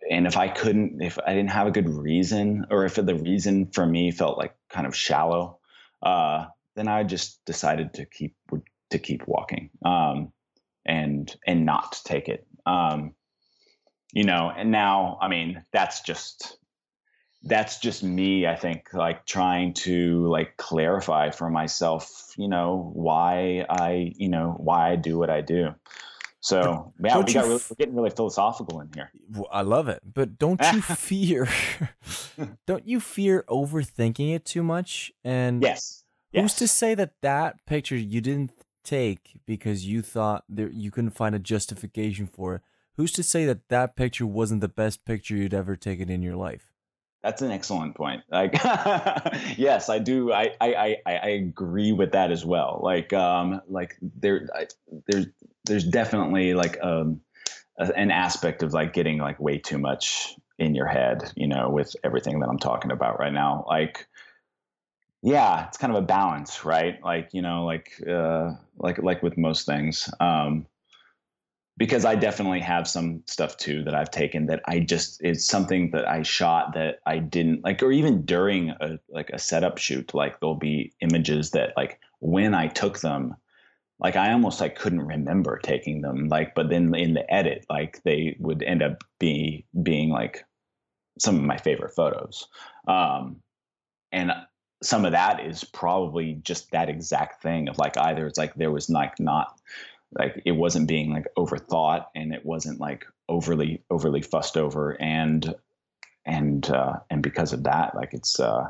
and 0.09 0.29
if 0.29 0.37
I 0.37 0.47
couldn't, 0.47 1.03
if 1.03 1.18
I 1.27 1.35
didn't 1.35 1.51
have 1.51 1.66
a 1.66 1.72
good 1.72 1.89
reason, 1.89 2.66
or 2.70 2.85
if 2.85 2.95
the 2.95 3.16
reason 3.16 3.66
for 3.66 3.85
me 3.85 4.12
felt 4.12 4.39
like 4.39 4.55
kind 4.68 4.87
of 4.87 4.95
shallow, 4.95 5.59
uh, 6.05 6.46
then 6.76 6.88
I 6.88 7.02
just 7.05 7.44
decided 7.44 7.94
to 7.94 8.05
keep 8.05 8.34
to 8.90 8.98
keep 8.98 9.26
walking 9.26 9.70
um, 9.84 10.32
and 10.84 11.34
and 11.46 11.64
not 11.64 12.00
take 12.05 12.28
it. 12.28 12.46
Um, 12.66 13.14
you 14.12 14.24
know, 14.24 14.52
and 14.57 14.70
now 14.70 15.18
I 15.20 15.28
mean 15.28 15.64
that's 15.72 16.02
just 16.02 16.59
that's 17.42 17.78
just 17.78 18.02
me. 18.02 18.46
I 18.46 18.57
think 18.57 18.92
like 18.92 19.26
trying 19.26 19.74
to 19.74 20.26
like 20.28 20.57
clarify 20.57 21.30
for 21.30 21.50
myself, 21.50 22.32
you 22.36 22.48
know, 22.48 22.90
why 22.94 23.66
I 23.68 24.12
you 24.16 24.28
know 24.28 24.55
why 24.59 24.90
I 24.90 24.96
do 24.96 25.18
what 25.18 25.30
I 25.30 25.40
do. 25.40 25.74
So 26.45 26.92
yeah, 27.03 27.16
we 27.16 27.32
got 27.32 27.45
really, 27.45 27.55
we're 27.70 27.76
getting 27.78 27.95
really 27.95 28.11
philosophical 28.11 28.78
in 28.80 28.90
here. 28.95 29.11
I 29.51 29.62
love 29.62 29.88
it, 29.88 30.03
but 30.05 30.36
don't 30.38 30.61
you 30.74 30.82
fear? 30.82 31.49
don't 32.66 32.86
you 32.86 33.01
fear 33.01 33.47
overthinking 33.49 34.34
it 34.34 34.45
too 34.45 34.62
much? 34.62 35.11
And 35.24 35.62
yes, 35.62 36.05
who's 36.34 36.42
yes. 36.42 36.55
to 36.57 36.68
say 36.68 36.95
that 36.97 37.14
that 37.22 37.64
picture 37.64 37.97
you 37.97 38.20
didn't 38.20 38.53
take 38.84 39.40
because 39.47 39.86
you 39.86 40.03
thought 40.03 40.45
there 40.47 40.68
you 40.68 40.90
couldn't 40.90 41.12
find 41.12 41.34
a 41.34 41.38
justification 41.38 42.26
for 42.26 42.57
it? 42.57 42.61
Who's 42.99 43.12
to 43.12 43.22
say 43.22 43.47
that 43.47 43.70
that 43.70 43.97
picture 43.97 44.26
wasn't 44.26 44.61
the 44.61 44.68
best 44.68 45.07
picture 45.07 45.34
you'd 45.34 45.55
ever 45.55 45.76
taken 45.76 46.11
in 46.11 46.20
your 46.20 46.36
life? 46.36 46.74
That's 47.22 47.40
an 47.40 47.53
excellent 47.53 47.95
point. 47.95 48.22
Like, 48.30 48.53
yes, 49.57 49.88
I 49.88 49.99
do. 49.99 50.30
I, 50.30 50.51
I, 50.61 50.99
I, 51.07 51.14
I 51.14 51.28
agree 51.28 51.92
with 51.92 52.12
that 52.12 52.30
as 52.30 52.45
well. 52.45 52.80
Like, 52.82 53.14
um, 53.14 53.62
like 53.66 53.97
there, 54.03 54.47
I, 54.55 54.66
there's, 55.07 55.28
there's 55.64 55.84
definitely 55.84 56.54
like 56.54 56.78
um, 56.82 57.20
a, 57.78 57.92
an 57.96 58.10
aspect 58.10 58.62
of 58.62 58.72
like 58.72 58.92
getting 58.92 59.18
like 59.18 59.40
way 59.40 59.58
too 59.58 59.78
much 59.78 60.34
in 60.58 60.74
your 60.74 60.86
head, 60.86 61.32
you 61.36 61.46
know, 61.48 61.68
with 61.70 61.94
everything 62.04 62.40
that 62.40 62.48
I'm 62.48 62.58
talking 62.58 62.90
about 62.90 63.18
right 63.18 63.32
now. 63.32 63.64
Like, 63.68 64.06
yeah, 65.22 65.66
it's 65.66 65.78
kind 65.78 65.92
of 65.92 66.02
a 66.02 66.06
balance, 66.06 66.64
right? 66.64 67.02
Like, 67.02 67.30
you 67.32 67.42
know, 67.42 67.64
like, 67.64 67.92
uh, 68.08 68.52
like, 68.76 69.02
like 69.02 69.22
with 69.22 69.38
most 69.38 69.66
things. 69.66 70.08
Um, 70.20 70.66
because 71.76 72.04
I 72.04 72.14
definitely 72.14 72.60
have 72.60 72.86
some 72.86 73.22
stuff 73.26 73.56
too 73.56 73.82
that 73.84 73.94
I've 73.94 74.10
taken 74.10 74.46
that 74.46 74.60
I 74.66 74.80
just 74.80 75.20
it's 75.22 75.44
something 75.44 75.90
that 75.90 76.08
I 76.08 76.22
shot 76.22 76.74
that 76.74 77.00
I 77.04 77.18
didn't 77.18 77.64
like 77.64 77.82
or 77.82 77.90
even 77.90 78.24
during 78.24 78.70
a 78.70 78.98
like 79.08 79.30
a 79.30 79.38
setup 79.38 79.78
shoot 79.78 80.14
like 80.14 80.38
there'll 80.38 80.54
be 80.54 80.92
images 81.00 81.50
that 81.50 81.72
like 81.76 81.98
when 82.20 82.54
I 82.54 82.68
took 82.68 83.00
them 83.00 83.34
like 84.01 84.16
I 84.16 84.32
almost 84.32 84.61
like 84.61 84.76
couldn't 84.76 85.07
remember 85.07 85.59
taking 85.59 86.01
them 86.01 86.28
like 86.28 86.55
but 86.55 86.68
then 86.68 86.95
in 86.95 87.14
the 87.14 87.32
edit 87.32 87.64
like 87.70 88.03
they 88.03 88.36
would 88.40 88.62
end 88.62 88.82
up 88.82 89.05
be 89.18 89.64
being 89.82 90.11
like 90.11 90.45
some 91.18 91.36
of 91.36 91.42
my 91.42 91.57
favorite 91.57 91.95
photos. 91.95 92.49
Um 92.88 93.36
and 94.12 94.32
some 94.82 95.05
of 95.05 95.12
that 95.12 95.45
is 95.45 95.64
probably 95.64 96.34
just 96.42 96.70
that 96.70 96.88
exact 96.88 97.42
thing 97.42 97.68
of 97.68 97.78
like 97.78 97.97
either 97.97 98.26
it's 98.26 98.38
like 98.38 98.55
there 98.55 98.70
was 98.70 98.90
like 98.90 99.18
not 99.18 99.59
like 100.18 100.40
it 100.45 100.53
wasn't 100.53 100.86
being 100.86 101.12
like 101.12 101.26
overthought 101.36 102.07
and 102.14 102.32
it 102.34 102.45
wasn't 102.45 102.80
like 102.80 103.07
overly 103.28 103.82
overly 103.90 104.22
fussed 104.22 104.57
over 104.57 105.01
and 105.01 105.55
and 106.26 106.70
uh 106.70 106.95
and 107.11 107.22
because 107.22 107.53
of 107.53 107.64
that 107.64 107.95
like 107.95 108.12
it's 108.12 108.38
uh 108.40 108.68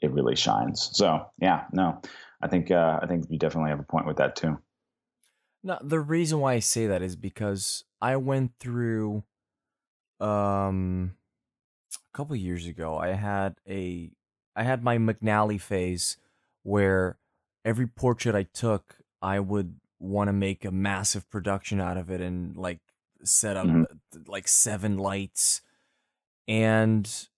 it 0.00 0.10
really 0.12 0.36
shines. 0.36 0.90
So 0.92 1.26
yeah 1.40 1.64
no 1.72 2.00
i 2.42 2.48
think 2.48 2.70
uh 2.70 2.98
i 3.02 3.06
think 3.06 3.24
you 3.30 3.38
definitely 3.38 3.70
have 3.70 3.80
a 3.80 3.84
point 3.84 4.06
with 4.06 4.16
that 4.16 4.36
too 4.36 4.58
no 5.62 5.78
the 5.82 6.00
reason 6.00 6.40
why 6.40 6.54
i 6.54 6.58
say 6.58 6.86
that 6.86 7.02
is 7.02 7.16
because 7.16 7.84
i 8.00 8.16
went 8.16 8.52
through 8.58 9.22
um 10.20 11.14
a 11.94 12.16
couple 12.16 12.34
years 12.36 12.66
ago 12.66 12.96
i 12.98 13.08
had 13.08 13.56
a 13.68 14.10
i 14.56 14.62
had 14.62 14.82
my 14.82 14.98
mcnally 14.98 15.60
phase 15.60 16.16
where 16.62 17.18
every 17.64 17.86
portrait 17.86 18.34
i 18.34 18.42
took 18.42 18.96
i 19.20 19.38
would 19.38 19.76
want 19.98 20.28
to 20.28 20.32
make 20.32 20.64
a 20.64 20.70
massive 20.70 21.30
production 21.30 21.80
out 21.80 21.96
of 21.96 22.10
it 22.10 22.20
and 22.20 22.56
like 22.56 22.80
set 23.24 23.56
up 23.56 23.66
mm-hmm. 23.66 23.84
like 24.26 24.48
seven 24.48 24.98
lights 24.98 25.62
and 26.48 27.28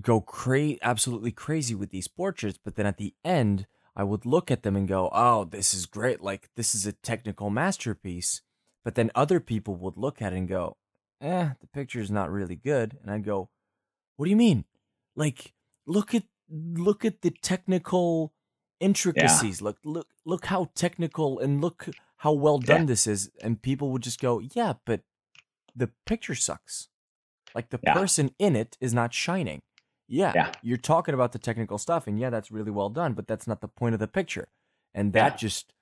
go 0.00 0.20
crazy 0.20 0.78
absolutely 0.82 1.32
crazy 1.32 1.74
with 1.74 1.90
these 1.90 2.06
portraits 2.06 2.58
but 2.62 2.76
then 2.76 2.86
at 2.86 2.98
the 2.98 3.14
end 3.24 3.66
i 3.98 4.02
would 4.02 4.24
look 4.24 4.50
at 4.50 4.62
them 4.62 4.76
and 4.76 4.88
go 4.88 5.10
oh 5.12 5.44
this 5.44 5.74
is 5.74 5.84
great 5.84 6.22
like 6.22 6.48
this 6.56 6.74
is 6.74 6.86
a 6.86 6.92
technical 6.92 7.50
masterpiece 7.50 8.40
but 8.84 8.94
then 8.94 9.10
other 9.14 9.40
people 9.40 9.74
would 9.74 9.98
look 9.98 10.22
at 10.22 10.32
it 10.32 10.36
and 10.36 10.48
go 10.48 10.76
eh 11.20 11.50
the 11.60 11.66
picture 11.66 12.00
is 12.00 12.10
not 12.10 12.30
really 12.30 12.56
good 12.56 12.96
and 13.02 13.10
i'd 13.10 13.24
go 13.24 13.50
what 14.16 14.24
do 14.24 14.30
you 14.30 14.36
mean 14.36 14.64
like 15.14 15.52
look 15.86 16.14
at 16.14 16.22
look 16.50 17.04
at 17.04 17.20
the 17.20 17.30
technical 17.30 18.32
intricacies. 18.80 19.60
Yeah. 19.60 19.64
Look, 19.64 19.78
look, 19.84 20.08
look 20.24 20.46
how 20.46 20.70
technical 20.74 21.38
and 21.38 21.60
look 21.60 21.88
how 22.18 22.32
well 22.32 22.58
done 22.58 22.82
yeah. 22.82 22.86
this 22.86 23.06
is. 23.06 23.30
And 23.42 23.60
people 23.60 23.90
would 23.92 24.02
just 24.02 24.20
go, 24.20 24.40
yeah, 24.54 24.74
but 24.84 25.02
the 25.74 25.90
picture 26.06 26.34
sucks. 26.34 26.88
Like 27.54 27.70
the 27.70 27.80
yeah. 27.82 27.94
person 27.94 28.30
in 28.38 28.56
it 28.56 28.76
is 28.80 28.92
not 28.94 29.14
shining. 29.14 29.62
Yeah, 30.08 30.32
yeah, 30.34 30.52
you're 30.62 30.78
talking 30.78 31.14
about 31.14 31.32
the 31.32 31.38
technical 31.38 31.76
stuff, 31.78 32.06
and 32.06 32.18
yeah, 32.18 32.30
that's 32.30 32.50
really 32.50 32.70
well 32.70 32.88
done, 32.88 33.12
but 33.12 33.26
that's 33.26 33.46
not 33.46 33.60
the 33.60 33.68
point 33.68 33.94
of 33.94 34.00
the 34.00 34.08
picture. 34.08 34.48
And 34.94 35.12
that 35.12 35.36
just 35.36 35.72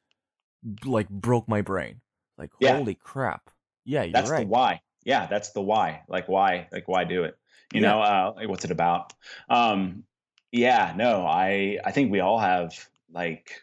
like 0.85 1.09
broke 1.09 1.49
my 1.49 1.63
brain. 1.63 2.01
Like, 2.37 2.51
holy 2.61 2.95
crap. 2.95 3.51
Yeah, 3.85 4.03
you're 4.03 4.13
that's 4.13 4.31
right. 4.31 4.41
the 4.41 4.47
why. 4.47 4.81
Yeah, 5.05 5.27
that's 5.27 5.51
the 5.51 5.63
why. 5.63 6.03
Like, 6.09 6.29
why? 6.29 6.67
Like, 6.73 6.89
why 6.89 7.05
do 7.05 7.23
it? 7.23 7.39
You 7.73 7.81
know, 7.81 8.01
uh, 8.01 8.33
like, 8.37 8.49
what's 8.49 8.65
it 8.65 8.71
about? 8.71 9.13
Um, 9.49 10.05
yeah, 10.51 10.93
no, 10.97 11.27
I 11.27 11.79
I 11.85 11.93
think 11.93 12.11
we 12.11 12.21
all 12.21 12.39
have 12.39 12.73
like 13.13 13.63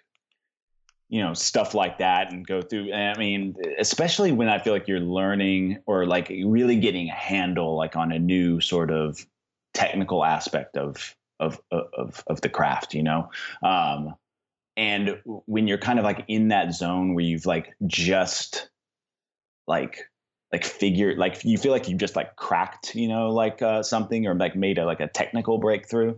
you 1.09 1.21
know 1.21 1.33
stuff 1.33 1.73
like 1.75 1.99
that 1.99 2.31
and 2.31 2.47
go 2.47 2.61
through 2.61 2.91
i 2.91 3.15
mean 3.17 3.55
especially 3.77 4.31
when 4.31 4.49
i 4.49 4.57
feel 4.57 4.73
like 4.73 4.87
you're 4.87 4.99
learning 4.99 5.77
or 5.85 6.07
like 6.07 6.29
really 6.45 6.77
getting 6.77 7.09
a 7.09 7.13
handle 7.13 7.75
like 7.75 7.95
on 7.95 8.11
a 8.11 8.17
new 8.17 8.59
sort 8.59 8.89
of 8.89 9.23
technical 9.73 10.23
aspect 10.23 10.77
of 10.77 11.15
of 11.39 11.59
of 11.71 12.23
of 12.27 12.41
the 12.41 12.49
craft 12.49 12.93
you 12.93 13.03
know 13.03 13.29
um 13.63 14.15
and 14.75 15.19
when 15.45 15.67
you're 15.67 15.77
kind 15.77 15.99
of 15.99 16.05
like 16.05 16.25
in 16.27 16.47
that 16.49 16.73
zone 16.73 17.13
where 17.13 17.23
you've 17.23 17.45
like 17.45 17.73
just 17.85 18.69
like 19.67 20.09
like 20.51 20.63
figure 20.63 21.15
like 21.17 21.43
you 21.43 21.57
feel 21.57 21.71
like 21.71 21.89
you 21.89 21.95
just 21.95 22.15
like 22.15 22.35
cracked 22.35 22.95
you 22.95 23.07
know 23.07 23.29
like 23.31 23.61
uh, 23.61 23.81
something 23.81 24.27
or 24.27 24.35
like 24.35 24.55
made 24.55 24.77
a 24.77 24.85
like 24.85 24.99
a 24.99 25.07
technical 25.07 25.57
breakthrough 25.57 26.15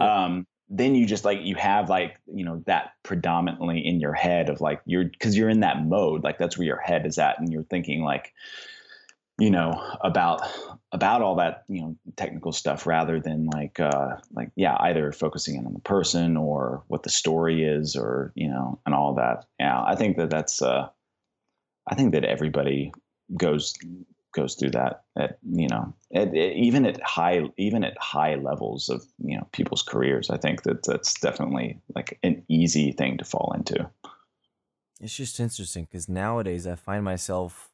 yeah. 0.00 0.24
um 0.24 0.46
then 0.70 0.94
you 0.94 1.06
just 1.06 1.24
like 1.24 1.40
you 1.42 1.54
have 1.54 1.90
like 1.90 2.16
you 2.26 2.44
know 2.44 2.62
that 2.66 2.92
predominantly 3.02 3.86
in 3.86 4.00
your 4.00 4.14
head 4.14 4.48
of 4.48 4.60
like 4.60 4.80
you're 4.86 5.04
because 5.04 5.36
you're 5.36 5.50
in 5.50 5.60
that 5.60 5.84
mode 5.84 6.24
like 6.24 6.38
that's 6.38 6.56
where 6.56 6.66
your 6.66 6.80
head 6.80 7.06
is 7.06 7.18
at 7.18 7.38
and 7.38 7.52
you're 7.52 7.64
thinking 7.64 8.02
like 8.02 8.32
you 9.38 9.50
know 9.50 9.80
about 10.00 10.42
about 10.92 11.22
all 11.22 11.36
that 11.36 11.64
you 11.68 11.80
know 11.80 11.96
technical 12.16 12.52
stuff 12.52 12.86
rather 12.86 13.20
than 13.20 13.46
like 13.46 13.80
uh 13.80 14.16
like 14.32 14.50
yeah 14.54 14.76
either 14.80 15.10
focusing 15.12 15.56
in 15.56 15.66
on 15.66 15.72
the 15.72 15.80
person 15.80 16.36
or 16.36 16.84
what 16.86 17.02
the 17.02 17.10
story 17.10 17.64
is 17.64 17.96
or 17.96 18.32
you 18.34 18.48
know 18.48 18.78
and 18.86 18.94
all 18.94 19.14
that. 19.14 19.46
Yeah 19.58 19.82
i 19.82 19.96
think 19.96 20.16
that 20.16 20.30
that's 20.30 20.62
uh 20.62 20.88
i 21.88 21.94
think 21.94 22.12
that 22.12 22.24
everybody 22.24 22.92
goes 23.36 23.74
goes 24.34 24.54
through 24.54 24.70
that 24.70 25.04
at 25.16 25.38
you 25.50 25.68
know 25.68 25.92
at, 26.14 26.28
at, 26.28 26.34
even 26.34 26.86
at 26.86 27.00
high 27.02 27.42
even 27.56 27.82
at 27.82 27.96
high 27.98 28.36
levels 28.36 28.88
of 28.88 29.04
you 29.18 29.36
know 29.36 29.46
people's 29.52 29.82
careers 29.82 30.30
i 30.30 30.36
think 30.36 30.62
that 30.62 30.84
that's 30.84 31.14
definitely 31.20 31.78
like 31.94 32.18
an 32.22 32.44
easy 32.48 32.92
thing 32.92 33.16
to 33.18 33.24
fall 33.24 33.52
into. 33.56 33.88
It's 35.00 35.16
just 35.16 35.40
interesting 35.40 35.84
because 35.84 36.08
nowadays 36.08 36.66
i 36.68 36.76
find 36.76 37.04
myself 37.04 37.70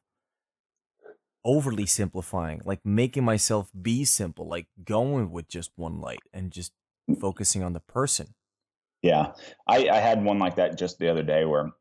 overly 1.43 1.85
simplifying 1.85 2.61
like 2.65 2.79
making 2.85 3.23
myself 3.23 3.69
be 3.81 4.05
simple 4.05 4.47
like 4.47 4.67
going 4.83 5.31
with 5.31 5.47
just 5.47 5.71
one 5.75 5.99
light 5.99 6.21
and 6.33 6.51
just 6.51 6.71
focusing 7.19 7.63
on 7.63 7.73
the 7.73 7.79
person. 7.79 8.33
Yeah. 9.01 9.31
I 9.67 9.89
i 9.89 9.97
had 9.97 10.23
one 10.23 10.39
like 10.39 10.55
that 10.55 10.77
just 10.77 10.99
the 10.99 11.09
other 11.09 11.23
day 11.23 11.45
where 11.45 11.71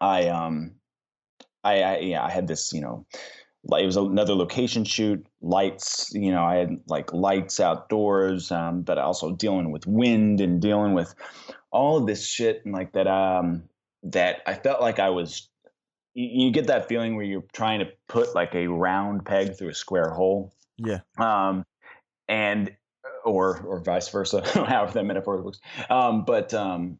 i 0.00 0.28
um 0.28 0.76
I, 1.66 1.82
I 1.82 1.98
yeah, 1.98 2.24
I 2.24 2.30
had 2.30 2.46
this, 2.46 2.72
you 2.72 2.80
know, 2.80 3.06
like 3.64 3.82
it 3.82 3.86
was 3.86 3.96
another 3.96 4.34
location 4.34 4.84
shoot, 4.84 5.26
lights, 5.40 6.10
you 6.12 6.30
know, 6.30 6.44
I 6.44 6.56
had 6.56 6.76
like 6.86 7.12
lights 7.12 7.58
outdoors, 7.58 8.52
um, 8.52 8.82
but 8.82 8.98
also 8.98 9.32
dealing 9.32 9.72
with 9.72 9.86
wind 9.86 10.40
and 10.40 10.62
dealing 10.62 10.94
with 10.94 11.14
all 11.72 11.98
of 11.98 12.06
this 12.06 12.24
shit 12.24 12.62
and 12.64 12.72
like 12.72 12.92
that 12.92 13.08
um 13.08 13.64
that 14.04 14.42
I 14.46 14.54
felt 14.54 14.80
like 14.80 15.00
I 15.00 15.10
was 15.10 15.48
you, 16.16 16.46
you 16.46 16.50
get 16.50 16.66
that 16.68 16.88
feeling 16.88 17.14
where 17.14 17.24
you're 17.24 17.44
trying 17.52 17.80
to 17.80 17.86
put 18.08 18.34
like 18.34 18.54
a 18.54 18.66
round 18.66 19.24
peg 19.24 19.56
through 19.56 19.68
a 19.68 19.74
square 19.74 20.10
hole. 20.10 20.54
Yeah. 20.78 21.00
Um 21.18 21.64
and 22.28 22.74
or 23.24 23.60
or 23.60 23.80
vice 23.80 24.08
versa, 24.08 24.42
however 24.54 24.92
that 24.94 25.04
metaphor 25.04 25.40
works. 25.42 25.60
Um 25.88 26.24
but 26.24 26.52
um 26.54 26.98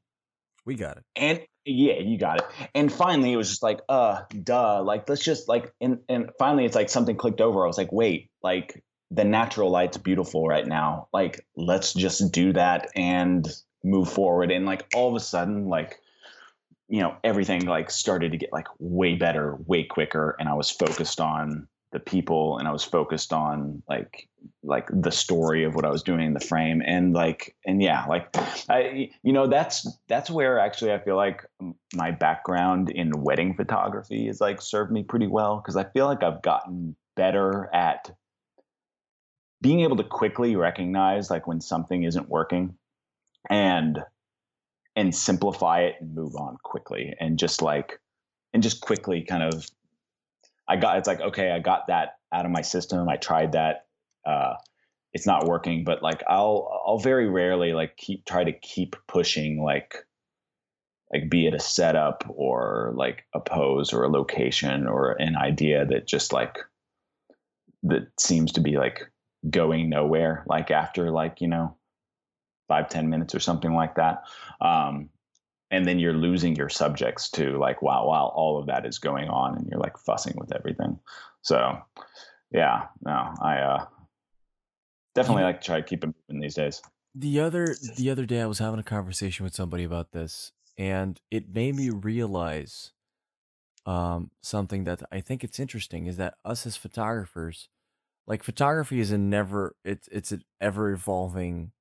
We 0.65 0.75
got 0.77 0.99
it. 0.99 1.05
and 1.17 1.41
yeah, 1.65 1.99
you 1.99 2.17
got 2.17 2.39
it. 2.39 2.47
And 2.77 2.93
finally 2.93 3.33
it 3.33 3.37
was 3.37 3.49
just 3.49 3.63
like, 3.63 3.81
uh, 3.89 4.21
duh. 4.45 4.83
Like 4.85 5.09
let's 5.09 5.25
just 5.25 5.49
like 5.49 5.73
and 5.81 5.99
and 6.09 6.31
finally 6.39 6.65
it's 6.65 6.77
like 6.77 6.91
something 6.91 7.17
clicked 7.17 7.41
over. 7.41 7.65
I 7.65 7.67
was 7.67 7.79
like, 7.79 7.91
wait, 7.91 8.31
like 8.43 8.85
the 9.11 9.25
natural 9.25 9.71
light's 9.71 9.97
beautiful 9.97 10.47
right 10.47 10.67
now. 10.67 11.09
Like, 11.13 11.47
let's 11.57 11.93
just 11.93 12.33
do 12.33 12.53
that 12.53 12.91
and 12.97 13.47
move 13.85 14.09
forward. 14.11 14.51
And 14.51 14.67
like 14.67 14.85
all 14.95 15.09
of 15.09 15.15
a 15.15 15.21
sudden, 15.21 15.69
like, 15.69 16.01
you 16.89 17.01
know, 17.01 17.17
everything 17.25 17.67
like 17.67 17.91
started 17.91 18.33
to 18.33 18.39
get 18.39 18.53
like 18.53 18.69
way 18.79 19.15
better, 19.15 19.57
way 19.67 19.85
quicker. 19.85 20.37
And 20.39 20.49
I 20.49 20.55
was 20.55 20.71
focused 20.71 21.21
on 21.21 21.67
the 21.93 22.01
people 22.01 22.59
and 22.59 22.69
I 22.69 22.73
was 22.73 22.85
focused 22.85 23.33
on 23.33 23.83
like 23.89 24.29
like 24.63 24.89
the 24.93 25.11
story 25.11 25.65
of 25.65 25.75
what 25.75 25.85
I 25.85 25.91
was 25.91 26.03
doing 26.03 26.21
in 26.21 26.35
the 26.35 26.41
frame. 26.41 26.83
And 26.85 27.13
like 27.13 27.57
and 27.65 27.83
yeah, 27.83 28.05
like 28.07 28.29
I 28.69 29.11
you 29.23 29.33
know, 29.33 29.47
that's 29.47 29.89
that's 30.09 30.31
where 30.31 30.59
actually 30.59 30.93
I 30.93 30.99
feel 30.99 31.17
like 31.17 31.45
my 31.95 32.11
background 32.11 32.91
in 32.91 33.11
wedding 33.23 33.55
photography 33.55 34.29
is 34.29 34.41
like 34.41 34.63
served 34.63 34.93
me 34.93 35.03
pretty 35.03 35.27
well 35.27 35.57
because 35.57 35.77
I 35.77 35.85
feel 35.85 36.07
like 36.07 36.23
I've 36.23 36.43
gotten 36.43 36.95
better 37.17 37.69
at 37.73 38.15
being 39.63 39.81
able 39.81 39.97
to 39.97 40.05
quickly 40.05 40.55
recognize 40.55 41.31
like 41.31 41.47
when 41.47 41.61
something 41.61 42.05
isn't 42.05 42.29
working 42.29 42.77
and 43.49 44.05
and 44.97 45.15
simplify 45.15 45.83
it 45.83 45.97
and 46.01 46.15
move 46.15 46.35
on 46.35 46.57
quickly 46.63 47.15
and 47.21 47.39
just 47.39 47.63
like 47.63 48.01
and 48.53 48.63
just 48.63 48.81
quickly 48.81 49.23
kind 49.23 49.43
of 49.43 49.67
i 50.69 50.75
got 50.75 50.97
it's 50.99 51.07
like 51.07 51.21
okay 51.21 51.53
i 51.53 51.59
got 51.59 51.87
that 51.87 52.17
out 52.33 52.45
of 52.45 52.51
my 52.51 52.63
system. 52.63 53.09
I 53.09 53.17
tried 53.17 53.53
that 53.53 53.87
uh 54.27 54.55
it's 55.13 55.27
not 55.27 55.47
working 55.47 55.85
but 55.85 56.03
like 56.03 56.23
i'll 56.29 56.83
i'll 56.87 56.99
very 56.99 57.29
rarely 57.29 57.73
like 57.73 57.97
keep 57.97 58.25
try 58.25 58.43
to 58.43 58.53
keep 58.53 58.97
pushing 59.07 59.63
like 59.63 60.05
like 61.13 61.31
be 61.31 61.47
it 61.47 61.55
a 61.55 61.61
setup 61.61 62.25
or 62.29 62.93
like 62.97 63.25
a 63.33 63.41
pose 63.41 63.93
or 63.93 64.03
a 64.03 64.11
location 64.11 64.87
or 64.87 65.13
an 65.13 65.37
idea 65.37 65.87
that 65.87 66.07
just 66.07 66.33
like 66.33 66.59
that 67.85 68.09
seems 68.19 68.53
to 68.53 68.61
be 68.61 68.77
like 68.77 69.01
going 69.49 69.89
nowhere 69.89 70.45
like 70.49 70.71
after 70.71 71.11
like 71.11 71.41
you 71.41 71.47
know 71.47 71.77
five 72.69 72.89
ten 72.89 73.09
minutes 73.09 73.35
or 73.35 73.41
something 73.41 73.75
like 73.75 73.95
that. 73.97 74.25
Um 74.61 75.11
and 75.71 75.85
then 75.85 75.99
you're 75.99 76.13
losing 76.13 76.55
your 76.55 76.69
subjects 76.69 77.29
to 77.31 77.59
like 77.59 77.83
wow 77.83 78.07
while 78.07 78.33
all 78.35 78.59
of 78.59 78.67
that 78.67 78.87
is 78.87 78.99
going 78.99 79.29
on 79.29 79.57
and 79.57 79.67
you're 79.69 79.81
like 79.81 79.99
fussing 79.99 80.35
with 80.37 80.55
everything. 80.55 80.99
So 81.43 81.79
yeah 82.53 82.87
no 83.05 83.35
i 83.43 83.59
uh 83.59 83.85
definitely 85.15 85.43
like 85.43 85.61
to 85.61 85.67
try 85.67 85.77
to 85.81 85.83
keep 85.83 86.05
it 86.05 86.15
moving 86.29 86.41
these 86.41 86.55
days. 86.55 86.81
The 87.15 87.41
other 87.41 87.75
the 87.97 88.11
other 88.11 88.27
day 88.27 88.43
I 88.43 88.47
was 88.47 88.59
having 88.59 88.79
a 88.79 88.85
conversation 88.85 89.45
with 89.45 89.55
somebody 89.55 89.85
about 89.85 90.13
this 90.13 90.53
and 90.79 91.21
it 91.31 91.53
made 91.53 91.75
me 91.75 91.91
realize 91.91 92.93
um 93.87 94.31
something 94.43 94.85
that 94.85 95.03
I 95.11 95.21
think 95.21 95.43
it's 95.43 95.59
interesting 95.59 96.07
is 96.07 96.19
that 96.19 96.35
us 96.45 96.67
as 96.67 96.77
photographers 96.77 97.69
like 98.27 98.43
photography 98.43 99.01
is 99.01 99.11
a 99.11 99.19
never 99.19 99.75
it's 99.85 100.09
it's 100.13 100.33
an 100.33 100.45
ever 100.61 100.93
evolving 100.93 101.73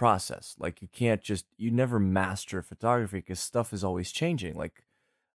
process 0.00 0.56
like 0.58 0.80
you 0.82 0.88
can't 0.88 1.22
just 1.22 1.46
you 1.58 1.70
never 1.70 1.98
master 2.00 2.62
photography 2.62 3.18
because 3.18 3.40
stuff 3.40 3.72
is 3.74 3.84
always 3.84 4.10
changing 4.10 4.54
like 4.54 4.76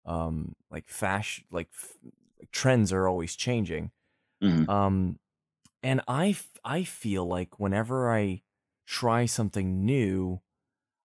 um 0.07 0.55
like 0.71 0.89
fashion 0.89 1.45
like, 1.51 1.69
f- 1.75 1.97
like 2.41 2.51
trends 2.53 2.93
are 2.93 3.09
always 3.09 3.37
changing 3.37 3.91
Mhm. 4.43 4.71
um 4.77 5.19
and 5.83 6.01
i 6.09 6.31
f- 6.31 6.59
i 6.65 6.85
feel 6.85 7.25
like 7.27 7.61
whenever 7.61 8.13
i 8.13 8.43
try 8.87 9.27
something 9.27 9.85
new 9.87 10.41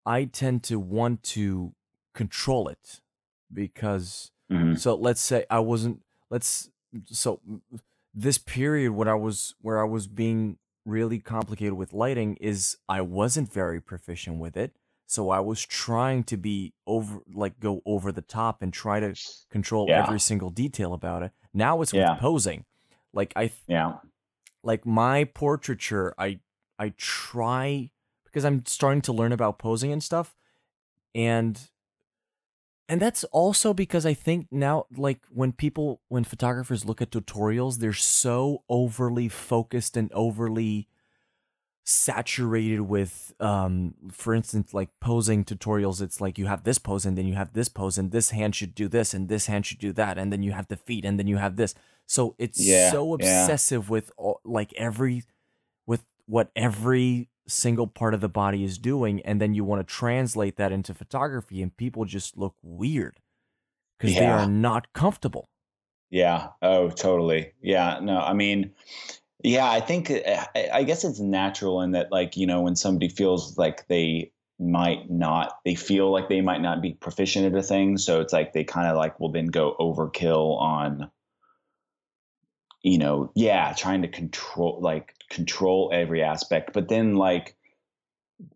i 0.05 0.25
tend 0.25 0.63
to 0.63 0.79
want 0.79 1.23
to 1.23 1.73
control 2.13 2.67
it 2.67 3.01
because 3.53 4.31
Mhm. 4.49 4.77
so 4.77 4.95
let's 4.95 5.21
say 5.21 5.45
I 5.49 5.59
wasn't 5.59 6.03
let's 6.29 6.69
so 7.05 7.41
this 8.13 8.37
period 8.37 8.93
when 8.93 9.07
I 9.07 9.15
was 9.15 9.55
where 9.61 9.79
I 9.79 9.85
was 9.85 10.07
being 10.07 10.57
really 10.87 11.19
complicated 11.19 11.73
with 11.73 11.93
lighting 11.93 12.35
is 12.37 12.77
I 12.87 13.01
wasn't 13.01 13.51
very 13.51 13.81
proficient 13.81 14.39
with 14.39 14.55
it. 14.57 14.75
So 15.05 15.29
I 15.29 15.39
was 15.39 15.63
trying 15.65 16.23
to 16.25 16.37
be 16.37 16.73
over 16.85 17.19
like 17.33 17.59
go 17.59 17.81
over 17.85 18.11
the 18.11 18.21
top 18.21 18.61
and 18.61 18.73
try 18.73 18.99
to 18.99 19.13
control 19.49 19.85
Yeah. 19.89 20.03
every 20.03 20.19
single 20.19 20.49
detail 20.49 20.93
about 20.93 21.23
it. 21.23 21.31
Now 21.53 21.81
it's 21.81 21.93
Yeah. 21.93 22.11
with 22.13 22.19
posing. 22.21 22.65
Like 23.13 23.33
I 23.35 23.51
yeah 23.67 23.97
like 24.63 24.85
my 24.85 25.23
portraiture 25.23 26.13
i 26.17 26.39
i 26.79 26.89
try 26.97 27.89
because 28.25 28.43
i'm 28.43 28.65
starting 28.65 29.01
to 29.01 29.13
learn 29.13 29.31
about 29.31 29.57
posing 29.59 29.91
and 29.93 30.03
stuff 30.03 30.35
and 31.15 31.69
and 32.89 33.01
that's 33.01 33.23
also 33.25 33.73
because 33.73 34.05
i 34.05 34.13
think 34.13 34.47
now 34.51 34.85
like 34.95 35.19
when 35.29 35.51
people 35.51 36.01
when 36.07 36.23
photographers 36.23 36.85
look 36.85 37.01
at 37.01 37.11
tutorials 37.11 37.77
they're 37.77 37.93
so 37.93 38.63
overly 38.69 39.27
focused 39.27 39.97
and 39.97 40.11
overly 40.13 40.87
saturated 41.83 42.81
with 42.81 43.33
um 43.39 43.93
for 44.11 44.33
instance 44.35 44.73
like 44.73 44.89
posing 44.99 45.45
tutorials 45.45 46.01
it's 46.01 46.19
like 46.19 46.37
you 46.37 46.45
have 46.45 46.63
this 46.65 46.77
pose 46.77 47.05
and 47.05 47.17
then 47.17 47.25
you 47.25 47.33
have 47.35 47.53
this 47.53 47.69
pose 47.69 47.97
and 47.97 48.11
this 48.11 48.31
hand 48.31 48.53
should 48.53 48.75
do 48.75 48.89
this 48.89 49.13
and 49.13 49.29
this 49.29 49.45
hand 49.45 49.65
should 49.65 49.79
do 49.79 49.93
that 49.93 50.17
and 50.17 50.31
then 50.31 50.43
you 50.43 50.51
have 50.51 50.67
the 50.67 50.75
feet 50.75 51.05
and 51.05 51.17
then 51.17 51.27
you 51.27 51.37
have 51.37 51.55
this 51.55 51.73
so 52.05 52.35
it's 52.37 52.59
Yeah, 52.59 52.91
so 52.91 53.17
yeah. 53.19 53.43
obsessive 53.43 53.89
with 53.89 54.11
all, 54.17 54.41
like 54.43 54.73
every 54.73 55.23
with 55.85 56.05
what 56.25 56.51
every 56.57 57.29
single 57.47 57.87
part 57.87 58.13
of 58.13 58.21
the 58.21 58.29
body 58.29 58.63
is 58.63 58.77
doing 58.77 59.21
and 59.21 59.41
then 59.41 59.53
you 59.53 59.63
want 59.63 59.85
to 59.85 59.93
translate 59.93 60.57
that 60.57 60.71
into 60.71 60.93
photography 60.93 61.61
and 61.61 61.75
people 61.77 62.05
just 62.05 62.37
look 62.37 62.55
weird 62.61 63.19
because 63.97 64.15
they 64.15 64.25
are 64.29 64.45
not 64.45 64.91
comfortable 64.93 65.49
Yeah. 66.09 66.49
Oh, 66.61 66.89
totally. 66.89 67.53
Yeah. 67.61 67.99
No, 68.01 68.19
I 68.19 68.33
mean, 68.33 68.71
yeah, 69.43 69.69
I 69.69 69.79
think, 69.81 70.09
uh, 70.11 70.45
I 70.55 70.69
I 70.73 70.83
guess 70.83 71.03
it's 71.03 71.19
natural 71.19 71.81
in 71.81 71.91
that, 71.91 72.11
like, 72.11 72.37
you 72.37 72.47
know, 72.47 72.61
when 72.61 72.75
somebody 72.75 73.09
feels 73.09 73.57
like 73.57 73.87
they 73.87 74.31
might 74.59 75.09
not, 75.09 75.59
they 75.65 75.75
feel 75.75 76.11
like 76.11 76.29
they 76.29 76.41
might 76.41 76.61
not 76.61 76.81
be 76.81 76.93
proficient 76.93 77.45
at 77.45 77.59
a 77.59 77.63
thing. 77.63 77.97
So 77.97 78.21
it's 78.21 78.33
like 78.33 78.53
they 78.53 78.63
kind 78.63 78.87
of 78.87 78.97
like 78.97 79.19
will 79.19 79.31
then 79.31 79.47
go 79.47 79.75
overkill 79.79 80.57
on, 80.59 81.11
you 82.81 82.97
know, 82.97 83.31
yeah, 83.35 83.73
trying 83.77 84.01
to 84.03 84.07
control, 84.07 84.79
like, 84.81 85.13
control 85.29 85.91
every 85.93 86.23
aspect. 86.23 86.73
But 86.73 86.89
then, 86.89 87.15
like, 87.15 87.55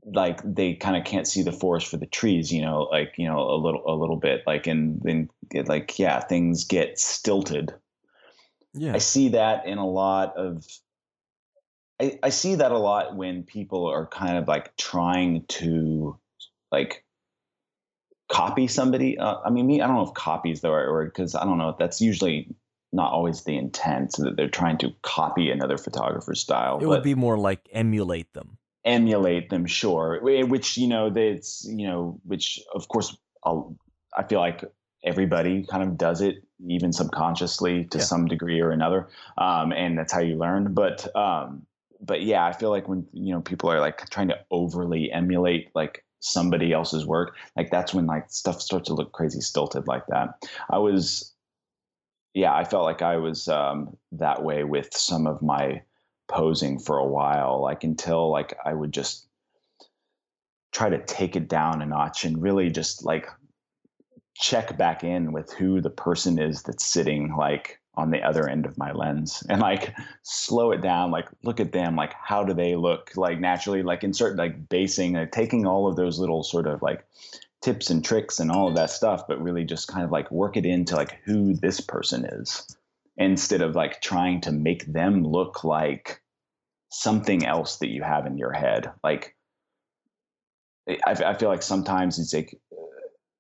like 0.06 0.40
they 0.44 0.76
kind 0.76 0.96
of 0.96 1.04
can't 1.04 1.28
see 1.28 1.42
the 1.42 1.52
forest 1.52 1.88
for 1.88 1.98
the 1.98 2.06
trees, 2.06 2.52
you 2.52 2.62
know, 2.62 2.84
like, 2.92 3.14
you 3.18 3.28
know, 3.28 3.40
a 3.40 3.58
little, 3.58 3.84
a 3.88 3.96
little 3.96 4.18
bit 4.18 4.44
like, 4.46 4.68
and 4.68 5.02
then 5.02 5.30
get 5.50 5.68
like, 5.68 5.98
yeah, 5.98 6.20
things 6.20 6.64
get 6.64 7.00
stilted. 7.00 7.74
yeah 8.74 8.94
I 8.94 9.00
see 9.00 9.30
that 9.30 9.66
in 9.66 9.80
a 9.80 9.88
lot 9.88 10.38
of 10.38 10.66
I, 12.02 12.20
I 12.24 12.30
see 12.30 12.56
that 12.56 12.72
a 12.72 12.80
lot 12.80 13.16
when 13.16 13.44
people 13.44 13.86
are 13.86 14.08
kind 14.08 14.38
of 14.38 14.48
like 14.48 14.76
trying 14.76 15.46
to 15.50 16.18
like 16.72 17.06
copy 18.28 18.68
somebody. 18.68 19.20
Uh, 19.20 19.38
I 19.46 19.52
mean, 19.52 19.68
me, 19.68 19.82
I 19.82 19.88
don't 19.88 19.98
know 19.98 20.08
if 20.08 20.16
copy 20.16 20.50
is 20.52 20.62
the 20.62 20.72
right 20.72 20.90
word 20.90 21.14
because 21.14 21.36
I 21.36 21.44
don't 21.44 21.60
know. 21.60 21.76
That's 21.78 22.02
usually 22.02 22.56
not 22.94 23.12
always 23.12 23.44
the 23.44 23.58
intent 23.58 24.14
so 24.14 24.24
that 24.24 24.36
they're 24.36 24.50
trying 24.50 24.78
to 24.78 24.92
copy 25.02 25.50
another 25.50 25.78
photographer's 25.78 26.40
style. 26.42 26.78
it 26.78 26.82
but 26.82 26.90
would 26.90 27.04
be 27.04 27.16
more 27.16 27.38
like 27.38 27.68
emulate 27.72 28.34
them 28.34 28.58
emulate 28.84 29.50
them, 29.50 29.66
sure. 29.66 30.20
Which 30.22 30.78
you 30.78 30.88
know, 30.88 31.10
that's 31.10 31.66
you 31.70 31.88
know, 31.88 32.20
which 32.24 32.60
of 32.74 32.88
course, 32.88 33.16
I'll, 33.44 33.76
I 34.18 34.24
feel 34.24 34.40
like 34.40 34.64
everybody 35.04 35.66
kind 35.66 35.84
of 35.84 35.98
does 35.98 36.22
it, 36.22 36.44
even 36.68 36.94
subconsciously 36.94 37.86
to 37.86 37.98
Yeah. 37.98 38.04
some 38.04 38.28
degree 38.28 38.60
or 38.60 38.72
another, 38.72 39.10
um, 39.38 39.72
and 39.72 39.98
that's 39.98 40.14
how 40.14 40.20
you 40.20 40.36
learn. 40.38 40.74
But 40.74 41.14
um, 41.16 41.66
but 42.02 42.22
yeah, 42.24 42.46
I 42.46 42.54
feel 42.54 42.70
like 42.70 42.88
when 42.88 43.08
you 43.14 43.34
know 43.34 43.42
people 43.42 43.70
are 43.72 43.80
like 43.80 44.10
trying 44.10 44.30
to 44.30 44.40
overly 44.50 45.12
emulate 45.12 45.70
like 45.76 46.04
somebody 46.20 46.72
else's 46.72 47.06
work, 47.06 47.36
like 47.56 47.72
that's 47.72 47.94
when 47.94 48.06
like 48.06 48.30
stuff 48.30 48.62
starts 48.62 48.88
to 48.88 48.94
look 48.94 49.12
crazy 49.12 49.42
stilted 49.42 49.88
like 49.88 50.06
that. 50.08 50.30
I 50.70 50.78
was, 50.78 51.31
yeah, 52.34 52.54
I 52.54 52.64
felt 52.64 52.86
like 52.86 53.02
I 53.02 53.18
was 53.18 53.48
um, 53.48 53.98
that 54.14 54.44
way 54.44 54.64
with 54.64 54.94
some 54.94 55.28
of 55.28 55.42
my 55.42 55.82
posing 56.30 56.80
for 56.80 56.98
a 56.98 57.08
while, 57.08 57.62
like 57.62 57.84
until 57.84 58.32
like 58.32 58.58
I 58.66 58.74
would 58.74 58.94
just 58.94 59.28
try 60.72 60.90
to 60.90 61.04
take 61.04 61.36
it 61.36 61.50
down 61.50 61.82
a 61.82 61.86
notch 61.86 62.24
and 62.24 62.42
really 62.42 62.70
just 62.70 63.06
like 63.06 63.28
check 64.36 64.78
back 64.78 65.04
in 65.04 65.34
with 65.34 65.52
who 65.54 65.82
the 65.82 65.90
person 65.90 66.40
is 66.40 66.64
that's 66.64 66.86
sitting 66.86 67.36
like 67.36 67.80
on 67.96 68.10
the 68.10 68.22
other 68.22 68.48
end 68.48 68.66
of 68.66 68.78
my 68.78 68.94
lens 68.94 69.44
and 69.50 69.60
like 69.60 69.94
slow 70.24 70.72
it 70.72 70.82
down 70.82 71.12
like 71.12 71.28
look 71.44 71.60
at 71.60 71.74
them 71.74 71.98
like 71.98 72.14
how 72.14 72.42
do 72.44 72.54
they 72.54 72.76
look? 72.76 73.12
Like 73.18 73.40
naturally 73.40 73.84
like 73.84 74.04
insert 74.04 74.38
like 74.38 74.70
basing 74.70 75.14
like 75.14 75.32
taking 75.34 75.68
all 75.68 75.88
of 75.88 75.98
those 75.98 76.18
little 76.18 76.44
sort 76.44 76.68
of 76.68 76.82
like 76.82 77.06
tips 77.62 77.90
and 77.90 78.04
tricks 78.04 78.40
and 78.40 78.52
all 78.52 78.68
of 78.68 78.76
that 78.76 78.90
stuff 78.90 79.24
but 79.28 79.42
really 79.42 79.64
just 79.64 79.88
kind 79.88 80.04
of 80.04 80.12
like 80.12 80.30
work 80.32 80.58
it 80.58 80.66
into 80.66 80.96
like 80.96 81.20
who 81.24 81.54
this 81.54 81.80
person 81.80 82.26
is 82.26 82.68
instead 83.18 83.62
of 83.62 83.76
like 83.76 84.02
trying 84.02 84.42
to 84.42 84.52
make 84.52 84.86
them 84.86 85.24
look 85.24 85.64
like 85.64 86.22
something 86.90 87.46
else 87.46 87.78
that 87.78 87.90
you 87.90 88.02
have 88.02 88.26
in 88.26 88.38
your 88.38 88.52
head 88.52 88.92
like 89.04 89.36
I, 90.88 91.12
I 91.12 91.34
feel 91.36 91.50
like 91.50 91.62
sometimes 91.62 92.18
it's 92.18 92.34
like 92.34 92.60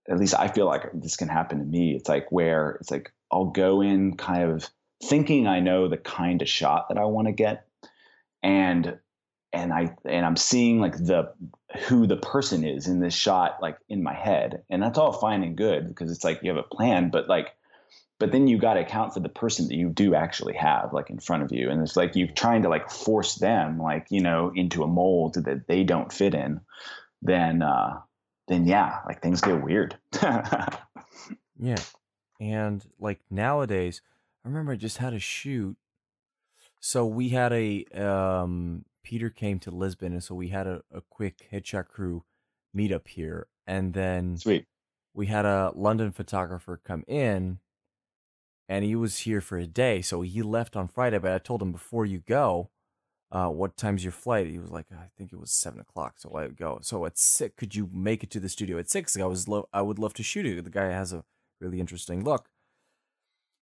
at 0.09 0.19
least 0.19 0.35
I 0.37 0.47
feel 0.47 0.65
like 0.65 0.89
this 0.93 1.15
can 1.15 1.27
happen 1.27 1.59
to 1.59 1.65
me. 1.65 1.95
It's 1.95 2.09
like 2.09 2.31
where 2.31 2.77
it's 2.81 2.91
like 2.91 3.11
I'll 3.31 3.45
go 3.45 3.81
in 3.81 4.17
kind 4.17 4.43
of 4.43 4.69
thinking 5.03 5.47
I 5.47 5.59
know 5.59 5.87
the 5.87 5.97
kind 5.97 6.41
of 6.41 6.49
shot 6.49 6.87
that 6.89 6.97
I 6.97 7.05
want 7.05 7.27
to 7.27 7.33
get, 7.33 7.65
and 8.43 8.97
and 9.53 9.73
I 9.73 9.95
and 10.05 10.25
I'm 10.25 10.35
seeing 10.35 10.79
like 10.79 10.97
the 10.97 11.33
who 11.87 12.07
the 12.07 12.17
person 12.17 12.65
is 12.65 12.87
in 12.87 12.99
this 12.99 13.13
shot 13.13 13.57
like 13.61 13.77
in 13.89 14.03
my 14.03 14.13
head, 14.13 14.63
and 14.69 14.81
that's 14.81 14.97
all 14.97 15.11
fine 15.11 15.43
and 15.43 15.55
good 15.55 15.87
because 15.87 16.11
it's 16.11 16.23
like 16.23 16.41
you 16.43 16.49
have 16.49 16.63
a 16.63 16.75
plan, 16.75 17.09
but 17.09 17.27
like 17.27 17.49
but 18.19 18.31
then 18.31 18.45
you 18.45 18.59
got 18.59 18.75
to 18.75 18.81
account 18.81 19.15
for 19.15 19.19
the 19.19 19.29
person 19.29 19.67
that 19.67 19.75
you 19.75 19.89
do 19.89 20.13
actually 20.13 20.53
have 20.53 20.93
like 20.93 21.09
in 21.09 21.17
front 21.17 21.41
of 21.41 21.51
you 21.51 21.71
and 21.71 21.81
it's 21.81 21.97
like 21.97 22.15
you're 22.15 22.27
trying 22.27 22.61
to 22.61 22.69
like 22.69 22.91
force 22.91 23.33
them 23.35 23.79
like 23.79 24.05
you 24.11 24.21
know 24.21 24.51
into 24.53 24.83
a 24.83 24.87
mold 24.87 25.33
that 25.33 25.67
they 25.67 25.83
don't 25.83 26.13
fit 26.13 26.35
in 26.35 26.61
then 27.23 27.63
uh 27.63 27.99
then 28.51 28.67
yeah, 28.67 28.99
like 29.07 29.21
things 29.21 29.39
get 29.39 29.63
weird. 29.63 29.97
yeah. 31.57 31.77
And 32.39 32.85
like 32.99 33.21
nowadays, 33.29 34.01
I 34.43 34.49
remember 34.49 34.73
I 34.73 34.75
just 34.75 34.97
had 34.97 35.13
a 35.13 35.19
shoot. 35.19 35.77
So 36.81 37.05
we 37.05 37.29
had 37.29 37.53
a 37.53 37.85
um 37.95 38.83
Peter 39.03 39.29
came 39.29 39.59
to 39.59 39.71
Lisbon 39.71 40.13
and 40.13 40.23
so 40.23 40.35
we 40.35 40.49
had 40.49 40.67
a, 40.67 40.81
a 40.91 41.01
quick 41.01 41.47
headshot 41.51 41.87
crew 41.87 42.23
meetup 42.75 43.07
here. 43.07 43.47
And 43.67 43.93
then 43.93 44.37
Sweet. 44.37 44.65
We 45.13 45.27
had 45.27 45.45
a 45.45 45.71
London 45.75 46.11
photographer 46.11 46.79
come 46.83 47.03
in 47.07 47.59
and 48.69 48.85
he 48.85 48.95
was 48.95 49.19
here 49.19 49.41
for 49.41 49.57
a 49.57 49.67
day. 49.67 50.01
So 50.01 50.21
he 50.21 50.41
left 50.41 50.75
on 50.77 50.87
Friday, 50.87 51.17
but 51.19 51.33
I 51.33 51.37
told 51.37 51.61
him 51.61 51.71
before 51.73 52.05
you 52.05 52.19
go, 52.19 52.69
uh, 53.29 53.47
what 53.47 53.77
time's 53.77 54.03
your 54.03 54.11
flight? 54.11 54.47
He 54.47 54.59
was 54.59 54.71
like, 54.71 54.85
I 54.91 55.09
think 55.17 55.33
it 55.33 55.39
was 55.39 55.51
seven 55.51 55.79
o'clock. 55.79 56.15
So 56.17 56.33
I 56.35 56.47
go. 56.47 56.79
So 56.81 57.05
at 57.05 57.17
six, 57.17 57.53
could 57.57 57.75
you 57.75 57.89
make 57.93 58.23
it 58.23 58.31
to 58.31 58.39
the 58.39 58.49
studio 58.49 58.77
at 58.77 58.89
six? 58.89 59.17
I 59.17 59.25
was, 59.25 59.47
lo- 59.47 59.67
I 59.73 59.81
would 59.81 59.99
love 59.99 60.13
to 60.15 60.23
shoot 60.23 60.45
you. 60.45 60.61
The 60.61 60.69
guy 60.69 60.85
has 60.85 61.11
a 61.11 61.23
really 61.59 61.79
interesting 61.79 62.23
look. 62.23 62.49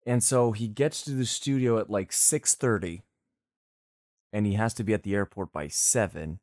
And 0.06 0.24
so 0.24 0.52
he 0.52 0.68
gets 0.68 1.04
to 1.04 1.12
the 1.12 1.26
studio 1.26 1.78
at 1.78 1.90
like 1.90 2.12
six 2.12 2.56
thirty, 2.56 3.04
and 4.34 4.46
he 4.46 4.54
has 4.54 4.74
to 4.76 4.84
be 4.84 4.94
at 4.94 5.04
the 5.04 5.16
airport 5.16 5.52
by 5.52 5.68
seven. 5.68 6.40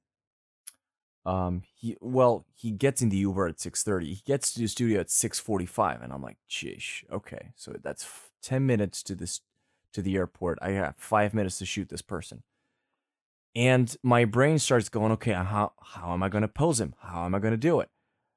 Um, 1.25 1.63
he 1.77 1.97
well, 2.01 2.47
he 2.55 2.71
gets 2.71 3.03
in 3.03 3.09
the 3.09 3.19
Uber 3.19 3.49
at 3.49 3.61
six 3.61 3.83
thirty. 3.83 4.15
He 4.15 4.23
gets 4.25 4.53
to 4.55 4.61
the 4.61 4.69
studio 4.69 5.01
at 5.01 5.11
six 5.11 5.39
forty 5.39 5.67
five, 5.67 6.03
and 6.03 6.13
I'm 6.13 6.23
like, 6.23 6.39
"Jeez, 6.49 7.05
okay." 7.11 7.53
So 7.57 7.77
that's 7.83 8.05
f- 8.05 8.31
ten 8.43 8.67
minutes 8.67 9.03
to 9.05 9.15
this 9.15 9.41
to 9.93 10.03
the 10.03 10.17
airport. 10.17 10.59
I 10.63 10.71
have 10.71 10.95
five 10.97 11.35
minutes 11.35 11.59
to 11.59 11.67
shoot 11.67 11.89
this 11.89 12.03
person 12.03 12.43
and 13.55 13.97
my 14.03 14.25
brain 14.25 14.59
starts 14.59 14.89
going 14.89 15.13
okay 15.13 15.33
how 15.33 15.73
how 15.83 16.13
am 16.13 16.23
i 16.23 16.29
going 16.29 16.43
to 16.43 16.49
pose 16.49 16.81
him 16.81 16.95
how 17.01 17.25
am 17.25 17.35
i 17.35 17.39
going 17.39 17.53
to 17.53 17.57
do 17.57 17.81
it 17.81 17.89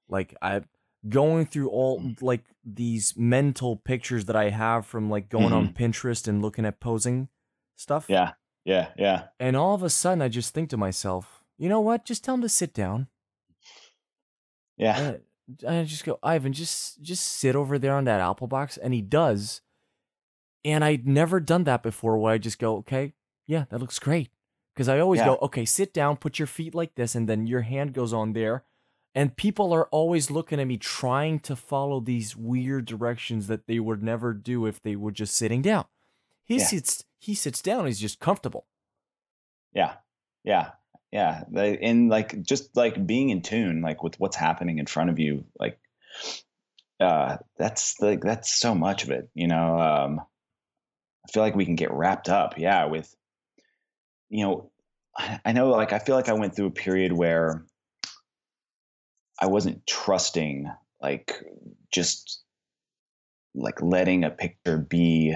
like 0.09 0.35
i 0.41 0.61
going 1.09 1.45
through 1.45 1.69
all 1.69 1.99
mm. 1.99 2.21
like 2.21 2.43
these 2.63 3.13
mental 3.17 3.75
pictures 3.75 4.25
that 4.25 4.35
i 4.35 4.49
have 4.49 4.85
from 4.85 5.09
like 5.09 5.29
going 5.29 5.47
mm-hmm. 5.47 5.55
on 5.55 5.73
pinterest 5.73 6.27
and 6.27 6.41
looking 6.41 6.65
at 6.65 6.79
posing 6.79 7.27
stuff 7.75 8.05
yeah 8.07 8.31
yeah 8.65 8.89
yeah. 8.97 9.23
And 9.39 9.55
all 9.55 9.75
of 9.75 9.83
a 9.83 9.89
sudden 9.89 10.21
i 10.21 10.27
just 10.27 10.53
think 10.53 10.69
to 10.69 10.77
myself 10.77 11.41
you 11.61 11.69
know 11.69 11.79
what? 11.79 12.05
Just 12.05 12.23
tell 12.23 12.33
him 12.33 12.41
to 12.41 12.49
sit 12.49 12.73
down. 12.73 13.05
Yeah. 14.77 15.17
And 15.63 15.77
I 15.77 15.83
just 15.83 16.03
go 16.03 16.17
ivan 16.23 16.53
just 16.53 16.99
just 17.03 17.23
sit 17.23 17.55
over 17.55 17.77
there 17.77 17.93
on 17.93 18.05
that 18.05 18.19
apple 18.19 18.47
box. 18.47 18.77
And 18.77 18.95
he 18.95 19.01
does. 19.01 19.61
And 20.65 20.83
i'd 20.83 21.07
never 21.07 21.39
done 21.39 21.65
that 21.65 21.83
before 21.83 22.17
where 22.17 22.33
i 22.33 22.39
just 22.39 22.57
go 22.57 22.77
okay 22.77 23.13
yeah 23.45 23.65
that 23.69 23.79
looks 23.79 23.99
great. 23.99 24.31
Because 24.73 24.89
I 24.89 24.99
always 24.99 25.19
yeah. 25.19 25.25
go, 25.25 25.37
okay, 25.41 25.65
sit 25.65 25.93
down, 25.93 26.15
put 26.15 26.39
your 26.39 26.47
feet 26.47 26.73
like 26.73 26.95
this, 26.95 27.13
and 27.13 27.27
then 27.27 27.45
your 27.45 27.59
hand 27.61 27.93
goes 27.93 28.13
on 28.13 28.31
there. 28.31 28.63
And 29.13 29.35
people 29.35 29.73
are 29.73 29.87
always 29.87 30.31
looking 30.31 30.61
at 30.61 30.67
me 30.67 30.77
trying 30.77 31.41
to 31.41 31.57
follow 31.57 31.99
these 31.99 32.37
weird 32.37 32.85
directions 32.85 33.47
that 33.47 33.67
they 33.67 33.79
would 33.79 34.01
never 34.01 34.33
do 34.33 34.65
if 34.65 34.81
they 34.81 34.95
were 34.95 35.11
just 35.11 35.35
sitting 35.35 35.61
down. 35.61 35.85
He 36.45 36.57
yeah. 36.57 36.65
sits 36.65 37.03
he 37.19 37.35
sits 37.35 37.61
down, 37.61 37.85
he's 37.85 37.99
just 37.99 38.19
comfortable. 38.19 38.65
Yeah. 39.73 39.93
Yeah. 40.43 40.71
Yeah. 41.11 41.43
And 41.53 42.09
like 42.09 42.41
just 42.41 42.75
like 42.75 43.05
being 43.05 43.29
in 43.29 43.41
tune, 43.41 43.81
like 43.81 44.01
with 44.03 44.19
what's 44.19 44.35
happening 44.35 44.79
in 44.79 44.85
front 44.85 45.09
of 45.09 45.19
you, 45.19 45.45
like 45.59 45.79
uh 46.99 47.37
that's 47.57 47.99
like 47.99 48.21
that's 48.21 48.59
so 48.59 48.75
much 48.75 49.03
of 49.03 49.11
it, 49.11 49.29
you 49.33 49.47
know. 49.47 49.79
Um 49.79 50.21
I 51.27 51.31
feel 51.31 51.43
like 51.43 51.55
we 51.55 51.65
can 51.65 51.75
get 51.75 51.91
wrapped 51.91 52.29
up, 52.29 52.57
yeah, 52.57 52.85
with 52.85 53.13
you 54.29 54.43
know, 54.45 54.71
I 55.45 55.51
know 55.51 55.69
like 55.69 55.93
I 55.93 55.99
feel 55.99 56.15
like 56.15 56.29
I 56.29 56.33
went 56.33 56.55
through 56.55 56.67
a 56.67 56.71
period 56.71 57.13
where 57.13 57.65
I 59.39 59.47
wasn't 59.47 59.85
trusting 59.87 60.71
like 61.01 61.33
just 61.91 62.43
like 63.53 63.81
letting 63.81 64.23
a 64.23 64.29
picture 64.29 64.77
be 64.77 65.35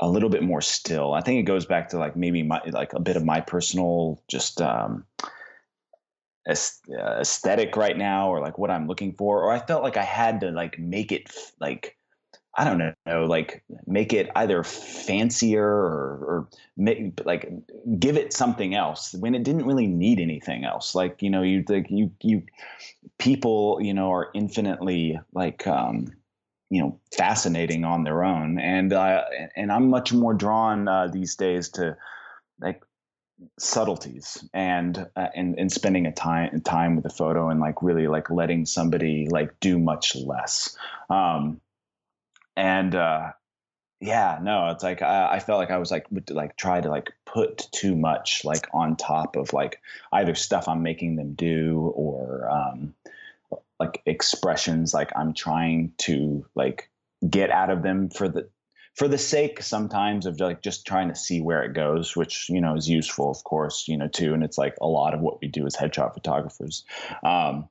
a 0.00 0.08
little 0.08 0.28
bit 0.28 0.42
more 0.42 0.60
still. 0.60 1.14
I 1.14 1.20
think 1.20 1.40
it 1.40 1.44
goes 1.44 1.66
back 1.66 1.88
to 1.90 1.98
like 1.98 2.16
maybe 2.16 2.42
my 2.42 2.60
like 2.66 2.92
a 2.92 3.00
bit 3.00 3.16
of 3.16 3.24
my 3.24 3.40
personal 3.40 4.22
just 4.28 4.60
um 4.60 5.04
aesthetic 6.46 7.74
right 7.74 7.96
now 7.96 8.28
or 8.28 8.40
like 8.40 8.58
what 8.58 8.70
I'm 8.70 8.86
looking 8.86 9.14
for 9.14 9.42
or 9.42 9.50
I 9.50 9.60
felt 9.60 9.82
like 9.82 9.96
I 9.96 10.02
had 10.02 10.40
to 10.40 10.50
like 10.50 10.78
make 10.78 11.10
it 11.10 11.32
like 11.58 11.96
I 12.56 12.64
don't 12.64 12.78
know, 12.78 13.24
like 13.24 13.64
make 13.86 14.12
it 14.12 14.30
either 14.36 14.62
fancier 14.62 15.66
or, 15.66 16.18
or 16.22 16.48
make, 16.76 17.20
like 17.24 17.50
give 17.98 18.16
it 18.16 18.32
something 18.32 18.74
else 18.76 19.12
when 19.14 19.34
it 19.34 19.42
didn't 19.42 19.66
really 19.66 19.88
need 19.88 20.20
anything 20.20 20.64
else. 20.64 20.94
Like 20.94 21.20
you 21.20 21.30
know, 21.30 21.42
you 21.42 21.64
like 21.68 21.90
you 21.90 22.12
you 22.22 22.42
people 23.18 23.78
you 23.82 23.92
know 23.92 24.12
are 24.12 24.30
infinitely 24.34 25.18
like 25.32 25.66
um, 25.66 26.12
you 26.74 26.80
know 26.80 26.98
fascinating 27.16 27.84
on 27.84 28.02
their 28.02 28.24
own, 28.24 28.58
and 28.58 28.92
uh, 28.92 29.22
and 29.54 29.70
I'm 29.70 29.90
much 29.90 30.12
more 30.12 30.34
drawn 30.34 30.88
uh, 30.88 31.06
these 31.06 31.36
days 31.36 31.68
to 31.70 31.96
like 32.60 32.82
subtleties 33.60 34.44
and 34.52 35.06
uh, 35.14 35.28
and 35.36 35.56
and 35.56 35.70
spending 35.70 36.06
a 36.06 36.12
time 36.12 36.60
time 36.62 36.96
with 36.96 37.04
a 37.06 37.10
photo 37.10 37.48
and 37.48 37.60
like 37.60 37.80
really 37.80 38.08
like 38.08 38.28
letting 38.28 38.66
somebody 38.66 39.28
like 39.30 39.60
do 39.60 39.78
much 39.78 40.16
less. 40.16 40.76
Um, 41.08 41.60
and 42.56 42.92
uh, 42.96 43.30
yeah, 44.00 44.40
no, 44.42 44.70
it's 44.70 44.82
like 44.82 45.00
I, 45.00 45.34
I, 45.34 45.38
felt 45.38 45.60
like 45.60 45.70
I 45.70 45.78
was 45.78 45.92
like 45.92 46.10
would 46.10 46.28
like 46.28 46.56
try 46.56 46.80
to 46.80 46.88
like 46.88 47.12
put 47.24 47.68
too 47.70 47.94
much 47.94 48.44
like 48.44 48.66
on 48.74 48.96
top 48.96 49.36
of 49.36 49.52
like 49.52 49.80
either 50.12 50.34
stuff 50.34 50.66
I'm 50.66 50.82
making 50.82 51.14
them 51.14 51.34
do 51.34 51.92
or 51.94 52.50
um, 52.50 52.94
like 53.80 54.02
expressions 54.06 54.94
like 54.94 55.10
I'm 55.16 55.34
trying 55.34 55.92
to 55.98 56.46
like 56.54 56.90
get 57.28 57.50
out 57.50 57.70
of 57.70 57.82
them 57.82 58.10
for 58.10 58.28
the 58.28 58.48
for 58.94 59.08
the 59.08 59.18
sake 59.18 59.60
sometimes 59.60 60.24
of 60.24 60.38
like 60.38 60.62
just 60.62 60.86
trying 60.86 61.08
to 61.08 61.16
see 61.16 61.40
where 61.40 61.62
it 61.64 61.74
goes, 61.74 62.16
which 62.16 62.48
you 62.48 62.60
know 62.60 62.76
is 62.76 62.88
useful, 62.88 63.30
of 63.30 63.42
course, 63.44 63.88
you 63.88 63.96
know 63.96 64.08
too, 64.08 64.34
and 64.34 64.44
it's 64.44 64.58
like 64.58 64.76
a 64.80 64.86
lot 64.86 65.14
of 65.14 65.20
what 65.20 65.40
we 65.40 65.48
do 65.48 65.66
as 65.66 65.76
headshot 65.76 66.14
photographers. 66.14 66.84
Um, 67.24 67.68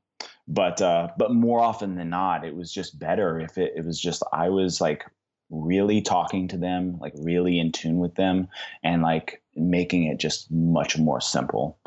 but 0.47 0.81
uh, 0.81 1.09
but 1.17 1.33
more 1.33 1.61
often 1.61 1.95
than 1.95 2.09
not, 2.09 2.45
it 2.45 2.55
was 2.55 2.73
just 2.73 2.99
better 2.99 3.39
if 3.39 3.57
it, 3.57 3.73
it 3.75 3.85
was 3.85 3.99
just 3.99 4.23
I 4.33 4.49
was 4.49 4.81
like 4.81 5.05
really 5.49 6.01
talking 6.01 6.49
to 6.49 6.57
them, 6.57 6.97
like 6.99 7.13
really 7.15 7.59
in 7.59 7.71
tune 7.71 7.99
with 7.99 8.15
them, 8.15 8.49
and 8.83 9.01
like 9.01 9.41
making 9.55 10.05
it 10.05 10.19
just 10.19 10.51
much 10.51 10.97
more 10.97 11.21
simple. 11.21 11.77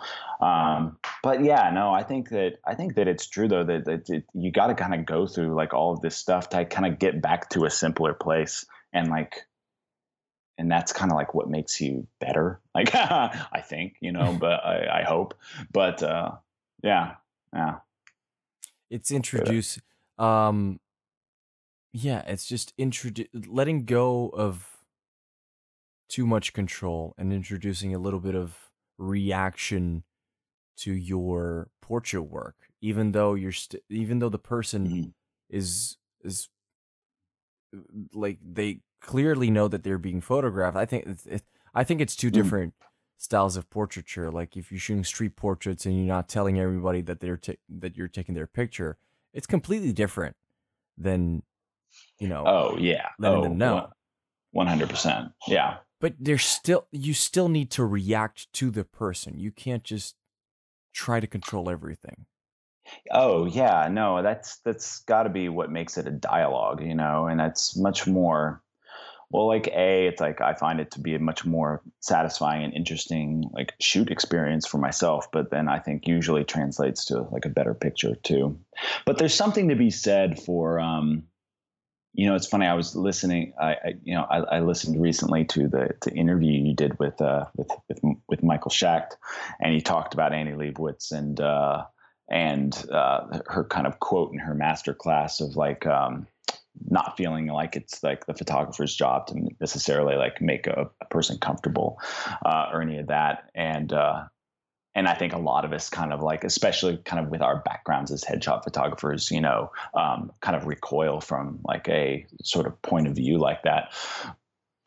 Um, 0.41 0.99
but 1.23 1.43
yeah, 1.43 1.71
no, 1.71 1.93
I 1.93 2.03
think 2.03 2.31
that 2.31 2.59
I 2.65 2.75
think 2.75 2.97
that 2.97 3.09
it's 3.09 3.27
true 3.27 3.49
though 3.49 3.65
that, 3.65 3.85
that 3.87 4.11
it, 4.11 4.25
you 4.35 4.51
got 4.51 4.69
to 4.69 4.75
kind 4.75 4.95
of 4.95 5.07
go 5.07 5.27
through 5.27 5.55
like 5.55 5.75
all 5.75 5.93
of 5.93 6.01
this 6.01 6.17
stuff 6.17 6.51
to 6.51 6.65
kind 6.65 6.93
of 6.93 6.99
get 6.99 7.21
back 7.23 7.49
to 7.51 7.65
a 7.65 7.71
simpler 7.71 8.15
place 8.15 8.67
and 8.93 9.09
like 9.09 9.47
and 10.59 10.71
that's 10.71 10.93
kind 10.93 11.11
of 11.11 11.17
like 11.17 11.35
what 11.35 11.49
makes 11.51 11.81
you 11.81 12.07
better 12.19 12.61
like 12.75 12.95
i 12.95 13.63
think 13.63 13.97
you 14.01 14.11
know 14.11 14.37
but 14.41 14.65
I, 14.65 15.01
I 15.01 15.03
hope 15.05 15.35
but 15.71 16.03
uh 16.03 16.33
yeah 16.83 17.15
yeah 17.53 17.77
it's 18.89 19.11
introduce 19.11 19.79
um 20.19 20.81
yeah, 21.97 22.23
it's 22.27 22.45
just 22.45 22.75
introduce 22.77 23.29
letting 23.49 23.87
go 23.87 24.29
of 24.29 24.76
too 26.09 26.27
much 26.27 26.53
control 26.53 27.15
and 27.19 27.33
introducing 27.33 27.95
a 27.95 27.99
little 27.99 28.21
bit 28.21 28.35
of 28.35 28.71
reaction 28.99 30.05
to 30.77 30.93
your 30.93 31.69
portrait 31.83 32.23
work 32.23 32.55
even 32.81 33.13
though 33.13 33.35
you're 33.35 33.53
st- 33.53 33.83
even 33.89 34.19
though 34.19 34.29
the 34.29 34.39
person 34.39 34.87
mm-hmm. 34.87 35.09
is 35.51 35.97
is 36.23 36.49
like 38.13 38.39
they 38.43 38.81
clearly 39.01 39.51
know 39.51 39.69
that 39.69 39.83
they're 39.83 39.99
being 39.99 40.21
photographed. 40.21 40.77
I 40.77 40.85
think 40.85 41.07
it's, 41.07 41.27
it, 41.27 41.43
I 41.75 41.85
think 41.85 42.01
it's 42.01 42.17
two 42.17 42.31
Mm. 42.31 42.33
different 42.33 42.75
styles 43.19 43.57
of 43.57 43.69
portraiture. 43.71 44.31
Like 44.31 44.57
if 44.57 44.71
you're 44.71 44.81
shooting 44.81 45.05
street 45.05 45.37
portraits 45.37 45.87
and 45.87 45.97
you're 45.97 46.07
not 46.07 46.29
telling 46.29 46.59
everybody 46.59 47.03
that 47.03 47.21
they're 47.21 47.37
ta- 47.37 47.63
that 47.69 47.97
you're 47.97 48.09
taking 48.09 48.35
their 48.35 48.47
picture, 48.47 48.99
it's 49.33 49.47
completely 49.47 49.93
different 49.93 50.37
than 50.97 51.43
you 52.19 52.29
know. 52.29 52.45
Oh 52.47 52.77
yeah. 52.79 53.09
letting 53.19 53.41
oh, 53.41 53.43
them 53.43 53.59
know. 53.59 53.91
One 54.53 54.67
hundred 54.67 54.91
percent. 54.91 55.33
Yeah. 55.47 55.79
But 56.01 56.15
there's 56.19 56.45
still 56.45 56.87
you 56.91 57.15
still 57.15 57.49
need 57.49 57.71
to 57.73 57.85
react 57.85 58.53
to 58.55 58.71
the 58.71 58.85
person. 58.85 59.39
You 59.39 59.51
can't 59.51 59.85
just 59.85 60.15
try 60.93 61.21
to 61.21 61.27
control 61.27 61.71
everything. 61.71 62.27
Oh 63.11 63.47
yeah, 63.47 63.89
no, 63.91 64.23
that's 64.23 64.59
that's 64.59 65.01
got 65.01 65.25
to 65.25 65.29
be 65.29 65.49
what 65.49 65.71
makes 65.71 65.99
it 65.99 66.07
a 66.07 66.11
dialogue, 66.11 66.83
you 66.83 66.95
know, 66.95 67.27
and 67.27 67.39
that's 67.39 67.77
much 67.77 68.07
more. 68.07 68.63
Well, 69.31 69.49
like 69.49 69.67
a, 69.69 70.07
it's 70.07 70.21
like 70.21 70.41
I 70.41 70.55
find 70.55 70.79
it 70.79 70.93
to 70.93 71.01
be 71.01 71.17
a 71.17 71.19
much 71.19 71.45
more 71.45 71.83
satisfying 72.01 72.63
and 72.63 72.73
interesting 72.73 73.51
like 73.53 73.75
shoot 73.81 74.09
experience 74.11 74.67
for 74.67 74.79
myself, 74.79 75.31
but 75.33 75.51
then 75.51 75.69
I 75.69 75.81
think 75.81 76.07
usually 76.07 76.45
translates 76.45 77.05
to 77.07 77.23
like 77.33 77.45
a 77.45 77.51
better 77.51 77.75
picture 77.75 78.15
too. 78.23 78.57
But 79.05 79.19
there's 79.19 79.35
something 79.35 79.69
to 79.69 79.75
be 79.75 79.91
said 79.91 80.41
for, 80.41 80.79
um, 80.79 81.25
you 82.17 82.27
know, 82.27 82.35
it's 82.35 82.47
funny. 82.47 82.67
I 82.67 82.75
was 82.75 82.97
listening. 82.97 83.53
I, 83.61 83.73
I 83.73 83.95
you 84.03 84.15
know, 84.15 84.23
I, 84.23 84.57
I 84.57 84.61
listened 84.61 85.01
recently 85.01 85.45
to 85.47 85.69
the 85.69 85.95
the 86.03 86.13
interview 86.13 86.53
you 86.53 86.75
did 86.75 86.99
with 86.99 87.21
uh 87.21 87.47
with 87.57 87.71
with 87.89 88.01
with 88.29 88.43
Michael 88.43 88.71
Schacht, 88.71 89.17
and 89.61 89.73
he 89.75 89.81
talked 89.81 90.15
about 90.15 90.33
Annie 90.33 90.53
Leibovitz 90.53 91.13
and. 91.13 91.41
uh 91.41 91.85
and 92.29 92.85
uh, 92.91 93.39
her 93.47 93.63
kind 93.63 93.87
of 93.87 94.01
quote 94.01 94.33
in 94.33 94.41
her 94.41 94.53
master 94.53 94.93
class 94.93 95.41
of 95.41 95.55
like 95.55 95.87
um, 95.87 96.27
not 96.91 97.17
feeling 97.17 97.47
like 97.47 97.77
it's 97.77 98.03
like 98.03 98.27
the 98.27 98.35
photographer's 98.35 98.97
job 98.97 99.29
to 99.29 99.49
necessarily 99.61 100.17
like 100.17 100.41
make 100.41 100.67
a, 100.67 100.91
a 101.01 101.05
person 101.07 101.39
comfortable 101.39 102.01
uh, 102.45 102.69
or 102.73 102.83
any 102.83 102.99
of 102.99 103.07
that 103.07 103.49
and 103.55 103.93
uh, 103.93 104.25
and 104.97 105.07
I 105.07 105.15
think 105.15 105.35
a 105.35 105.39
lot 105.39 105.67
of 105.67 105.75
us 105.75 105.91
kind 105.91 106.11
of 106.11 106.23
like, 106.23 106.43
especially 106.43 106.97
kind 106.97 107.23
of 107.23 107.31
with 107.31 107.43
our 107.43 107.61
backgrounds 107.61 108.11
as 108.11 108.25
headshot 108.25 108.65
photographers, 108.65 109.31
you 109.31 109.43
know, 109.43 109.71
um, 109.93 110.33
kind 110.41 110.57
of 110.57 110.67
recoil 110.67 111.21
from 111.21 111.61
like 111.65 111.87
a 111.87 112.27
sort 112.43 112.67
of 112.67 112.81
point 112.81 113.07
of 113.07 113.15
view 113.15 113.37
like 113.37 113.63
that. 113.65 113.93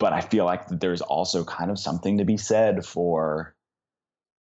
But 0.00 0.12
I 0.12 0.20
feel 0.20 0.44
like 0.44 0.66
there's 0.66 1.00
also 1.00 1.44
kind 1.44 1.70
of 1.70 1.78
something 1.78 2.18
to 2.18 2.24
be 2.24 2.36
said 2.36 2.84
for 2.84 3.54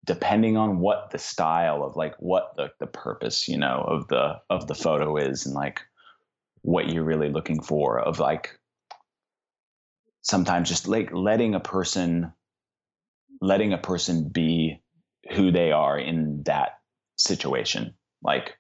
depending 0.03 0.57
on 0.57 0.79
what 0.79 1.11
the 1.11 1.17
style 1.17 1.81
of 1.81 1.95
like 1.95 2.15
what 2.19 2.57
the, 2.57 2.69
the 2.81 2.87
purpose 2.87 3.47
you 3.47 3.57
know 3.57 3.85
of 3.87 4.09
the 4.09 4.33
of 4.49 4.67
the 4.67 4.75
photo 4.75 5.15
is 5.15 5.45
and 5.45 5.55
like 5.55 5.79
what 6.61 6.89
you're 6.89 7.05
really 7.05 7.29
looking 7.29 7.61
for 7.61 8.01
of 8.01 8.19
like 8.19 8.59
sometimes 10.21 10.67
just 10.67 10.89
like 10.89 11.13
letting 11.13 11.55
a 11.55 11.59
person 11.61 12.33
letting 13.39 13.71
a 13.71 13.77
person 13.77 14.27
be 14.27 14.82
who 15.33 15.51
they 15.51 15.71
are 15.71 15.97
in 15.97 16.43
that 16.43 16.79
situation 17.15 17.93
like 18.23 18.57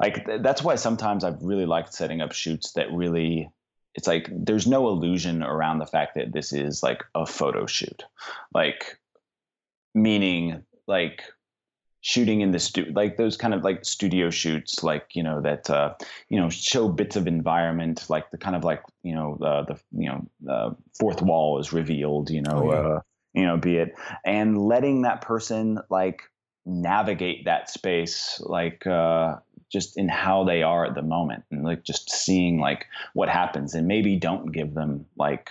like 0.00 0.26
that's 0.40 0.62
why 0.62 0.74
sometimes 0.74 1.24
i've 1.24 1.42
really 1.42 1.66
liked 1.66 1.92
setting 1.92 2.20
up 2.20 2.32
shoots 2.32 2.72
that 2.72 2.92
really 2.92 3.48
it's 3.94 4.06
like 4.06 4.28
there's 4.30 4.66
no 4.66 4.88
illusion 4.88 5.42
around 5.42 5.78
the 5.78 5.86
fact 5.86 6.14
that 6.14 6.32
this 6.32 6.52
is 6.52 6.82
like 6.82 7.02
a 7.14 7.24
photo 7.26 7.66
shoot 7.66 8.02
like 8.54 8.98
meaning 9.94 10.62
like 10.86 11.22
shooting 12.02 12.40
in 12.40 12.52
the 12.52 12.58
studio 12.58 12.92
like 12.94 13.16
those 13.16 13.36
kind 13.36 13.52
of 13.52 13.64
like 13.64 13.84
studio 13.84 14.30
shoots 14.30 14.84
like 14.84 15.16
you 15.16 15.22
know 15.22 15.40
that 15.40 15.68
uh 15.70 15.92
you 16.28 16.38
know 16.38 16.48
show 16.48 16.88
bits 16.88 17.16
of 17.16 17.26
environment 17.26 18.04
like 18.08 18.30
the 18.30 18.38
kind 18.38 18.54
of 18.54 18.62
like 18.62 18.82
you 19.02 19.14
know 19.14 19.36
uh, 19.42 19.62
the 19.64 19.80
you 19.92 20.08
know 20.08 20.24
uh, 20.48 20.70
fourth 21.00 21.20
wall 21.20 21.58
is 21.58 21.72
revealed 21.72 22.30
you 22.30 22.42
know 22.42 22.58
Oh, 22.58 22.72
yeah. 22.72 22.78
uh 22.78 23.00
you 23.36 23.44
know 23.44 23.56
be 23.56 23.76
it 23.76 23.94
and 24.24 24.58
letting 24.58 25.02
that 25.02 25.20
person 25.20 25.78
like 25.90 26.22
navigate 26.64 27.44
that 27.44 27.70
space 27.70 28.40
like 28.44 28.84
uh 28.86 29.36
just 29.70 29.96
in 29.96 30.08
how 30.08 30.44
they 30.44 30.62
are 30.62 30.86
at 30.86 30.94
the 30.94 31.02
moment 31.02 31.44
and 31.50 31.62
like 31.62 31.84
just 31.84 32.10
seeing 32.10 32.58
like 32.58 32.86
what 33.14 33.28
happens 33.28 33.74
and 33.74 33.86
maybe 33.86 34.16
don't 34.16 34.52
give 34.52 34.74
them 34.74 35.04
like 35.16 35.50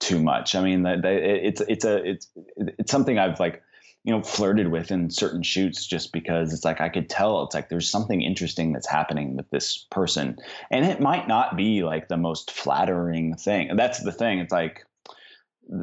too 0.00 0.20
much. 0.20 0.54
I 0.54 0.62
mean 0.62 0.84
it's 0.86 1.62
it's 1.62 1.84
a 1.84 2.10
it's 2.10 2.28
it's 2.56 2.90
something 2.90 3.18
i've 3.18 3.40
like 3.40 3.62
you 4.04 4.12
know 4.12 4.22
flirted 4.22 4.70
with 4.70 4.90
in 4.90 5.08
certain 5.10 5.42
shoots 5.42 5.86
just 5.86 6.12
because 6.12 6.52
it's 6.52 6.64
like 6.64 6.80
i 6.80 6.90
could 6.90 7.08
tell 7.08 7.42
it's 7.42 7.54
like 7.54 7.70
there's 7.70 7.88
something 7.88 8.20
interesting 8.20 8.72
that's 8.72 8.88
happening 8.88 9.36
with 9.36 9.48
this 9.50 9.86
person. 9.90 10.36
And 10.70 10.84
it 10.84 11.00
might 11.00 11.26
not 11.26 11.56
be 11.56 11.82
like 11.84 12.08
the 12.08 12.18
most 12.18 12.50
flattering 12.50 13.36
thing. 13.36 13.76
That's 13.76 14.02
the 14.02 14.12
thing. 14.12 14.40
It's 14.40 14.52
like 14.52 14.84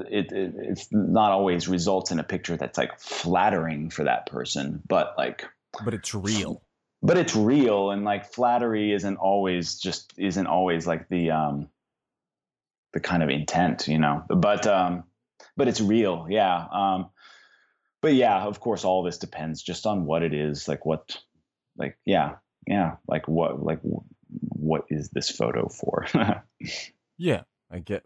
it, 0.09 0.31
it 0.31 0.53
it's 0.57 0.87
not 0.91 1.31
always 1.31 1.67
results 1.67 2.11
in 2.11 2.19
a 2.19 2.23
picture 2.23 2.57
that's 2.57 2.77
like 2.77 2.99
flattering 2.99 3.89
for 3.89 4.03
that 4.03 4.25
person 4.27 4.81
but 4.87 5.15
like 5.17 5.45
But 5.83 5.93
it's 5.93 6.13
real. 6.13 6.61
but 7.01 7.17
it's 7.17 7.35
real 7.35 7.91
and 7.91 8.03
like 8.03 8.31
flattery 8.33 8.93
isn't 8.93 9.17
always 9.17 9.79
just 9.79 10.13
isn't 10.17 10.47
always 10.47 10.85
like 10.85 11.09
the 11.09 11.31
um 11.31 11.69
the 12.93 12.99
kind 12.99 13.23
of 13.23 13.29
intent 13.29 13.87
you 13.87 13.97
know 13.97 14.23
but 14.29 14.67
um 14.67 15.03
but 15.57 15.67
it's 15.67 15.81
real 15.81 16.27
yeah 16.29 16.65
um 16.71 17.09
but 18.01 18.13
yeah 18.13 18.43
of 18.43 18.59
course 18.59 18.83
all 18.85 19.03
this 19.03 19.17
depends 19.17 19.61
just 19.63 19.85
on 19.85 20.05
what 20.05 20.23
it 20.23 20.33
is 20.33 20.67
like 20.67 20.85
what 20.85 21.17
like 21.77 21.97
yeah 22.05 22.35
yeah 22.67 22.95
like 23.07 23.27
what 23.27 23.63
like 23.63 23.79
what 24.29 24.83
is 24.89 25.09
this 25.09 25.29
photo 25.29 25.67
for 25.69 26.05
Yeah, 27.17 27.43
I 27.69 27.79
get. 27.79 28.03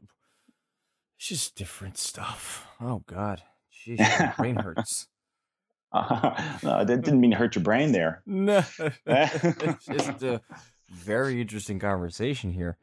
It's 1.25 1.29
just 1.41 1.55
different 1.55 1.97
stuff. 1.97 2.67
Oh 2.79 3.01
God, 3.07 3.41
jeez, 3.73 3.97
my 3.97 4.31
brain 4.37 4.57
hurts. 4.57 5.07
uh, 5.91 6.59
no, 6.63 6.85
that 6.85 7.01
didn't 7.01 7.19
mean 7.19 7.31
to 7.31 7.37
hurt 7.37 7.55
your 7.55 7.63
brain 7.63 7.93
there 7.93 8.21
No, 8.27 8.63
it's 9.07 9.87
just 9.87 10.21
a 10.21 10.39
very 10.91 11.41
interesting 11.41 11.79
conversation 11.79 12.51
here. 12.51 12.77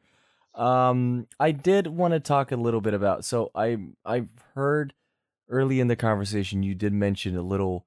Um, 0.55 1.25
I 1.39 1.51
did 1.51 1.87
want 1.87 2.15
to 2.15 2.19
talk 2.19 2.51
a 2.51 2.57
little 2.57 2.81
bit 2.81 2.93
about. 2.93 3.23
So 3.23 3.49
I 3.55 3.77
I've 4.03 4.27
heard 4.55 4.93
early 5.47 5.79
in 5.79 5.87
the 5.87 5.95
conversation 5.95 6.63
you 6.63 6.75
did 6.75 6.91
mention 6.91 7.37
a 7.37 7.41
little 7.41 7.85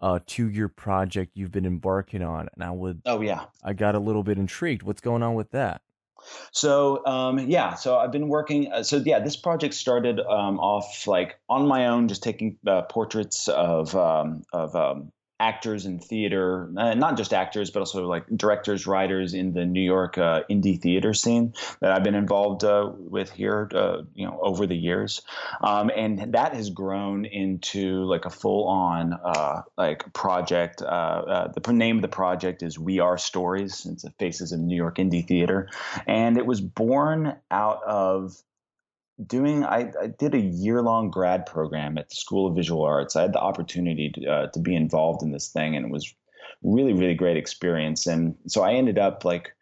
uh 0.00 0.18
two 0.26 0.48
year 0.48 0.66
project 0.66 1.36
you've 1.36 1.52
been 1.52 1.66
embarking 1.66 2.24
on, 2.24 2.48
and 2.52 2.64
I 2.64 2.72
would 2.72 3.02
oh 3.06 3.20
yeah 3.20 3.44
I 3.62 3.74
got 3.74 3.94
a 3.94 4.00
little 4.00 4.24
bit 4.24 4.38
intrigued. 4.38 4.82
What's 4.82 5.00
going 5.00 5.22
on 5.22 5.34
with 5.36 5.52
that? 5.52 5.82
So 6.52 7.04
um, 7.06 7.38
yeah, 7.38 7.74
so 7.74 7.98
I've 7.98 8.12
been 8.12 8.28
working. 8.28 8.72
Uh, 8.72 8.82
so 8.82 8.96
yeah, 9.04 9.18
this 9.18 9.36
project 9.36 9.74
started 9.74 10.20
um, 10.20 10.58
off 10.60 11.06
like 11.06 11.38
on 11.48 11.66
my 11.66 11.86
own, 11.86 12.08
just 12.08 12.22
taking 12.22 12.56
uh, 12.66 12.82
portraits 12.82 13.48
of 13.48 13.94
um, 13.94 14.42
of 14.52 14.74
um, 14.76 15.12
actors 15.40 15.86
in 15.86 15.98
theater, 15.98 16.70
uh, 16.76 16.94
not 16.94 17.16
just 17.16 17.32
actors, 17.32 17.70
but 17.70 17.80
also 17.80 18.06
like 18.06 18.24
directors, 18.36 18.86
writers 18.86 19.34
in 19.34 19.52
the 19.52 19.64
New 19.64 19.82
York 19.82 20.16
uh, 20.16 20.42
indie 20.50 20.80
theater 20.80 21.12
scene 21.12 21.54
that 21.80 21.92
I've 21.92 22.04
been 22.04 22.14
involved 22.14 22.64
uh, 22.64 22.90
with 22.94 23.30
here, 23.30 23.68
uh, 23.74 24.02
you 24.14 24.26
know, 24.26 24.38
over 24.42 24.66
the 24.66 24.76
years, 24.76 25.22
um, 25.62 25.90
and 25.94 26.34
that 26.34 26.54
has 26.54 26.70
grown 26.70 27.24
into 27.24 28.04
like 28.04 28.24
a 28.24 28.30
full 28.30 28.68
on 28.68 29.12
uh, 29.12 29.62
like 29.76 30.12
project. 30.12 30.82
Uh, 30.82 31.48
the 31.48 31.72
name 31.72 31.96
of 31.96 32.02
the 32.02 32.08
project 32.08 32.62
is 32.62 32.78
We 32.78 33.00
Are 33.00 33.18
Stories. 33.18 33.86
It's 33.86 34.02
the 34.02 34.10
Faces 34.18 34.52
of 34.52 34.60
New 34.60 34.76
York 34.76 34.96
Indie 34.98 35.26
Theater 35.26 35.68
and 36.06 36.36
it 36.36 36.46
was 36.46 36.60
born 36.60 37.36
out 37.50 37.82
of 37.84 38.40
doing 39.26 39.64
I, 39.64 39.92
I 40.00 40.06
did 40.08 40.34
a 40.34 40.40
year-long 40.40 41.10
grad 41.10 41.46
program 41.46 41.98
at 41.98 42.08
the 42.08 42.16
school 42.16 42.46
of 42.46 42.56
visual 42.56 42.82
arts. 42.82 43.16
I 43.16 43.22
had 43.22 43.32
the 43.32 43.40
opportunity 43.40 44.10
to, 44.10 44.26
uh, 44.26 44.46
to 44.48 44.58
be 44.58 44.74
involved 44.74 45.22
in 45.22 45.32
this 45.32 45.48
thing 45.48 45.76
and 45.76 45.86
it 45.86 45.92
was 45.92 46.14
really 46.62 46.92
really 46.92 47.14
great 47.14 47.36
experience. 47.36 48.06
And 48.06 48.34
so 48.46 48.62
i 48.62 48.72
ended 48.72 48.98
up 48.98 49.24
like 49.24 49.52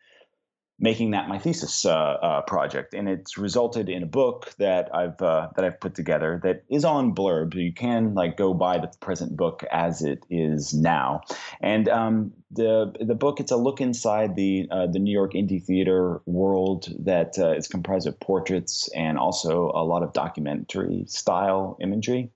making 0.83 1.13
that 1.13 1.29
my 1.29 1.39
thesis 1.39 1.87
uh, 1.87 1.93
uh, 1.93 2.41
project, 2.43 2.93
and 2.93 3.09
it's 3.09 3.39
resulted 3.39 3.89
in 3.89 4.03
a 4.03 4.07
book 4.07 4.53
that 4.59 4.95
I've 4.95 5.23
uh, 5.23 5.49
that 5.55 5.65
I've 5.65 5.81
put 5.81 5.95
together 5.95 6.41
that 6.43 6.65
is 6.69 6.85
on 6.85 7.15
Blurb. 7.15 7.55
So 7.55 7.61
you 7.61 7.73
can 7.73 8.15
like 8.15 8.37
go 8.37 8.53
buy 8.53 8.79
the 8.79 8.91
present 9.01 9.37
book 9.37 9.65
as 9.71 10.03
it 10.03 10.27
is 10.29 10.75
now, 10.75 11.23
and 11.63 11.89
um, 11.89 12.33
the 12.51 12.93
the 13.01 13.15
book 13.15 13.41
it's 13.41 13.53
a 13.53 13.57
look 13.57 13.81
inside 13.81 14.35
the 14.37 14.67
uh, 14.71 14.87
the 14.89 14.99
New 14.99 15.13
York 15.13 15.33
indie 15.35 15.63
theater 15.63 16.21
world 16.27 16.89
that 17.05 17.39
uh, 17.39 17.53
is 17.53 17.69
comprised 17.69 18.07
of 18.07 18.19
portraits 18.19 18.89
and 18.95 19.17
also 19.17 19.71
a 19.75 19.85
lot 19.85 20.03
of 20.03 20.13
documentary 20.13 21.05
style 21.07 21.79
imagery, 21.81 22.31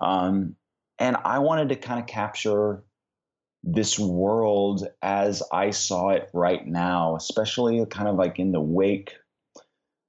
um, 0.00 0.56
and 0.98 1.16
I 1.24 1.38
wanted 1.40 1.68
to 1.68 1.76
kind 1.76 2.00
of 2.00 2.06
capture 2.06 2.82
this 3.62 3.98
world 3.98 4.88
as 5.02 5.42
I 5.52 5.70
saw 5.70 6.10
it 6.10 6.30
right 6.32 6.66
now, 6.66 7.16
especially 7.16 7.84
kind 7.86 8.08
of 8.08 8.16
like 8.16 8.38
in 8.38 8.52
the 8.52 8.60
wake. 8.60 9.14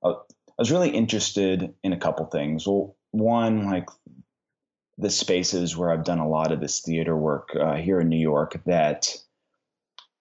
Of, 0.01 0.15
I 0.47 0.61
was 0.61 0.71
really 0.71 0.89
interested 0.89 1.73
in 1.83 1.91
a 1.91 1.97
couple 1.97 2.25
things. 2.27 2.65
Well, 2.65 2.95
one, 3.11 3.65
like 3.65 3.89
the 5.01 5.09
spaces 5.09 5.75
where 5.75 5.91
I've 5.91 6.05
done 6.05 6.19
a 6.19 6.29
lot 6.29 6.51
of 6.51 6.59
this 6.59 6.79
theater 6.79 7.17
work 7.17 7.49
uh, 7.59 7.75
here 7.75 7.99
in 7.99 8.07
New 8.07 8.19
York, 8.19 8.61
that 8.65 9.13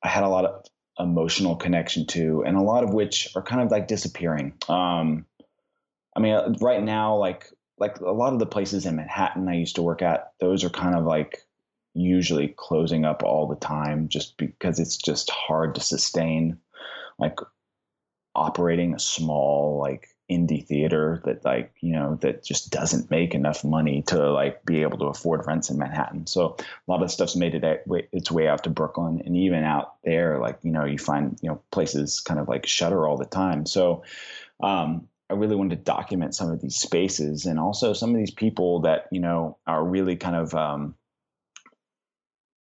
I 0.03 0.09
had 0.09 0.25
a 0.25 0.29
lot 0.29 0.47
of 0.47 0.65
emotional 0.99 1.55
connection 1.55 2.07
to, 2.07 2.43
and 2.47 2.57
a 2.57 2.63
lot 2.63 2.83
of 2.83 2.95
which 2.95 3.29
are 3.37 3.43
kind 3.43 3.61
of 3.61 3.71
like 3.71 3.87
disappearing. 3.87 4.55
Um, 4.69 5.27
I 6.17 6.21
mean, 6.21 6.35
uh, 6.35 6.55
right 6.61 6.83
now, 6.83 7.17
like 7.17 7.47
like 7.79 8.01
a 8.01 8.11
lot 8.11 8.33
of 8.33 8.39
the 8.39 8.47
places 8.47 8.87
in 8.87 8.97
Manhattan 8.97 9.49
I 9.49 9.55
used 9.55 9.77
to 9.77 9.83
work 9.83 10.03
at, 10.03 10.33
those 10.41 10.65
are 10.65 10.71
kind 10.71 10.95
of 10.95 11.05
like 11.05 11.45
usually 11.95 12.49
closing 12.57 13.05
up 13.05 13.23
all 13.23 13.47
the 13.47 13.57
time, 13.57 14.09
just 14.09 14.39
because 14.39 14.81
it's 14.81 14.97
just 14.97 15.31
hard 15.31 15.75
to 15.75 15.81
sustain, 15.83 16.59
like 17.19 17.39
operating 18.35 18.95
a 18.95 18.99
small 18.99 19.79
like 19.79 20.09
indie 20.31 20.65
theater 20.65 21.21
that 21.25 21.45
like 21.45 21.73
you 21.81 21.93
know 21.93 22.17
that 22.21 22.45
just 22.45 22.71
doesn't 22.71 23.11
make 23.11 23.35
enough 23.35 23.65
money 23.65 24.03
to 24.03 24.31
like 24.31 24.65
be 24.65 24.83
able 24.83 24.99
to 24.99 25.07
afford 25.07 25.47
rents 25.47 25.71
in 25.71 25.79
Manhattan. 25.79 26.27
So 26.27 26.57
a 26.59 26.91
lot 26.91 27.03
of 27.03 27.11
stuff's 27.11 27.37
made 27.37 27.55
it 27.55 27.85
its 28.13 28.31
way 28.31 28.49
out 28.49 28.65
to 28.65 28.71
Brooklyn, 28.71 29.23
and 29.25 29.37
even 29.37 29.65
out 29.65 29.95
there, 30.05 30.39
like 30.39 30.59
you 30.63 30.71
know, 30.71 30.85
you 30.85 30.99
find 30.99 31.39
you 31.43 31.49
know 31.49 31.61
places 31.71 32.21
kind 32.21 32.39
of 32.39 32.49
like 32.49 32.67
shutter 32.67 33.07
all 33.07 33.17
the 33.17 33.27
time. 33.27 33.67
So 33.67 34.05
um, 34.63 35.09
I 35.29 35.35
really 35.35 35.57
wanted 35.57 35.77
to 35.77 35.85
document 35.85 36.35
some 36.35 36.51
of 36.51 36.61
these 36.61 36.77
spaces 36.77 37.47
and 37.47 37.59
also 37.59 37.93
some 37.93 38.11
of 38.11 38.17
these 38.17 38.31
people 38.31 38.81
that 38.81 39.09
you 39.11 39.21
know 39.21 39.59
are 39.67 39.85
really 39.85 40.17
kind 40.17 40.37
of 40.37 40.55
um, 40.55 40.95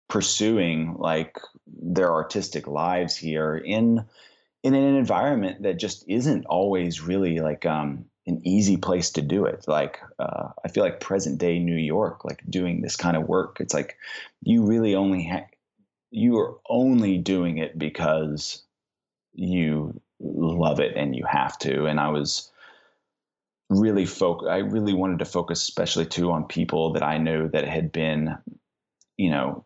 pursuing 0.08 0.96
like 0.98 1.40
their 1.68 2.12
artistic 2.12 2.68
lives 2.68 3.16
here 3.16 3.56
in 3.56 4.06
in 4.64 4.74
an 4.74 4.96
environment 4.96 5.64
that 5.64 5.80
just 5.80 6.04
isn't 6.08 6.46
always 6.46 7.02
really 7.02 7.40
like 7.40 7.66
um, 7.66 8.06
an 8.28 8.42
easy 8.44 8.78
place 8.78 9.12
to 9.12 9.22
do 9.22 9.46
it. 9.46 9.66
Like 9.68 10.00
uh, 10.20 10.50
I 10.64 10.68
feel 10.68 10.84
like 10.84 11.00
present 11.00 11.40
day 11.40 11.60
New 11.60 11.78
York, 11.78 12.26
like 12.26 12.44
doing 12.50 12.82
this 12.82 12.96
kind 12.96 13.16
of 13.16 13.28
work, 13.28 13.58
it's 13.60 13.74
like 13.74 13.98
you 14.42 14.66
really 14.66 14.96
only 14.96 15.28
ha- 15.28 15.48
you 16.12 16.38
are 16.40 16.58
only 16.68 17.18
doing 17.18 17.58
it 17.58 17.78
because 17.78 18.64
you 19.34 20.00
love 20.20 20.80
it 20.80 20.96
and 20.96 21.16
you 21.16 21.26
have 21.26 21.58
to. 21.60 21.86
And 21.86 22.00
I 22.00 22.10
was 22.10 22.52
really 23.70 24.06
focus. 24.06 24.48
I 24.50 24.58
really 24.58 24.94
wanted 24.94 25.20
to 25.20 25.26
focus, 25.26 25.62
especially 25.62 26.06
too, 26.06 26.32
on 26.32 26.46
people 26.46 26.94
that 26.94 27.04
I 27.04 27.18
know 27.18 27.48
that 27.48 27.68
had 27.68 27.92
been, 27.92 28.38
you 29.18 29.30
know, 29.30 29.64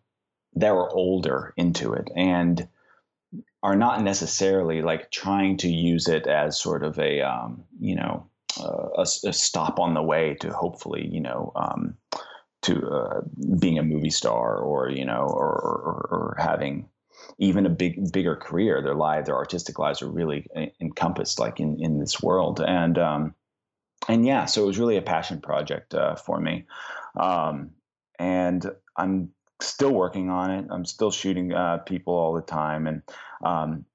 that 0.56 0.76
were 0.76 0.91
older 0.91 1.54
into 1.58 1.94
it 1.94 2.10
and 2.16 2.68
are 3.64 3.76
not 3.78 4.03
necessarily 4.03 4.82
like 4.82 5.09
trying 5.09 5.55
to 5.57 5.70
use 5.70 6.09
it 6.09 6.28
as 6.28 6.59
sort 6.59 6.84
of 6.84 6.99
a 6.99 7.22
um, 7.22 7.64
you 7.80 7.95
know 7.95 8.28
uh, 8.59 8.89
a, 8.97 9.01
a, 9.01 9.34
stop 9.34 9.80
on 9.80 9.95
the 9.95 10.03
way 10.03 10.36
to 10.36 10.51
hopefully 10.51 11.07
you 11.09 11.22
know 11.22 11.51
um, 11.55 11.95
to 12.61 12.86
uh, 12.88 13.22
being 13.59 13.80
a 13.80 13.84
movie 13.84 14.09
star 14.09 14.57
or 14.57 14.89
you 14.89 15.05
know 15.05 15.22
or, 15.22 15.47
or, 15.47 16.07
or, 16.11 16.36
having 16.38 16.88
even 17.39 17.66
a 17.66 17.70
big 17.70 18.11
bigger 18.11 18.36
career. 18.36 18.82
Their 18.82 18.95
lives 18.95 19.28
their 19.28 19.38
artistic 19.38 19.80
lives 19.80 20.01
are 20.01 20.11
really 20.11 20.45
encompassed 20.82 21.39
like 21.39 21.59
in 21.59 21.82
in 21.82 21.99
this 21.99 22.22
world. 22.22 22.59
And 22.59 22.97
um, 22.97 23.34
and 24.09 24.26
yeah 24.26 24.45
so 24.45 24.64
it 24.64 24.68
was 24.68 24.78
really 24.78 24.97
a 24.97 25.01
passion 25.01 25.39
project 25.39 25.95
uh, 25.95 26.16
for 26.16 26.39
me. 26.39 26.66
Um, 27.16 27.72
and 28.20 28.70
I'm 28.97 29.32
still 29.66 29.91
working 29.91 30.30
on 30.30 30.51
it. 30.51 30.66
I'm 30.70 30.86
still 30.86 31.11
shooting 31.11 31.53
uh, 31.53 31.78
people 31.80 32.14
all 32.14 32.34
the 32.34 32.41
time, 32.41 32.88
and, 32.88 33.01
um, 33.43 33.86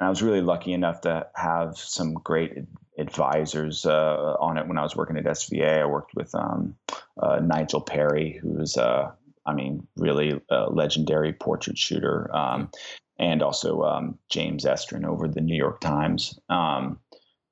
and 0.00 0.06
I 0.06 0.08
was 0.08 0.22
really 0.22 0.40
lucky 0.40 0.72
enough 0.72 1.00
to 1.02 1.26
have 1.34 1.76
some 1.76 2.14
great 2.14 2.52
advisors 2.98 3.86
uh, 3.86 4.34
on 4.40 4.58
it 4.58 4.66
when 4.66 4.78
I 4.78 4.82
was 4.82 4.96
working 4.96 5.16
at 5.16 5.24
SVA. 5.24 5.82
I 5.82 5.86
worked 5.86 6.14
with 6.14 6.34
um, 6.34 6.74
uh, 7.20 7.40
Nigel 7.40 7.80
Parry, 7.80 8.38
who's 8.40 8.76
uh, 8.76 9.10
I 9.46 9.54
mean, 9.54 9.86
really 9.96 10.40
legendary 10.70 11.32
portrait 11.32 11.78
shooter, 11.78 12.30
um, 12.36 12.70
and 13.18 13.42
also 13.42 13.82
um, 13.82 14.18
James 14.28 14.64
Estrin 14.64 15.06
over 15.06 15.26
the 15.26 15.40
New 15.40 15.56
York 15.56 15.80
Times, 15.80 16.38
um, 16.48 16.98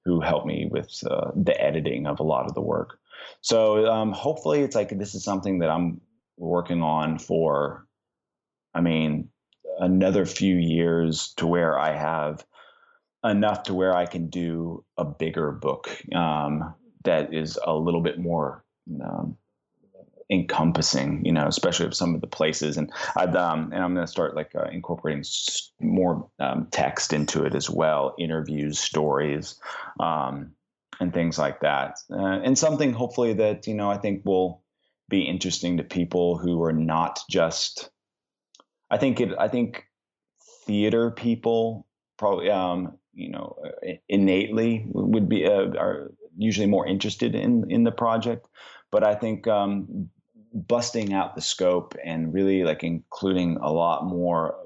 who 0.05 0.21
helped 0.21 0.47
me 0.47 0.69
with 0.71 1.03
uh, 1.11 1.33
the 1.35 1.61
editing 1.61 2.07
of 2.07 2.21
a 2.21 2.23
lot 2.23 2.47
of 2.47 2.55
the 2.55 2.61
work. 2.61 2.99
So 3.41 3.87
um, 3.87 4.13
hopefully, 4.13 4.61
it's 4.61 4.77
like 4.77 4.91
this 4.91 5.15
is 5.15 5.25
something 5.25 5.59
that 5.61 5.71
I'm 5.71 6.01
working 6.37 6.83
on 6.83 7.19
for, 7.19 7.87
I 8.75 8.81
mean, 8.81 9.29
another 9.79 10.25
few 10.27 10.57
years 10.57 11.33
to 11.37 11.47
where 11.47 11.79
I 11.79 11.93
have 11.93 12.45
enough 13.25 13.65
to 13.65 13.75
where 13.75 13.95
I 13.95 14.07
can 14.07 14.29
do 14.29 14.85
a 14.97 15.05
bigger 15.05 15.53
book 15.53 15.89
um, 16.15 16.75
that 17.05 17.35
is 17.35 17.59
a 17.65 17.75
little 17.75 18.01
bit 18.01 18.19
more 18.19 18.65
um, 19.03 19.37
encompassing, 20.31 21.25
you 21.25 21.33
know, 21.33 21.47
especially 21.47 21.87
of 21.87 21.95
some 21.95 22.15
of 22.15 22.21
the 22.21 22.27
places. 22.27 22.77
And 22.77 22.93
i 23.17 23.25
um, 23.25 23.73
and 23.73 23.83
I'm 23.83 23.95
going 23.95 24.07
to 24.07 24.11
start 24.11 24.35
like 24.35 24.55
uh, 24.55 24.69
incorporating 24.73 25.25
more 25.81 26.29
um, 26.39 26.69
text 26.71 27.13
into 27.13 27.45
it 27.45 27.55
as 27.55 27.71
well, 27.71 28.15
interviews, 28.19 28.79
stories, 28.79 29.57
um, 30.01 30.53
and 31.01 31.13
things 31.13 31.39
like 31.39 31.61
that. 31.61 31.99
Uh, 32.11 32.41
and 32.43 32.59
something 32.59 32.93
hopefully 32.93 33.35
that 33.35 33.67
you 33.67 33.75
know 33.75 33.91
I 33.91 33.99
think 33.99 34.25
will 34.25 34.63
be 35.09 35.23
interesting 35.23 35.77
to 35.77 35.85
people 35.85 36.37
who 36.37 36.63
are 36.63 36.73
not 36.73 37.21
just 37.31 37.91
I 38.91 38.99
think 38.99 39.21
it 39.21 39.31
I 39.39 39.49
think 39.49 39.85
theater 40.67 41.11
people 41.11 41.87
probably 42.17 42.51
um, 42.51 42.99
you 43.15 43.31
know 43.31 43.57
innately 44.09 44.87
would 44.89 45.29
be 45.29 45.47
uh, 45.47 45.73
are 45.79 46.13
usually 46.37 46.67
more 46.67 46.87
interested 46.87 47.35
in 47.35 47.71
in 47.71 47.85
the 47.85 47.93
project. 47.93 48.49
But 48.91 49.03
I 49.03 49.15
think 49.15 49.47
um, 49.47 50.09
busting 50.55 51.13
out 51.13 51.35
the 51.35 51.41
scope 51.41 51.95
and 52.05 52.33
really 52.33 52.63
like 52.63 52.85
including 52.85 53.57
a 53.57 53.73
lot 53.73 54.07
more 54.07 54.57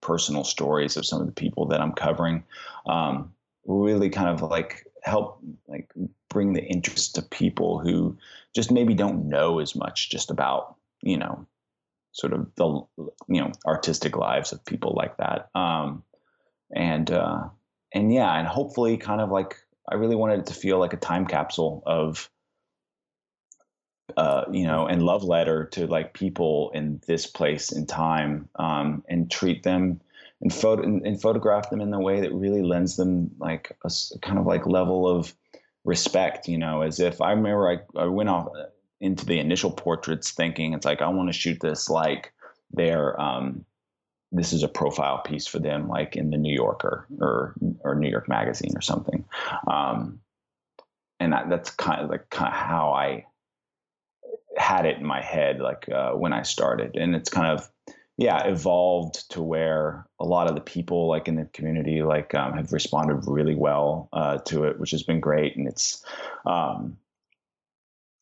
personal 0.00 0.44
stories 0.44 0.96
of 0.96 1.06
some 1.06 1.20
of 1.20 1.26
the 1.26 1.32
people 1.32 1.66
that 1.66 1.80
I'm 1.80 1.92
covering 1.92 2.44
um, 2.86 3.32
really 3.66 4.10
kind 4.10 4.28
of 4.28 4.42
like 4.42 4.86
help 5.02 5.40
like 5.66 5.90
bring 6.28 6.52
the 6.52 6.62
interest 6.62 7.14
to 7.14 7.22
people 7.22 7.78
who 7.78 8.16
just 8.54 8.70
maybe 8.70 8.94
don't 8.94 9.28
know 9.28 9.58
as 9.58 9.74
much 9.74 10.10
just 10.10 10.30
about 10.30 10.76
you 11.02 11.16
know 11.16 11.46
sort 12.12 12.32
of 12.32 12.52
the 12.56 12.64
you 13.28 13.40
know 13.40 13.52
artistic 13.66 14.16
lives 14.16 14.52
of 14.52 14.64
people 14.64 14.94
like 14.96 15.16
that. 15.18 15.48
Um 15.54 16.04
and 16.74 17.10
uh 17.10 17.44
and 17.92 18.12
yeah 18.12 18.38
and 18.38 18.46
hopefully 18.46 18.96
kind 18.96 19.20
of 19.20 19.30
like 19.30 19.56
i 19.90 19.96
really 19.96 20.14
wanted 20.14 20.38
it 20.38 20.46
to 20.46 20.54
feel 20.54 20.78
like 20.78 20.92
a 20.92 20.96
time 20.96 21.26
capsule 21.26 21.82
of 21.84 22.30
uh, 24.16 24.44
you 24.50 24.66
know, 24.66 24.86
and 24.86 25.02
love 25.02 25.22
letter 25.22 25.66
to 25.66 25.86
like 25.86 26.14
people 26.14 26.70
in 26.74 27.00
this 27.06 27.26
place 27.26 27.72
in 27.72 27.86
time, 27.86 28.48
um, 28.56 29.04
and 29.08 29.30
treat 29.30 29.62
them 29.62 30.00
and 30.40 30.52
photo 30.52 30.82
and, 30.82 31.06
and, 31.06 31.20
photograph 31.20 31.70
them 31.70 31.80
in 31.80 31.90
the 31.90 31.98
way 31.98 32.20
that 32.20 32.32
really 32.32 32.62
lends 32.62 32.96
them 32.96 33.30
like 33.38 33.76
a, 33.84 33.88
a, 33.88 34.18
kind 34.20 34.38
of 34.38 34.46
like 34.46 34.66
level 34.66 35.06
of 35.06 35.34
respect, 35.84 36.48
you 36.48 36.58
know, 36.58 36.82
as 36.82 37.00
if 37.00 37.20
I 37.20 37.30
remember 37.30 37.68
I, 37.68 38.00
I 38.00 38.06
went 38.06 38.28
off 38.28 38.48
uh, 38.48 38.66
into 39.00 39.24
the 39.24 39.38
initial 39.38 39.70
portraits 39.70 40.30
thinking 40.30 40.74
it's 40.74 40.84
like 40.84 41.00
I 41.00 41.08
want 41.08 41.28
to 41.28 41.38
shoot 41.38 41.58
this 41.60 41.88
like 41.88 42.32
they're 42.72 43.18
um, 43.20 43.64
this 44.32 44.52
is 44.52 44.62
a 44.62 44.68
profile 44.68 45.22
piece 45.22 45.46
for 45.46 45.58
them 45.58 45.88
like 45.88 46.16
in 46.16 46.30
the 46.30 46.36
New 46.36 46.54
Yorker 46.54 47.06
or 47.18 47.54
or 47.80 47.94
New 47.94 48.10
York 48.10 48.28
Magazine 48.28 48.72
or 48.76 48.82
something. 48.82 49.24
Um, 49.66 50.20
and 51.18 51.32
that, 51.32 51.50
that's 51.50 51.70
kind 51.70 52.00
of 52.02 52.10
like 52.10 52.30
kind 52.30 52.48
of 52.48 52.58
how 52.58 52.92
I 52.92 53.26
had 54.56 54.84
it 54.84 54.98
in 54.98 55.04
my 55.04 55.22
head 55.22 55.60
like 55.60 55.88
uh, 55.88 56.12
when 56.12 56.32
I 56.32 56.42
started 56.42 56.96
and 56.96 57.14
it's 57.14 57.30
kind 57.30 57.46
of 57.46 57.70
yeah 58.20 58.46
evolved 58.46 59.30
to 59.30 59.40
where 59.40 60.06
a 60.20 60.26
lot 60.26 60.46
of 60.46 60.54
the 60.54 60.60
people 60.60 61.08
like 61.08 61.26
in 61.26 61.36
the 61.36 61.46
community 61.46 62.02
like 62.02 62.34
um, 62.34 62.52
have 62.52 62.70
responded 62.70 63.22
really 63.26 63.54
well 63.54 64.10
uh, 64.12 64.36
to 64.38 64.64
it 64.64 64.78
which 64.78 64.90
has 64.90 65.02
been 65.02 65.20
great 65.20 65.56
and 65.56 65.66
it's 65.66 66.04
um, 66.44 66.98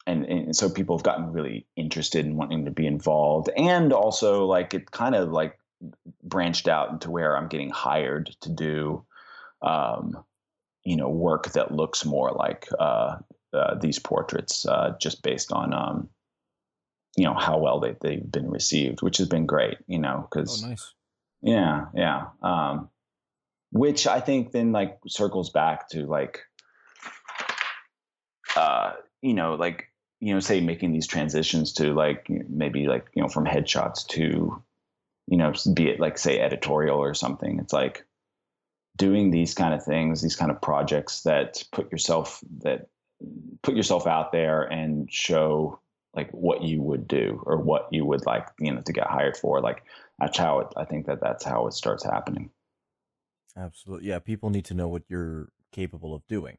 and, 0.06 0.24
and 0.24 0.56
so 0.56 0.70
people 0.70 0.96
have 0.96 1.02
gotten 1.02 1.32
really 1.32 1.66
interested 1.76 2.24
in 2.24 2.36
wanting 2.36 2.64
to 2.64 2.70
be 2.70 2.86
involved 2.86 3.50
and 3.56 3.92
also 3.92 4.46
like 4.46 4.72
it 4.72 4.90
kind 4.92 5.16
of 5.16 5.32
like 5.32 5.58
branched 6.22 6.68
out 6.68 6.90
into 6.90 7.10
where 7.10 7.36
i'm 7.36 7.48
getting 7.48 7.70
hired 7.70 8.34
to 8.40 8.50
do 8.50 9.04
um, 9.62 10.16
you 10.84 10.94
know 10.94 11.08
work 11.08 11.52
that 11.52 11.74
looks 11.74 12.04
more 12.04 12.30
like 12.30 12.68
uh, 12.78 13.16
uh, 13.52 13.74
these 13.74 13.98
portraits 13.98 14.64
uh, 14.64 14.94
just 15.00 15.24
based 15.24 15.52
on 15.52 15.74
um, 15.74 16.08
you 17.18 17.24
know 17.24 17.34
how 17.34 17.58
well 17.58 17.80
they 17.80 17.96
they've 18.00 18.30
been 18.30 18.48
received, 18.48 19.02
which 19.02 19.16
has 19.16 19.28
been 19.28 19.44
great. 19.44 19.78
You 19.88 19.98
know, 19.98 20.28
because 20.30 20.62
oh, 20.62 20.68
nice. 20.68 20.94
Yeah, 21.42 21.86
yeah. 21.92 22.26
Um, 22.42 22.90
which 23.72 24.06
I 24.06 24.20
think 24.20 24.52
then 24.52 24.70
like 24.70 25.00
circles 25.08 25.50
back 25.50 25.88
to 25.90 26.06
like, 26.06 26.42
uh, 28.54 28.92
you 29.20 29.34
know, 29.34 29.54
like 29.54 29.90
you 30.20 30.32
know, 30.32 30.38
say 30.38 30.60
making 30.60 30.92
these 30.92 31.08
transitions 31.08 31.72
to 31.74 31.92
like 31.92 32.30
maybe 32.48 32.86
like 32.86 33.08
you 33.14 33.22
know 33.22 33.28
from 33.28 33.46
headshots 33.46 34.06
to, 34.10 34.62
you 35.26 35.36
know, 35.36 35.52
be 35.74 35.88
it 35.88 35.98
like 35.98 36.18
say 36.18 36.38
editorial 36.38 36.98
or 36.98 37.14
something. 37.14 37.58
It's 37.58 37.72
like 37.72 38.06
doing 38.96 39.32
these 39.32 39.54
kind 39.54 39.74
of 39.74 39.84
things, 39.84 40.22
these 40.22 40.36
kind 40.36 40.52
of 40.52 40.62
projects 40.62 41.22
that 41.22 41.64
put 41.72 41.90
yourself 41.90 42.44
that 42.58 42.86
put 43.62 43.74
yourself 43.74 44.06
out 44.06 44.30
there 44.30 44.62
and 44.62 45.12
show 45.12 45.80
like 46.18 46.30
what 46.32 46.62
you 46.62 46.82
would 46.82 47.06
do 47.06 47.42
or 47.46 47.56
what 47.56 47.88
you 47.90 48.04
would 48.04 48.24
like 48.26 48.46
you 48.58 48.72
know 48.72 48.82
to 48.82 48.92
get 48.92 49.06
hired 49.06 49.36
for 49.36 49.60
like 49.60 49.82
that's 50.18 50.36
how 50.36 50.60
it 50.60 50.68
i 50.76 50.84
think 50.84 51.06
that 51.06 51.20
that's 51.20 51.44
how 51.44 51.66
it 51.68 51.72
starts 51.72 52.04
happening 52.04 52.50
Absolutely. 53.58 54.08
Yeah, 54.08 54.20
people 54.20 54.50
need 54.50 54.66
to 54.66 54.74
know 54.74 54.88
what 54.88 55.02
you're 55.08 55.50
capable 55.72 56.14
of 56.14 56.26
doing. 56.28 56.58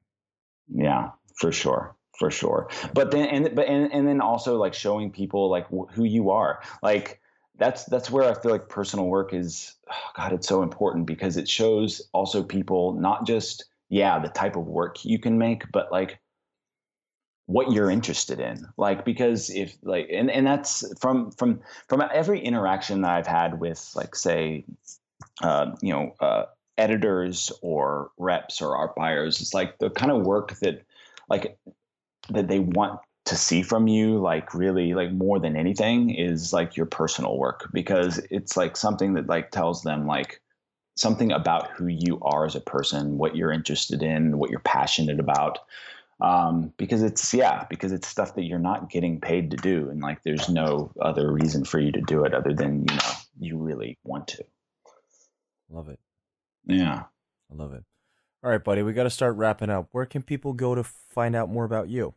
Yeah, 0.68 1.12
for 1.36 1.51
sure 1.51 1.95
for 2.18 2.30
sure 2.30 2.68
but 2.93 3.12
then 3.12 3.28
and 3.28 3.55
but 3.55 3.66
and, 3.68 3.93
and 3.93 4.05
then 4.05 4.20
also 4.20 4.57
like 4.57 4.74
showing 4.74 5.10
people 5.10 5.49
like 5.49 5.66
wh- 5.68 5.89
who 5.93 6.03
you 6.03 6.32
are 6.32 6.62
like 6.84 7.22
that's 7.57 7.86
that's 7.86 8.12
where 8.12 8.30
i 8.30 8.34
feel 8.41 8.51
like 8.51 8.68
personal 8.68 9.05
work 9.05 9.34
is 9.34 9.76
oh 9.89 9.95
god 10.18 10.34
it's 10.34 10.47
so 10.47 10.62
important 10.62 11.05
because 11.05 11.38
it 11.38 11.47
shows 11.47 12.01
also 12.12 12.43
people 12.43 12.93
not 12.93 13.26
just 13.26 13.66
yeah 13.88 14.20
the 14.20 14.28
type 14.28 14.57
of 14.57 14.68
work 14.68 15.05
you 15.05 15.18
can 15.18 15.38
make 15.38 15.72
but 15.72 15.91
like 15.93 16.20
what 17.50 17.72
you're 17.72 17.89
interested 17.89 18.39
in. 18.39 18.68
Like 18.78 19.04
because 19.04 19.50
if 19.50 19.76
like 19.82 20.08
and, 20.14 20.30
and 20.30 20.45
that's 20.45 20.86
from 21.00 21.32
from 21.32 21.62
from 21.88 22.04
every 22.14 22.39
interaction 22.39 23.02
that 23.02 23.12
i've 23.12 23.28
had 23.28 23.60
with 23.60 23.91
like 23.95 24.16
say 24.16 24.64
uh, 25.41 25.72
you 25.82 25.91
know 25.91 26.14
uh, 26.20 26.45
editors 26.78 27.52
or 27.62 28.12
reps 28.18 28.62
or 28.62 28.76
art 28.76 28.95
buyers 28.95 29.41
it's 29.41 29.54
like 29.54 29.80
the 29.80 29.89
kind 29.89 30.12
of 30.12 30.26
work 30.26 30.60
that 30.60 30.84
like 31.28 31.58
that 32.30 32.47
they 32.47 32.60
want 32.60 33.00
to 33.26 33.36
see 33.36 33.62
from 33.62 33.88
you 33.88 34.20
like 34.20 34.54
really 34.54 34.93
like 34.93 35.12
more 35.12 35.39
than 35.39 35.56
anything 35.56 36.10
is 36.10 36.54
like 36.54 36.78
your 36.78 36.86
personal 36.86 37.38
work. 37.38 37.70
Because 37.74 38.20
it's 38.32 38.58
like 38.58 38.78
something 38.78 39.14
that 39.14 39.28
like 39.28 39.52
tells 39.52 39.84
them 39.84 40.08
like 40.08 40.41
something 40.95 41.32
about 41.32 41.70
who 41.72 41.88
you 41.88 42.20
are 42.22 42.45
as 42.45 42.56
a 42.56 42.62
person 42.62 43.18
what 43.18 43.36
you're 43.36 43.54
interested 43.54 44.04
in 44.04 44.38
what 44.38 44.50
you're 44.50 44.60
passionate 44.60 45.18
about 45.18 45.60
um, 46.22 46.74
because 46.78 47.02
it's 47.02 47.34
yeah 47.34 47.66
because 47.70 47.92
it's 47.92 48.08
stuff 48.08 48.36
that 48.36 48.44
you're 48.44 48.60
not 48.60 48.90
getting 48.90 49.22
paid 49.22 49.52
to 49.52 49.58
do 49.58 49.90
and 49.90 50.02
like 50.02 50.22
there's 50.24 50.50
no 50.50 50.92
other 51.02 51.32
reason 51.32 51.64
for 51.64 51.80
you 51.80 51.92
to 51.92 52.02
do 52.02 52.26
it 52.26 52.34
other 52.34 52.54
than 52.54 52.86
you 52.90 52.96
know 52.96 53.12
you 53.40 53.58
really 53.58 53.98
want 54.04 54.28
to. 54.28 54.44
Love 55.70 55.90
it. 55.90 56.00
Yeah. 56.66 57.04
I 57.52 57.56
love 57.56 57.74
it. 57.74 57.84
All 58.44 58.50
right 58.52 58.64
buddy 58.64 58.84
we 58.84 58.94
got 58.94 59.04
to 59.04 59.10
start 59.10 59.36
wrapping 59.36 59.70
up. 59.70 59.88
Where 59.92 60.06
can 60.06 60.24
people 60.24 60.54
go 60.54 60.76
to 60.76 60.84
find 60.84 61.36
out 61.36 61.50
more 61.50 61.66
about 61.66 61.90
you 61.90 62.14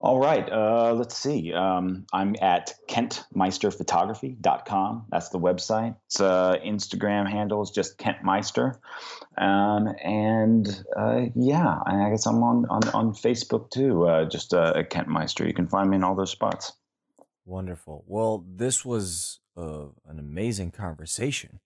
all 0.00 0.20
right. 0.20 0.48
Uh, 0.50 0.94
let's 0.94 1.16
see. 1.16 1.52
Um, 1.52 2.06
I'm 2.12 2.36
at 2.40 2.74
kentmeisterphotography.com. 2.88 5.06
That's 5.10 5.30
the 5.30 5.40
website. 5.40 5.96
It's 6.06 6.20
uh, 6.20 6.56
Instagram 6.64 7.28
handle 7.28 7.62
is 7.62 7.70
just 7.70 7.98
kentmeister. 7.98 8.76
Um, 9.36 9.88
and 10.04 10.84
uh, 10.96 11.22
yeah, 11.34 11.80
I 11.84 12.10
guess 12.10 12.26
I'm 12.26 12.44
on, 12.44 12.66
on, 12.70 12.88
on 12.90 13.12
Facebook 13.12 13.70
too, 13.70 14.06
uh, 14.06 14.26
just 14.26 14.54
uh, 14.54 14.84
Kent 14.84 15.08
Meister. 15.08 15.44
You 15.46 15.54
can 15.54 15.66
find 15.66 15.90
me 15.90 15.96
in 15.96 16.04
all 16.04 16.14
those 16.14 16.30
spots. 16.30 16.74
Wonderful. 17.44 18.04
Well, 18.06 18.44
this 18.48 18.84
was 18.84 19.40
uh, 19.56 19.86
an 20.06 20.20
amazing 20.20 20.70
conversation. 20.70 21.58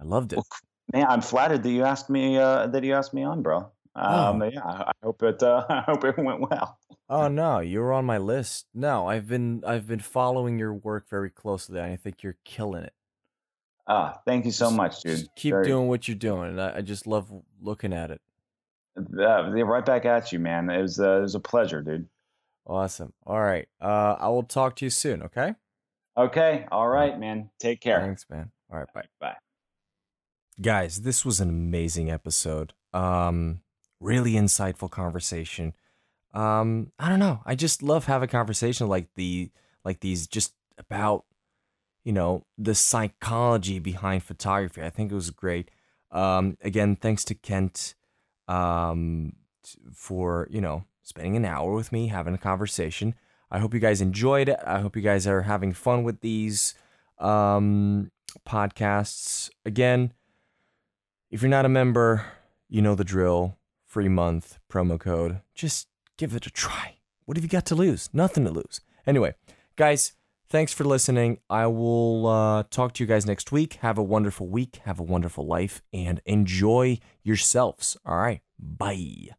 I 0.00 0.04
loved 0.04 0.32
it. 0.32 0.36
Well, 0.36 0.46
man, 0.92 1.06
I'm 1.08 1.20
flattered 1.20 1.62
that 1.62 1.70
you 1.70 1.84
asked 1.84 2.10
me 2.10 2.36
uh, 2.36 2.66
that 2.68 2.82
you 2.82 2.94
asked 2.94 3.14
me 3.14 3.22
on, 3.22 3.42
bro. 3.42 3.70
Um, 3.96 4.42
oh. 4.42 4.50
Yeah, 4.52 4.62
I 4.62 4.92
hope 5.02 5.22
it. 5.22 5.42
Uh, 5.42 5.64
I 5.68 5.80
hope 5.80 6.04
it 6.04 6.18
went 6.18 6.40
well. 6.40 6.78
Oh 7.08 7.28
no, 7.28 7.60
you're 7.60 7.92
on 7.92 8.04
my 8.04 8.18
list. 8.18 8.66
No, 8.74 9.08
I've 9.08 9.26
been 9.26 9.62
I've 9.66 9.86
been 9.86 10.00
following 10.00 10.58
your 10.58 10.74
work 10.74 11.08
very 11.08 11.30
closely. 11.30 11.80
I 11.80 11.96
think 11.96 12.22
you're 12.22 12.36
killing 12.44 12.82
it. 12.82 12.92
Ah, 13.88 14.20
thank 14.26 14.44
you 14.44 14.50
so 14.50 14.70
much, 14.70 15.00
dude. 15.00 15.28
keep 15.36 15.52
very... 15.52 15.66
doing 15.66 15.88
what 15.88 16.08
you're 16.08 16.16
doing. 16.16 16.58
I, 16.58 16.78
I, 16.78 16.80
just 16.80 17.06
love 17.06 17.30
looking 17.62 17.92
at 17.92 18.10
it. 18.10 18.20
Uh, 18.96 19.52
right 19.64 19.86
back 19.86 20.04
at 20.04 20.32
you, 20.32 20.40
man. 20.40 20.68
It 20.68 20.82
was 20.82 20.98
uh, 20.98 21.18
it 21.18 21.22
was 21.22 21.34
a 21.36 21.40
pleasure, 21.40 21.80
dude. 21.80 22.08
Awesome. 22.66 23.12
All 23.24 23.40
right. 23.40 23.68
Uh, 23.80 24.16
I 24.18 24.28
will 24.28 24.42
talk 24.42 24.76
to 24.76 24.84
you 24.84 24.90
soon. 24.90 25.22
Okay. 25.22 25.54
Okay. 26.16 26.66
All 26.72 26.88
right, 26.88 27.18
man. 27.18 27.50
Take 27.60 27.80
care. 27.80 28.00
Thanks, 28.00 28.26
man. 28.28 28.50
All 28.70 28.78
right. 28.78 28.92
Bye. 28.92 29.04
Bye. 29.20 29.36
Guys, 30.60 31.02
this 31.02 31.24
was 31.24 31.40
an 31.40 31.48
amazing 31.48 32.10
episode. 32.10 32.72
Um, 32.92 33.60
really 34.00 34.32
insightful 34.32 34.90
conversation. 34.90 35.74
Um, 36.34 36.92
I 36.98 37.08
don't 37.08 37.18
know. 37.18 37.40
I 37.46 37.54
just 37.54 37.82
love 37.82 38.06
having 38.06 38.28
conversation 38.28 38.88
like 38.88 39.08
the 39.14 39.50
like 39.84 40.00
these 40.00 40.26
just 40.26 40.52
about 40.78 41.24
you 42.04 42.12
know 42.12 42.44
the 42.58 42.74
psychology 42.74 43.78
behind 43.78 44.22
photography. 44.22 44.82
I 44.82 44.90
think 44.90 45.10
it 45.10 45.14
was 45.14 45.30
great. 45.30 45.70
Um, 46.10 46.56
again, 46.62 46.96
thanks 46.96 47.24
to 47.24 47.34
Kent 47.34 47.94
um, 48.48 49.32
for 49.92 50.46
you 50.50 50.60
know 50.60 50.84
spending 51.02 51.36
an 51.36 51.44
hour 51.44 51.72
with 51.72 51.92
me 51.92 52.08
having 52.08 52.34
a 52.34 52.38
conversation. 52.38 53.14
I 53.50 53.58
hope 53.60 53.72
you 53.72 53.80
guys 53.80 54.00
enjoyed 54.00 54.48
it. 54.48 54.58
I 54.66 54.80
hope 54.80 54.96
you 54.96 55.02
guys 55.02 55.26
are 55.26 55.42
having 55.42 55.72
fun 55.72 56.02
with 56.02 56.20
these 56.20 56.74
um, 57.18 58.10
podcasts. 58.46 59.50
Again, 59.64 60.12
if 61.30 61.42
you're 61.42 61.48
not 61.48 61.64
a 61.64 61.70
member, 61.70 62.26
you 62.68 62.82
know 62.82 62.94
the 62.94 63.04
drill 63.04 63.56
free 63.96 64.08
month 64.10 64.58
promo 64.70 65.00
code. 65.00 65.40
Just 65.54 65.88
give 66.18 66.34
it 66.34 66.46
a 66.46 66.50
try. 66.50 66.96
What 67.24 67.38
have 67.38 67.44
you 67.44 67.48
got 67.48 67.64
to 67.64 67.74
lose? 67.74 68.10
Nothing 68.12 68.44
to 68.44 68.50
lose. 68.50 68.82
Anyway, 69.06 69.32
guys, 69.76 70.12
thanks 70.50 70.70
for 70.74 70.84
listening. 70.84 71.38
I 71.48 71.66
will 71.68 72.26
uh, 72.26 72.64
talk 72.70 72.92
to 72.92 73.02
you 73.02 73.08
guys 73.08 73.24
next 73.24 73.52
week. 73.52 73.78
Have 73.80 73.96
a 73.96 74.02
wonderful 74.02 74.48
week. 74.48 74.80
Have 74.84 75.00
a 75.00 75.02
wonderful 75.02 75.46
life 75.46 75.80
and 75.94 76.20
enjoy 76.26 76.98
yourselves. 77.22 77.96
All 78.04 78.18
right. 78.18 78.42
Bye. 78.58 79.30